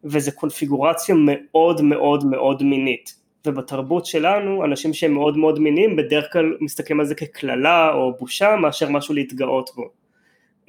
וזה 0.04 0.32
קונפיגורציה 0.32 1.14
מאוד 1.18 1.80
מאוד 1.80 2.24
מאוד 2.24 2.62
מינית. 2.62 3.14
ובתרבות 3.46 4.06
שלנו 4.06 4.64
אנשים 4.64 4.94
שהם 4.94 5.12
מאוד 5.12 5.36
מאוד 5.36 5.58
מיניים 5.58 5.96
בדרך 5.96 6.32
כלל 6.32 6.56
מסתכלים 6.60 7.00
על 7.00 7.06
זה 7.06 7.14
כקללה 7.14 7.92
או 7.92 8.16
בושה 8.18 8.56
מאשר 8.56 8.90
משהו 8.90 9.14
להתגאות 9.14 9.70
בו. 9.76 9.90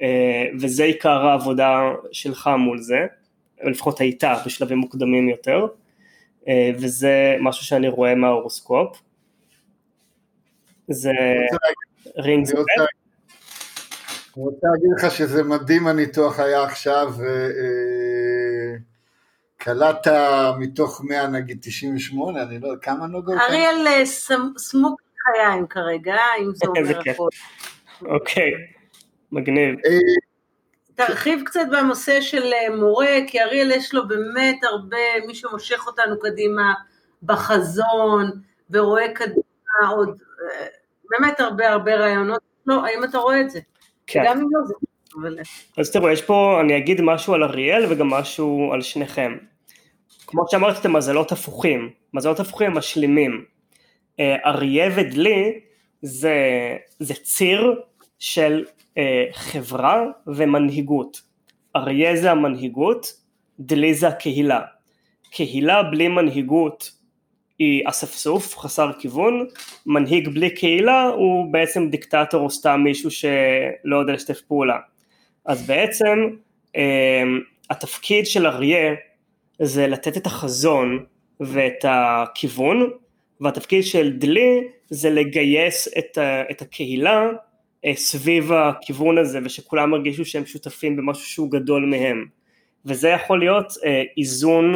אה, 0.02 0.46
וזה 0.60 0.84
עיקר 0.84 1.26
העבודה 1.26 1.80
שלך 2.12 2.50
מול 2.58 2.78
זה, 2.78 3.06
לפחות 3.64 4.00
הייתה 4.00 4.34
בשלבים 4.46 4.78
מוקדמים 4.78 5.28
יותר. 5.28 5.66
אה, 6.48 6.70
וזה 6.74 7.36
משהו 7.40 7.66
שאני 7.66 7.88
רואה 7.88 8.14
מההורוסקופ. 8.14 9.02
זה 10.88 11.12
רינג 12.16 12.46
זה 12.46 12.54
אני 14.38 14.46
רוצה 14.46 14.66
להגיד 14.72 14.90
לך 14.98 15.10
שזה 15.10 15.42
מדהים 15.42 15.86
הניתוח 15.86 16.40
היה 16.40 16.62
עכשיו 16.62 17.12
אה, 17.22 18.76
קלעת 19.56 20.06
מתוך 20.58 21.00
100 21.04 21.26
נגיד 21.26 21.58
98, 21.60 22.42
אני 22.42 22.58
לא 22.58 22.68
יודע, 22.68 22.80
כמה 22.82 23.06
נוגות? 23.06 23.38
אריאל 23.48 23.86
אה, 23.86 24.06
סמוק 24.56 25.00
חיים 25.22 25.66
כרגע, 25.66 26.16
אם 26.40 26.50
זה 26.54 26.66
אומר 26.66 27.00
הכל. 27.00 27.28
אוקיי, 28.06 28.50
מגניב. 29.32 29.74
אה, 29.86 29.98
תרחיב 30.94 31.42
קצת 31.46 31.66
בנושא 31.70 32.20
של 32.20 32.52
אה, 32.52 32.76
מורה, 32.76 33.16
כי 33.26 33.40
אריאל 33.42 33.70
יש 33.70 33.94
לו 33.94 34.08
באמת 34.08 34.64
הרבה, 34.64 35.26
מי 35.26 35.34
שמושך 35.34 35.86
אותנו 35.86 36.18
קדימה 36.20 36.74
בחזון, 37.22 38.30
ורואה 38.70 39.14
קדימה 39.14 39.88
עוד, 39.90 40.18
באמת 41.10 41.40
הרבה 41.40 41.68
הרבה 41.68 41.94
רעיונות. 41.94 42.40
לא, 42.66 42.86
האם 42.86 43.04
אתה 43.04 43.18
רואה 43.18 43.40
את 43.40 43.50
זה? 43.50 43.60
כן. 44.08 44.22
גם 44.26 44.38
אם 44.38 44.46
לא 44.50 44.66
זה 44.66 44.74
אז 45.76 45.90
תראו, 45.90 46.10
יש 46.10 46.22
פה, 46.22 46.60
אני 46.60 46.76
אגיד 46.76 47.00
משהו 47.00 47.34
על 47.34 47.42
אריאל 47.44 47.84
וגם 47.88 48.08
משהו 48.08 48.70
על 48.72 48.82
שניכם. 48.82 49.36
כמו 50.26 50.44
שאמרתי, 50.50 50.80
אתם 50.80 50.96
מזלות 50.96 51.32
הפוכים, 51.32 51.90
מזלות 52.14 52.40
הפוכים 52.40 52.72
משלימים. 52.72 53.44
אה, 54.20 54.36
אריה 54.46 54.90
ודלי 54.96 55.60
זה, 56.02 56.36
זה 56.98 57.14
ציר 57.14 57.80
של 58.18 58.64
אה, 58.98 59.24
חברה 59.32 60.04
ומנהיגות. 60.26 61.22
אריה 61.76 62.16
זה 62.16 62.30
המנהיגות, 62.30 63.12
דלי 63.60 63.94
זה 63.94 64.08
הקהילה. 64.08 64.60
קהילה 65.30 65.82
בלי 65.82 66.08
מנהיגות 66.08 66.97
היא 67.58 67.82
אספסוף, 67.88 68.58
חסר 68.58 68.90
כיוון, 68.98 69.46
מנהיג 69.86 70.28
בלי 70.28 70.50
קהילה 70.50 71.04
הוא 71.04 71.52
בעצם 71.52 71.88
דיקטטור 71.88 72.40
או 72.40 72.50
סתם 72.50 72.80
מישהו 72.84 73.10
שלא 73.10 73.96
יודע 73.96 74.12
לשתף 74.12 74.40
פעולה. 74.40 74.78
אז 75.44 75.66
בעצם 75.66 76.28
אה, 76.76 77.22
התפקיד 77.70 78.26
של 78.26 78.46
אריה 78.46 78.94
זה 79.62 79.86
לתת 79.86 80.16
את 80.16 80.26
החזון 80.26 81.04
ואת 81.40 81.84
הכיוון, 81.88 82.90
והתפקיד 83.40 83.84
של 83.84 84.12
דלי 84.12 84.60
זה 84.90 85.10
לגייס 85.10 85.88
את, 85.98 86.18
את 86.50 86.62
הקהילה 86.62 87.28
אה, 87.84 87.94
סביב 87.94 88.52
הכיוון 88.52 89.18
הזה 89.18 89.38
ושכולם 89.44 89.94
ירגישו 89.94 90.24
שהם 90.24 90.46
שותפים 90.46 90.96
במשהו 90.96 91.24
שהוא 91.24 91.50
גדול 91.50 91.84
מהם. 91.86 92.24
וזה 92.84 93.08
יכול 93.08 93.38
להיות 93.38 93.72
אה, 93.84 94.02
איזון 94.18 94.74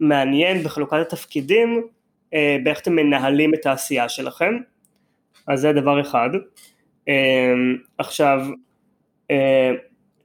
מעניין 0.00 0.62
בחלוקת 0.62 0.98
התפקידים 1.00 1.82
באיך 2.64 2.80
אתם 2.80 2.96
מנהלים 2.96 3.54
את 3.54 3.66
העשייה 3.66 4.08
שלכם. 4.08 4.54
אז 5.46 5.60
זה 5.60 5.72
דבר 5.72 6.00
אחד. 6.00 6.30
עכשיו, 7.98 8.46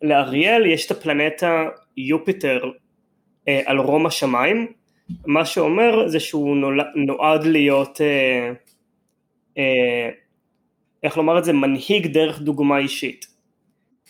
לאריאל 0.01 0.66
יש 0.66 0.86
את 0.86 0.91
הפלנטה 0.91 1.64
יופיטר 1.97 2.72
אה, 3.47 3.62
על 3.66 3.78
רום 3.78 4.06
השמיים, 4.06 4.68
מה 5.26 5.45
שאומר 5.45 6.08
זה 6.08 6.20
שהוא 6.20 6.58
נועד 6.95 7.43
להיות, 7.43 8.01
אה, 8.01 8.51
אה, 9.58 10.10
איך 11.03 11.18
לומר 11.18 11.39
את 11.39 11.43
זה, 11.43 11.53
מנהיג 11.53 12.08
דרך 12.08 12.41
דוגמה 12.41 12.78
אישית. 12.78 13.26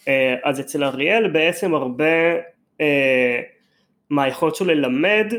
אה, 0.08 0.36
אז 0.44 0.60
אצל 0.60 0.84
אריאל 0.84 1.32
בעצם 1.32 1.74
הרבה 1.74 2.34
אה, 2.82 3.42
מהיכולת 4.10 4.56
שלו 4.56 4.68
ללמד 4.68 5.34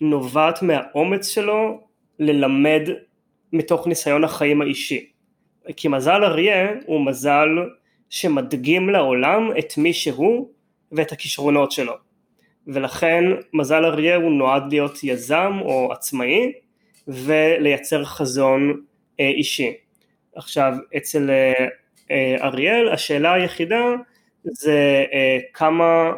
נובעת 0.00 0.62
מהאומץ 0.62 1.28
שלו 1.28 1.87
ללמד 2.18 2.82
מתוך 3.52 3.86
ניסיון 3.86 4.24
החיים 4.24 4.62
האישי. 4.62 5.06
כי 5.76 5.88
מזל 5.88 6.24
אריה 6.24 6.68
הוא 6.86 7.06
מזל 7.06 7.48
שמדגים 8.10 8.90
לעולם 8.90 9.50
את 9.58 9.78
מי 9.78 9.92
שהוא 9.92 10.50
ואת 10.92 11.12
הכישרונות 11.12 11.72
שלו. 11.72 11.92
ולכן 12.66 13.24
מזל 13.52 13.84
אריה 13.84 14.16
הוא 14.16 14.32
נועד 14.32 14.62
להיות 14.70 15.04
יזם 15.04 15.58
או 15.62 15.92
עצמאי 15.92 16.52
ולייצר 17.08 18.04
חזון 18.04 18.80
אה, 19.20 19.28
אישי. 19.28 19.72
עכשיו 20.36 20.72
אצל 20.96 21.30
אה, 21.30 21.66
אה, 22.10 22.36
אריאל 22.46 22.88
השאלה 22.88 23.32
היחידה 23.32 23.84
זה 24.44 25.04
כמה 25.52 26.12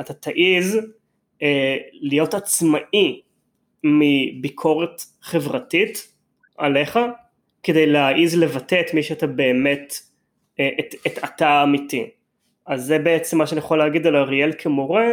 אתה 0.00 0.14
תעיז 0.14 0.80
להיות 1.92 2.34
עצמאי 2.34 3.20
מביקורת 3.84 5.02
חברתית 5.22 6.08
עליך 6.58 6.98
כדי 7.62 7.86
להעיז 7.86 8.38
לבטא 8.38 8.80
את 8.80 8.94
מי 8.94 9.02
שאתה 9.02 9.26
באמת 9.26 9.94
את, 10.54 10.94
את 11.06 11.18
אתה 11.24 11.48
האמיתי. 11.48 12.10
אז 12.66 12.84
זה 12.84 12.98
בעצם 12.98 13.38
מה 13.38 13.46
שאני 13.46 13.58
יכול 13.58 13.78
להגיד 13.78 14.06
על 14.06 14.16
אריאל 14.16 14.52
כמורה, 14.58 15.06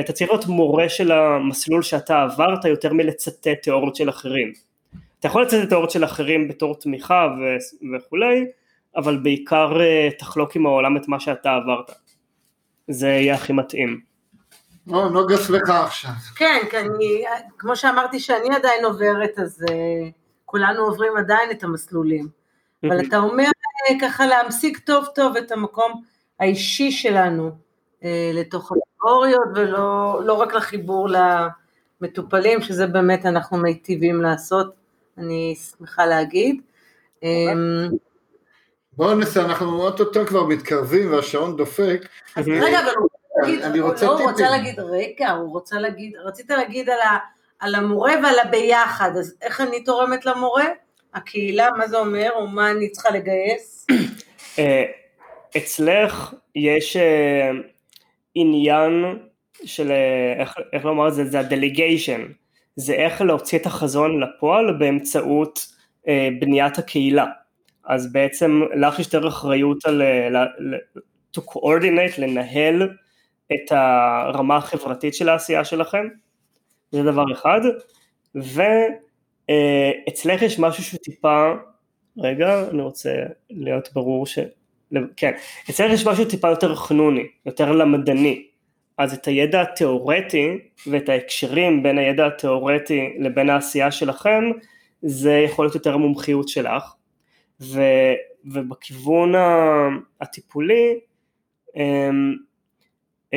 אתה 0.00 0.12
צריך 0.12 0.30
להיות 0.30 0.46
מורה 0.46 0.88
של 0.88 1.12
המסלול 1.12 1.82
שאתה 1.82 2.22
עברת 2.22 2.64
יותר 2.64 2.92
מלצטט 2.92 3.48
תיאוריות 3.62 3.96
של 3.96 4.08
אחרים. 4.08 4.52
אתה 5.20 5.28
יכול 5.28 5.42
לצטט 5.42 5.68
תיאוריות 5.68 5.90
של 5.90 6.04
אחרים 6.04 6.48
בתור 6.48 6.74
תמיכה 6.74 7.28
ו- 7.40 7.96
וכולי, 7.96 8.46
אבל 8.96 9.16
בעיקר 9.16 9.80
אה, 9.80 10.08
תחלוק 10.18 10.56
עם 10.56 10.66
העולם 10.66 10.96
את 10.96 11.08
מה 11.08 11.20
שאתה 11.20 11.54
עברת. 11.54 11.90
זה 12.88 13.08
יהיה 13.08 13.34
הכי 13.34 13.52
מתאים. 13.52 14.00
לא, 14.86 15.10
נוגה 15.10 15.36
שמחה 15.36 15.84
עכשיו. 15.84 16.10
כן, 16.36 16.58
כי 16.70 16.78
אני, 16.78 17.24
כמו 17.58 17.76
שאמרתי 17.76 18.20
שאני 18.20 18.54
עדיין 18.54 18.84
עוברת, 18.84 19.38
אז 19.38 19.64
uh, 19.68 19.72
כולנו 20.44 20.82
עוברים 20.82 21.16
עדיין 21.16 21.50
את 21.50 21.64
המסלולים. 21.64 22.28
אבל 22.84 23.00
אתה 23.08 23.18
אומר 23.18 23.44
ככה 24.00 24.26
להמשיג 24.26 24.78
טוב 24.78 25.06
טוב 25.14 25.36
את 25.36 25.52
המקום 25.52 26.02
האישי 26.40 26.90
שלנו 26.90 27.50
אה, 28.04 28.30
לתוך 28.34 28.72
התיאוריות 28.72 29.48
ולא 29.54 30.20
לא 30.24 30.32
רק 30.32 30.54
לחיבור 30.54 31.08
למטופלים, 32.00 32.62
שזה 32.62 32.86
באמת 32.86 33.26
אנחנו 33.26 33.56
מיטיבים 33.56 34.22
לעשות, 34.22 34.74
אני 35.18 35.54
שמחה 35.54 36.06
להגיד. 36.06 36.60
אמ, 37.22 37.88
בואו 38.92 39.14
נעשה, 39.14 39.44
אנחנו 39.44 39.82
אוטוטו 39.82 40.26
כבר 40.26 40.44
מתקרבים 40.44 41.12
והשעון 41.12 41.56
דופק. 41.56 42.00
אז 42.36 42.48
רגע, 42.48 42.80
אבל 42.80 42.92
הוא 42.98 43.08
להגיד, 43.42 43.60
לא, 44.02 44.06
הוא 44.06 44.30
רוצה 44.30 44.50
להגיד, 44.50 44.80
רגע, 44.80 45.30
הוא 45.30 45.52
רוצה 45.52 45.76
להגיד, 45.78 46.12
רצית 46.24 46.50
להגיד 46.50 46.90
על, 46.90 47.00
ה, 47.00 47.18
על 47.58 47.74
המורה 47.74 48.12
ועל 48.22 48.38
הביחד, 48.38 49.10
אז 49.18 49.34
איך 49.42 49.60
אני 49.60 49.84
תורמת 49.84 50.26
למורה? 50.26 50.64
הקהילה, 51.14 51.68
מה 51.78 51.88
זה 51.88 51.98
אומר, 51.98 52.30
או 52.34 52.46
מה 52.46 52.70
אני 52.70 52.88
צריכה 52.88 53.10
לגייס? 53.10 53.86
אה, 54.58 54.84
אצלך 55.56 56.34
יש 56.54 56.96
אה, 56.96 57.50
עניין 58.34 59.18
של, 59.64 59.90
אה, 59.90 60.40
איך, 60.40 60.54
איך 60.72 60.84
לומר 60.84 61.08
את 61.08 61.14
זה, 61.14 61.24
זה 61.24 61.40
ה-delegation, 61.40 62.20
זה 62.76 62.92
איך 62.92 63.22
להוציא 63.22 63.58
את 63.58 63.66
החזון 63.66 64.20
לפועל 64.20 64.72
באמצעות 64.78 65.76
בניית 66.40 66.78
הקהילה. 66.78 67.26
אז 67.84 68.12
בעצם 68.12 68.62
לך 68.74 68.98
יש 68.98 69.06
יותר 69.06 69.28
אחריות 69.28 69.84
על, 69.84 70.02
to 71.36 71.40
coordinate, 71.40 72.18
לנהל 72.20 72.88
את 73.52 73.72
הרמה 73.72 74.56
החברתית 74.56 75.14
של 75.14 75.28
העשייה 75.28 75.64
שלכם, 75.64 76.06
זה 76.90 77.02
דבר 77.02 77.24
אחד, 77.32 77.60
ואצלך 78.34 80.42
יש 80.42 80.58
משהו 80.58 80.84
שהוא 80.84 81.00
טיפה, 81.00 81.52
רגע, 82.18 82.68
אני 82.70 82.82
רוצה 82.82 83.14
להיות 83.50 83.88
ברור 83.92 84.26
ש... 84.26 84.38
כן, 85.16 85.32
אצלך 85.70 85.92
יש 85.92 86.06
משהו 86.06 86.24
טיפה 86.24 86.48
יותר 86.48 86.74
חנוני, 86.74 87.26
יותר 87.46 87.72
למדני, 87.72 88.46
אז 88.98 89.14
את 89.14 89.26
הידע 89.26 89.62
התיאורטי 89.62 90.58
ואת 90.86 91.08
ההקשרים 91.08 91.82
בין 91.82 91.98
הידע 91.98 92.26
התיאורטי 92.26 93.14
לבין 93.18 93.50
העשייה 93.50 93.90
שלכם, 93.90 94.44
זה 95.02 95.32
יכול 95.32 95.64
להיות 95.64 95.74
יותר 95.74 95.94
המומחיות 95.94 96.48
שלך, 96.48 96.94
ו, 97.60 97.82
ובכיוון 98.44 99.32
הטיפולי, 100.20 100.98
אמ, 101.76 101.82
אה, 101.82 102.10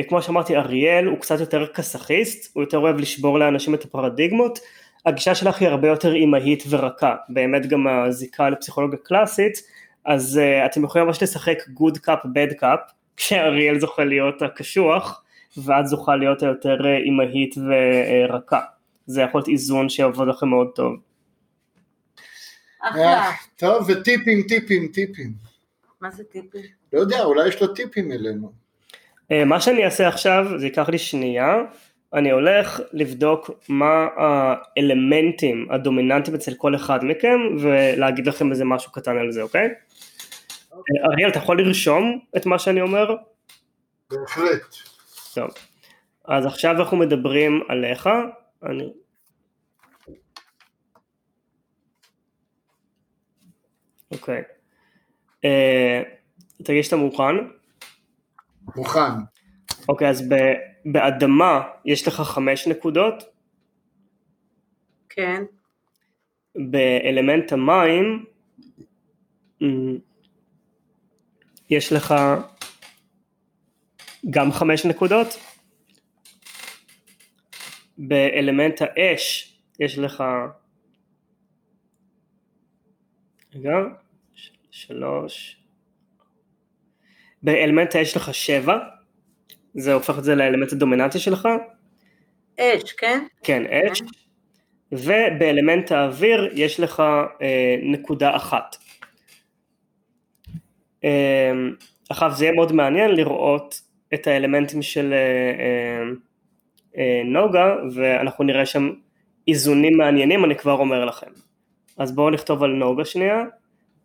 כמו 0.08 0.22
שאמרתי 0.22 0.56
אריאל 0.56 1.06
הוא 1.06 1.18
קצת 1.18 1.40
יותר 1.40 1.66
כסאכיסט, 1.66 2.56
הוא 2.56 2.62
יותר 2.62 2.78
אוהב 2.78 2.96
לשבור 2.96 3.38
לאנשים 3.38 3.74
את 3.74 3.84
הפרדיגמות, 3.84 4.58
הגישה 5.06 5.34
שלך 5.34 5.60
היא 5.60 5.68
הרבה 5.68 5.88
יותר 5.88 6.14
אימהית 6.14 6.64
ורכה, 6.68 7.16
באמת 7.28 7.66
גם 7.66 7.86
הזיקה 7.86 8.50
לפסיכולוגיה 8.50 8.98
קלאסית, 8.98 9.62
אז 10.04 10.40
uh, 10.42 10.66
אתם 10.66 10.84
יכולים 10.84 11.06
ממש 11.06 11.22
לשחק 11.22 11.58
good 11.58 11.98
cup 11.98 12.24
bad 12.24 12.62
cup, 12.62 12.92
כשאריאל 13.16 13.80
זוכה 13.80 14.04
להיות 14.04 14.42
הקשוח, 14.42 15.22
ואת 15.56 15.86
זוכה 15.86 16.16
להיות 16.16 16.42
היותר 16.42 16.86
אה, 16.86 16.96
אימהית 16.96 17.54
ורכה, 17.58 18.60
זה 19.06 19.22
יכול 19.22 19.38
להיות 19.38 19.48
איזון 19.48 19.88
שיעבוד 19.88 20.28
לכם 20.28 20.48
מאוד 20.48 20.68
טוב. 20.74 20.96
אחלה. 22.80 23.30
טוב, 23.56 23.86
וטיפים, 23.88 24.42
טיפים, 24.48 24.88
טיפים. 24.88 25.32
מה 26.00 26.10
זה 26.10 26.24
טיפים? 26.24 26.60
לא 26.92 27.00
יודע, 27.00 27.24
אולי 27.24 27.48
יש 27.48 27.62
לו 27.62 27.74
טיפים 27.74 28.12
אלינו. 28.12 28.59
אה, 29.32 29.44
מה 29.44 29.60
שאני 29.60 29.84
אעשה 29.84 30.08
עכשיו, 30.08 30.46
זה 30.56 30.66
ייקח 30.66 30.88
לי 30.88 30.98
שנייה, 30.98 31.56
אני 32.14 32.30
הולך 32.30 32.80
לבדוק 32.92 33.50
מה 33.68 34.06
האלמנטים 34.16 35.66
הדומיננטיים 35.70 36.36
אצל 36.36 36.54
כל 36.54 36.74
אחד 36.74 37.04
מכם 37.04 37.38
ולהגיד 37.60 38.26
לכם 38.26 38.50
איזה 38.50 38.64
משהו 38.64 38.92
קטן 38.92 39.18
על 39.18 39.32
זה, 39.32 39.42
אוקיי? 39.42 39.68
אוקיי. 40.72 40.96
אריאל, 41.12 41.30
אתה 41.30 41.38
יכול 41.38 41.62
לרשום 41.62 42.18
את 42.36 42.46
מה 42.46 42.58
שאני 42.58 42.80
אומר? 42.80 43.14
בהחלט. 44.10 44.74
טוב. 45.34 45.50
אז 46.24 46.46
עכשיו 46.46 46.76
אנחנו 46.76 46.96
מדברים 46.96 47.62
עליך, 47.68 48.08
אני... 48.62 48.92
אוקיי. 54.12 54.42
אה, 55.44 56.02
תגיד 56.62 56.84
שאתה 56.84 56.96
מוכן. 56.96 57.36
מוכן. 58.76 59.12
אוקיי, 59.88 60.08
אז 60.08 60.28
ב, 60.28 60.34
באדמה 60.84 61.62
יש 61.84 62.08
לך 62.08 62.20
חמש 62.20 62.68
נקודות? 62.68 63.22
כן. 65.08 65.42
באלמנט 66.54 67.52
המים 67.52 68.24
יש 71.70 71.92
לך 71.92 72.14
גם 74.30 74.52
חמש 74.52 74.86
נקודות? 74.86 75.26
באלמנט 77.98 78.82
האש 78.82 79.56
יש 79.80 79.98
לך 79.98 80.24
רגע, 83.54 83.72
שלוש 84.70 85.59
באלמנט 87.42 87.96
האש 87.96 88.16
לך 88.16 88.34
שבע, 88.34 88.78
זה 89.74 89.92
הופך 89.92 90.18
את 90.18 90.24
זה 90.24 90.34
לאלמנט 90.34 90.72
הדומיננטי 90.72 91.18
שלך. 91.18 91.48
אש, 92.60 92.92
כן? 92.92 93.24
כן, 93.42 93.62
אש. 93.66 94.02
ובאלמנט 94.92 95.92
האוויר 95.92 96.50
יש 96.52 96.80
לך 96.80 97.02
אה, 97.42 97.76
נקודה 97.82 98.36
אחת. 98.36 98.76
אה, 101.04 101.52
עכשיו 102.10 102.32
זה 102.34 102.44
יהיה 102.44 102.54
מאוד 102.54 102.72
מעניין 102.72 103.10
לראות 103.10 103.80
את 104.14 104.26
האלמנטים 104.26 104.82
של 104.82 105.12
אה, 105.12 105.18
אה, 105.18 106.02
אה, 106.96 107.22
נוגה 107.24 107.76
ואנחנו 107.94 108.44
נראה 108.44 108.66
שם 108.66 108.90
איזונים 109.48 109.96
מעניינים 109.96 110.44
אני 110.44 110.56
כבר 110.56 110.72
אומר 110.72 111.04
לכם. 111.04 111.30
אז 111.98 112.14
בואו 112.14 112.30
נכתוב 112.30 112.62
על 112.62 112.70
נוגה 112.70 113.04
שנייה. 113.04 113.44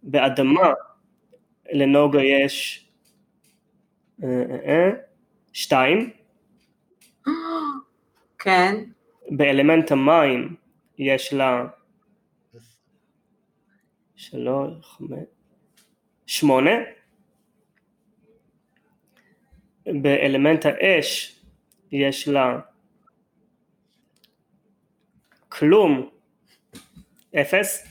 באדמה 0.04 0.70
לנוגה 1.72 2.22
יש 2.24 2.85
שתיים. 5.54 6.10
כן. 8.44 8.76
באלמנט 9.32 9.92
המים 9.92 10.56
יש 10.98 11.34
לה 11.34 11.68
שלוש, 14.16 14.74
חמש, 14.82 15.20
שמונה. 16.26 16.72
באלמנט 19.86 20.66
האש 20.66 21.40
יש 21.92 22.28
לה 22.28 22.60
כלום, 25.50 26.10
אפס. 27.36 27.88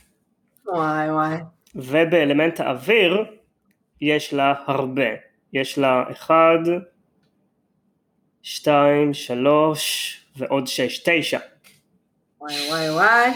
וואי 0.66 1.10
וואי. 1.10 1.36
ובאלמנט 1.74 2.60
האוויר 2.60 3.24
יש 4.00 4.34
לה 4.34 4.54
הרבה. 4.66 5.33
יש 5.54 5.78
לה 5.78 6.04
1, 6.12 6.34
2, 8.42 9.14
3 9.14 10.26
ועוד 10.36 10.66
6, 10.66 10.98
9. 11.04 11.38
וואי 12.40 12.54
וואי 12.68 12.90
וואי. 12.90 13.30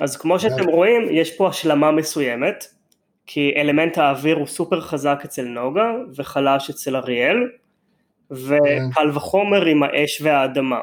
אז 0.00 0.16
כמו 0.16 0.40
שאתם 0.40 0.68
רואים, 0.68 1.02
יש 1.10 1.36
פה 1.36 1.48
השלמה 1.48 1.90
מסוימת, 1.90 2.64
כי 3.26 3.52
אלמנט 3.56 3.98
האוויר 3.98 4.36
הוא 4.36 4.46
סופר 4.46 4.80
חזק 4.80 5.20
אצל 5.24 5.44
נוגה 5.44 5.92
וחלש 6.16 6.70
אצל 6.70 6.96
אריאל, 6.96 7.36
וקל 8.30 9.10
וחומר 9.14 9.64
עם 9.64 9.82
האש 9.82 10.20
והאדמה. 10.22 10.80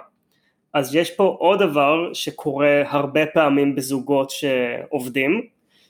אז 0.73 0.95
יש 0.95 1.11
פה 1.11 1.36
עוד 1.39 1.59
דבר 1.59 2.13
שקורה 2.13 2.84
הרבה 2.88 3.26
פעמים 3.26 3.76
בזוגות 3.76 4.30
שעובדים, 4.30 5.47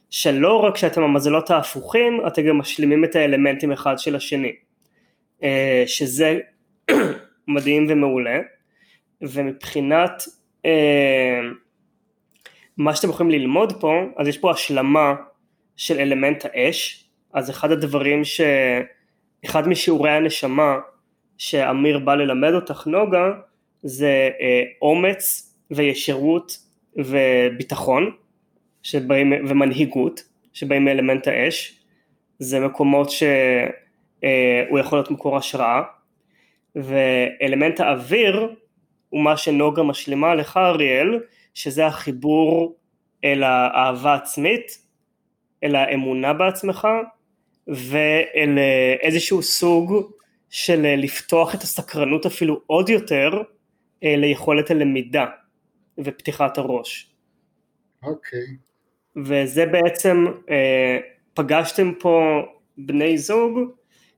שלא 0.09 0.57
רק 0.63 0.77
שאתם 0.77 1.03
המזלות 1.03 1.51
ההפוכים, 1.51 2.21
אתם 2.27 2.41
גם 2.41 2.57
משלימים 2.57 3.03
את 3.03 3.15
האלמנטים 3.15 3.71
אחד 3.71 3.99
של 3.99 4.15
השני, 4.15 4.55
אה, 5.43 5.83
שזה 5.87 6.39
מדהים 7.47 7.85
ומעולה, 7.89 8.39
ומבחינת 9.21 10.23
אה, 10.65 11.39
מה 12.77 12.95
שאתם 12.95 13.09
יכולים 13.09 13.31
ללמוד 13.31 13.81
פה, 13.81 14.01
אז 14.17 14.27
יש 14.27 14.37
פה 14.37 14.51
השלמה 14.51 15.15
של 15.77 15.99
אלמנט 15.99 16.45
האש, 16.45 17.09
אז 17.33 17.49
אחד 17.49 17.71
הדברים 17.71 18.23
ש... 18.23 18.41
אחד 19.45 19.67
משיעורי 19.67 20.11
הנשמה 20.11 20.77
שאמיר 21.37 21.99
בא 21.99 22.15
ללמד 22.15 22.53
אותך 22.53 22.87
נוגה, 22.87 23.31
זה 23.83 24.29
אה, 24.41 24.63
אומץ 24.81 25.53
וישירות 25.71 26.57
וביטחון, 26.95 28.11
שבאים, 28.85 29.33
ומנהיגות, 29.47 30.23
שבאים 30.53 30.85
מאלמנט 30.85 31.27
האש, 31.27 31.79
זה 32.39 32.59
מקומות 32.59 33.09
שהוא 33.09 33.29
אה, 34.23 34.79
יכול 34.79 34.97
להיות 34.97 35.11
מקור 35.11 35.37
השראה, 35.37 35.81
ואלמנט 36.75 37.79
האוויר 37.79 38.55
הוא 39.09 39.23
מה 39.23 39.37
שנוגה 39.37 39.83
משלימה 39.83 40.35
לך 40.35 40.57
אריאל, 40.57 41.19
שזה 41.53 41.85
החיבור 41.85 42.75
אל 43.23 43.43
האהבה 43.43 44.15
עצמית, 44.15 44.77
אל 45.63 45.75
האמונה 45.75 46.33
בעצמך, 46.33 46.87
ואל 47.67 48.55
אה, 48.57 48.95
איזשהו 49.01 49.43
סוג 49.43 50.11
של 50.49 50.85
אה, 50.85 50.95
לפתוח 50.95 51.55
את 51.55 51.61
הסקרנות 51.61 52.25
אפילו 52.25 52.61
עוד 52.65 52.89
יותר 52.89 53.41
ליכולת 54.01 54.71
הלמידה 54.71 55.25
ופתיחת 55.97 56.57
הראש. 56.57 57.11
אוקיי. 58.03 58.39
Okay. 58.39 58.74
וזה 59.15 59.65
בעצם, 59.65 60.25
אה, 60.49 60.97
פגשתם 61.33 61.91
פה 61.99 62.41
בני 62.77 63.17
זוג 63.17 63.59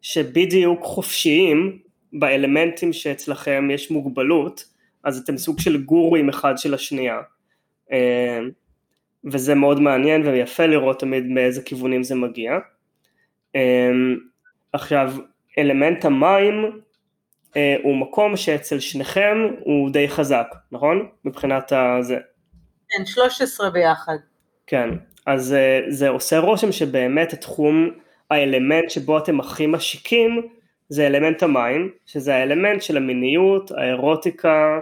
שבדיוק 0.01 0.83
חופשיים 0.83 1.79
באלמנטים 2.13 2.93
שאצלכם 2.93 3.69
יש 3.73 3.91
מוגבלות, 3.91 4.63
אז 5.03 5.19
אתם 5.19 5.37
סוג 5.37 5.59
של 5.59 5.83
גורים 5.83 6.29
אחד 6.29 6.57
של 6.57 6.73
השנייה. 6.73 7.19
אה, 7.91 8.39
וזה 9.25 9.55
מאוד 9.55 9.79
מעניין 9.79 10.27
ויפה 10.27 10.65
לראות 10.65 10.99
תמיד 10.99 11.25
מאיזה 11.25 11.61
כיוונים 11.61 12.03
זה 12.03 12.15
מגיע. 12.15 12.57
עכשיו, 14.73 15.13
אלמנט 15.57 16.05
המים 16.05 16.81
הוא 17.83 17.97
מקום 17.97 18.37
שאצל 18.37 18.79
שניכם 18.79 19.37
הוא 19.59 19.89
די 19.89 20.09
חזק, 20.09 20.55
נכון? 20.71 21.07
מבחינת 21.25 21.71
הזה. 21.71 22.17
כן, 22.89 23.05
13 23.05 23.69
ביחד. 23.69 24.17
כן, 24.67 24.89
אז 25.25 25.55
זה 25.87 26.09
עושה 26.09 26.39
רושם 26.39 26.71
שבאמת 26.71 27.33
התחום, 27.33 27.89
האלמנט 28.31 28.89
שבו 28.89 29.17
אתם 29.17 29.39
הכי 29.39 29.67
משיקים, 29.67 30.47
זה 30.89 31.07
אלמנט 31.07 31.43
המים, 31.43 31.91
שזה 32.05 32.35
האלמנט 32.35 32.81
של 32.81 32.97
המיניות, 32.97 33.71
האירוטיקה 33.71 34.79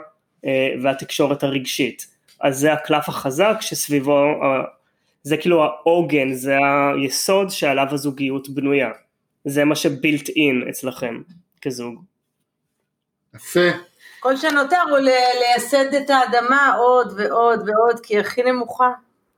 והתקשורת 0.82 1.44
הרגשית. 1.44 2.08
אז 2.42 2.60
זה 2.60 2.74
הקלף 2.74 3.10
החזק 3.10 3.58
שסביבו, 3.62 4.26
זה 5.24 5.38
כאילו 5.38 5.64
העוגן, 5.64 6.34
זה 6.34 6.58
היסוד 6.96 7.50
שעליו 7.50 7.88
הזוגיות 7.92 8.50
בנויה. 8.50 8.90
זה 9.46 9.66
מה 9.66 9.76
שבילט 9.76 10.30
אין 10.30 10.66
אצלכם 10.70 11.22
כזוג. 11.62 12.04
יפה. 13.36 13.60
כל 14.20 14.38
שנותר 14.38 14.82
הוא 14.90 14.98
לייסד 14.98 15.94
את 15.94 16.10
האדמה 16.10 16.76
עוד 16.78 17.14
ועוד 17.18 17.70
ועוד, 17.70 18.00
כי 18.04 18.14
היא 18.14 18.20
הכי 18.20 18.44
נמוכה, 18.44 18.92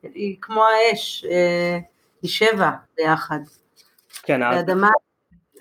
היא 0.03 0.35
כמו 0.41 0.63
האש, 0.63 1.25
אה, 1.31 1.77
היא 2.21 2.31
שבע 2.31 2.69
ביחד. 2.97 3.39
כן, 4.23 4.41
האדמה 4.41 4.89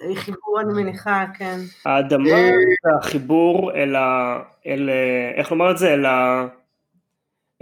היא 0.01 0.17
חיבור 0.17 0.61
אני 0.61 0.83
מניחה, 0.83 1.25
כן. 1.39 1.59
האדמה 1.85 2.31
אה, 2.31 2.51
זה 2.85 2.91
החיבור 2.99 3.73
אל 3.73 3.97
ה... 3.97 4.39
אל, 4.67 4.91
איך 5.37 5.53
לומר 5.53 5.71
את 5.71 5.79
זה? 5.79 5.95
אל 5.95 6.07
ה... 6.07 6.47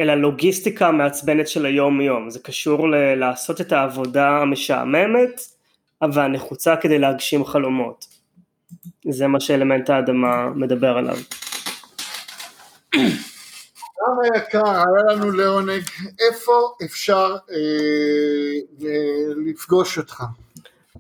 אל 0.01 0.11
הלוגיסטיקה 0.11 0.89
המעצבנת 0.89 1.49
של 1.49 1.66
היום 1.66 2.01
יום, 2.01 2.31
זה 2.31 2.39
קשור 2.39 2.89
ל- 2.89 3.14
לעשות 3.14 3.61
את 3.61 3.72
העבודה 3.72 4.29
המשעממת 4.29 5.41
והנחוצה 6.12 6.77
כדי 6.77 6.99
להגשים 6.99 7.45
חלומות. 7.45 8.07
זה 9.09 9.27
מה 9.27 9.41
שאלמנט 9.41 9.91
האדמה 9.91 10.49
מדבר 10.49 10.97
עליו. 10.99 11.16
רם 14.09 14.35
היקר, 14.35 14.71
היה 14.71 15.15
לנו 15.15 15.31
לעונג, 15.31 15.83
איפה 16.29 16.53
אפשר 16.85 17.37
אה, 17.51 18.87
לפגוש 19.47 19.99
אותך? 19.99 20.23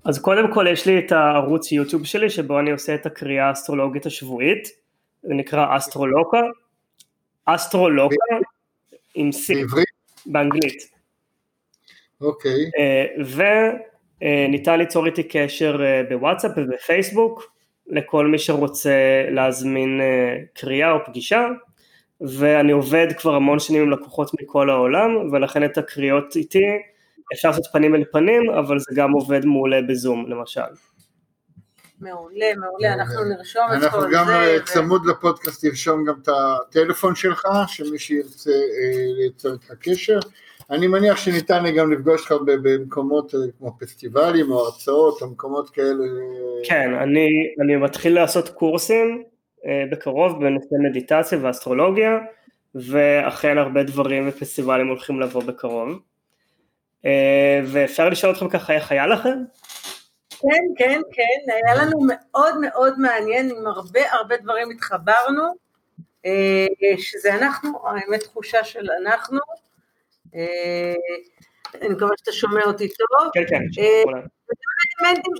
אז 0.04 0.18
קודם 0.18 0.52
כל 0.54 0.66
יש 0.72 0.86
לי 0.86 0.98
את 0.98 1.12
הערוץ 1.12 1.72
יוטיוב 1.72 2.04
שלי 2.04 2.30
שבו 2.30 2.58
אני 2.58 2.70
עושה 2.70 2.94
את 2.94 3.06
הקריאה 3.06 3.48
האסטרולוגית 3.48 4.06
השבועית, 4.06 4.68
זה 5.22 5.34
נקרא 5.34 5.76
אסטרולוקה, 5.76 6.40
אסטרולוקה 7.44 8.34
עם 9.14 9.30
C, 9.30 9.54
בעברית? 9.54 9.88
באנגלית. 10.26 10.94
אוקיי. 12.20 12.70
וניתן 14.20 14.78
ליצור 14.78 15.06
איתי 15.06 15.22
קשר 15.22 15.84
אה, 15.84 16.02
בוואטסאפ 16.08 16.50
ובפייסבוק 16.56 17.54
לכל 17.86 18.26
מי 18.26 18.38
שרוצה 18.38 19.26
להזמין 19.30 20.00
אה, 20.00 20.36
קריאה 20.54 20.90
או 20.90 20.98
פגישה 21.06 21.46
ואני 22.28 22.72
עובד 22.72 23.06
כבר 23.18 23.34
המון 23.34 23.58
שנים 23.58 23.82
עם 23.82 23.90
לקוחות 23.90 24.30
מכל 24.40 24.70
העולם 24.70 25.32
ולכן 25.32 25.64
את 25.64 25.78
הקריאות 25.78 26.36
איתי 26.36 26.64
אפשר 27.34 27.48
לעשות 27.48 27.66
פנים 27.72 27.94
אל 27.94 28.04
פנים 28.12 28.50
אבל 28.50 28.78
זה 28.78 28.94
גם 28.94 29.12
עובד 29.12 29.44
מעולה 29.44 29.82
בזום 29.88 30.30
למשל. 30.30 30.60
מעולה, 32.00 32.46
מעולה, 32.56 32.94
אנחנו 32.94 33.24
נרשום 33.24 33.62
את 33.62 33.68
כל 33.74 33.80
זה. 33.80 33.86
אנחנו 33.86 34.02
גם 34.12 34.28
אה, 34.28 34.56
צמוד 34.64 35.06
לפודקאסט 35.06 35.64
תרשום 35.66 36.04
גם 36.04 36.14
את 36.22 36.28
הטלפון 36.28 37.14
שלך, 37.14 37.42
שמי 37.66 37.98
שירצה 37.98 38.50
אה, 38.50 39.12
ליצור 39.16 39.52
איתך 39.52 39.72
קשר. 39.80 40.18
אני 40.70 40.86
מניח 40.86 41.16
שניתן 41.16 41.62
לי 41.62 41.72
גם 41.72 41.92
לפגוש 41.92 42.32
אותך 42.32 42.44
במקומות 42.46 43.34
אה, 43.34 43.40
כמו 43.58 43.76
פסטיבלים 43.80 44.50
או 44.50 44.64
הרצאות 44.66 45.22
או 45.22 45.30
מקומות 45.30 45.70
כאלה. 45.70 46.04
כן, 46.64 46.94
אני, 46.94 47.28
אני 47.60 47.76
מתחיל 47.76 48.14
לעשות 48.14 48.48
קורסים 48.48 49.22
בקרוב 49.90 50.44
בנושא 50.44 50.74
מדיטציה 50.80 51.38
ואסטרולוגיה 51.42 52.18
ואכן 52.74 53.58
הרבה 53.58 53.82
דברים 53.82 54.28
ופסטיבלים 54.28 54.88
הולכים 54.88 55.20
לבוא 55.20 55.42
בקרוב. 55.42 56.00
אה, 57.04 57.60
ואפשר 57.64 58.08
לשאול 58.08 58.32
אתכם 58.32 58.48
ככה 58.48 58.72
איך 58.72 58.92
היה 58.92 59.06
לכם? 59.06 59.38
כן, 60.30 60.64
כן, 60.76 61.00
כן, 61.12 61.52
היה 61.52 61.84
לנו 61.84 61.98
מאוד 62.06 62.54
מאוד 62.60 62.98
מעניין, 62.98 63.50
עם 63.50 63.66
הרבה 63.66 64.00
הרבה 64.12 64.36
דברים 64.36 64.70
התחברנו, 64.70 65.42
אה, 66.26 66.66
שזה 66.98 67.34
אנחנו, 67.34 67.88
האמת 67.88 68.20
תחושה 68.22 68.64
של 68.64 68.86
אנחנו. 69.02 69.38
אה, 70.34 70.94
אני 71.74 71.88
מקווה 71.88 72.10
שאתה 72.16 72.32
שומע 72.32 72.62
אותי 72.64 72.88
טוב. 72.88 73.30
כן, 73.34 73.44
כן, 73.48 73.82
אה, 73.82 74.02
מעולה. 74.06 74.20
אלמנטים 75.00 75.32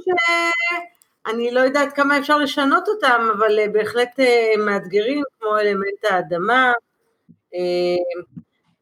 שאני 1.29 1.51
לא 1.51 1.61
יודעת 1.61 1.93
כמה 1.93 2.19
אפשר 2.19 2.39
לשנות 2.39 2.89
אותם, 2.89 3.29
אבל 3.39 3.59
אה, 3.59 3.69
בהחלט 3.69 4.21
אה, 4.21 4.53
מאתגרים, 4.59 5.23
כמו 5.41 5.59
אלמנט 5.59 6.05
האדמה, 6.11 6.73
אה, 7.55 7.61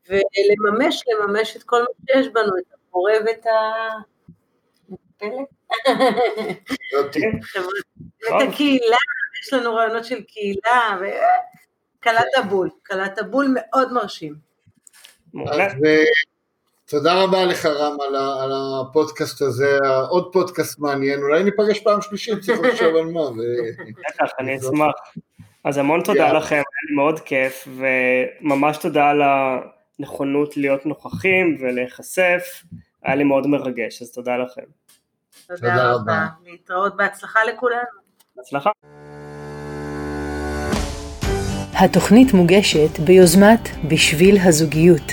ולממש, 0.09 1.05
לממש 1.07 1.57
את 1.57 1.63
כל 1.63 1.81
מה 1.81 1.87
שיש 2.11 2.29
בנו, 2.29 2.59
את 2.59 2.75
הבורא 2.89 3.13
ואת 3.27 3.47
ה... 3.47 3.51
יופי. 6.93 7.21
ואת 8.23 8.49
הקהילה, 8.49 8.97
יש 9.43 9.53
לנו 9.53 9.75
רעיונות 9.75 10.05
של 10.05 10.23
קהילה, 10.23 10.99
וקלעת 11.01 12.27
בול, 12.49 12.71
קלעת 12.83 13.19
בול 13.31 13.55
מאוד 13.55 13.93
מרשים. 13.93 14.35
אז 15.47 15.73
תודה 16.93 17.23
רבה 17.23 17.45
לך 17.45 17.67
רם 17.67 17.97
על 18.09 18.15
ה- 18.17 18.43
על 18.43 18.51
הפודקאסט 18.55 19.43
הזה, 19.43 19.79
עוד 20.09 20.33
פודקאסט 20.33 20.79
מעניין, 20.79 21.21
אולי 21.23 21.45
ניפגש 21.45 21.81
פעם 21.81 22.01
שלישית, 22.03 22.39
צריך 22.41 22.61
לחשוב 22.61 22.97
על 22.97 23.05
מה. 23.07 23.21
ו- 23.21 23.37
בטח, 24.09 24.31
אני 24.41 24.59
אשמח. 24.59 24.95
אז 25.65 25.79
המון 25.79 26.03
תודה. 26.03 26.33
לכם, 26.33 26.55
היה 26.55 26.63
לי 26.91 26.97
מאוד 26.97 27.21
כיף, 27.21 27.69
וממש 27.77 28.77
תודה 28.77 29.11
על 29.11 29.21
הנכונות 29.99 30.57
להיות 30.57 30.87
נוכחים 30.87 31.57
ולהיחשף, 31.61 32.63
היה 33.05 33.15
לי 33.15 33.25
מאוד 33.25 33.47
מרגש, 33.47 34.03
אז 34.03 34.13
תודה 34.13 34.37
לכם. 34.37 34.63
תודה. 35.49 35.93
רבה. 35.93 36.27
להתראות, 36.47 36.97
בהצלחה 36.97 37.41
לכולנו. 37.45 37.81
בהצלחה. 38.37 38.71
התוכנית 41.75 42.35
מוגשת 42.35 42.99
ביוזמת 42.99 43.69
בשביל 43.89 44.37
הזוגיות, 44.45 45.13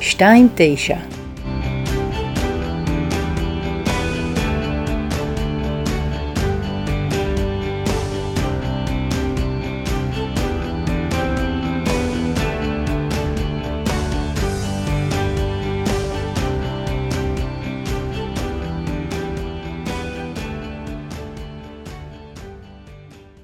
29 0.00 1.15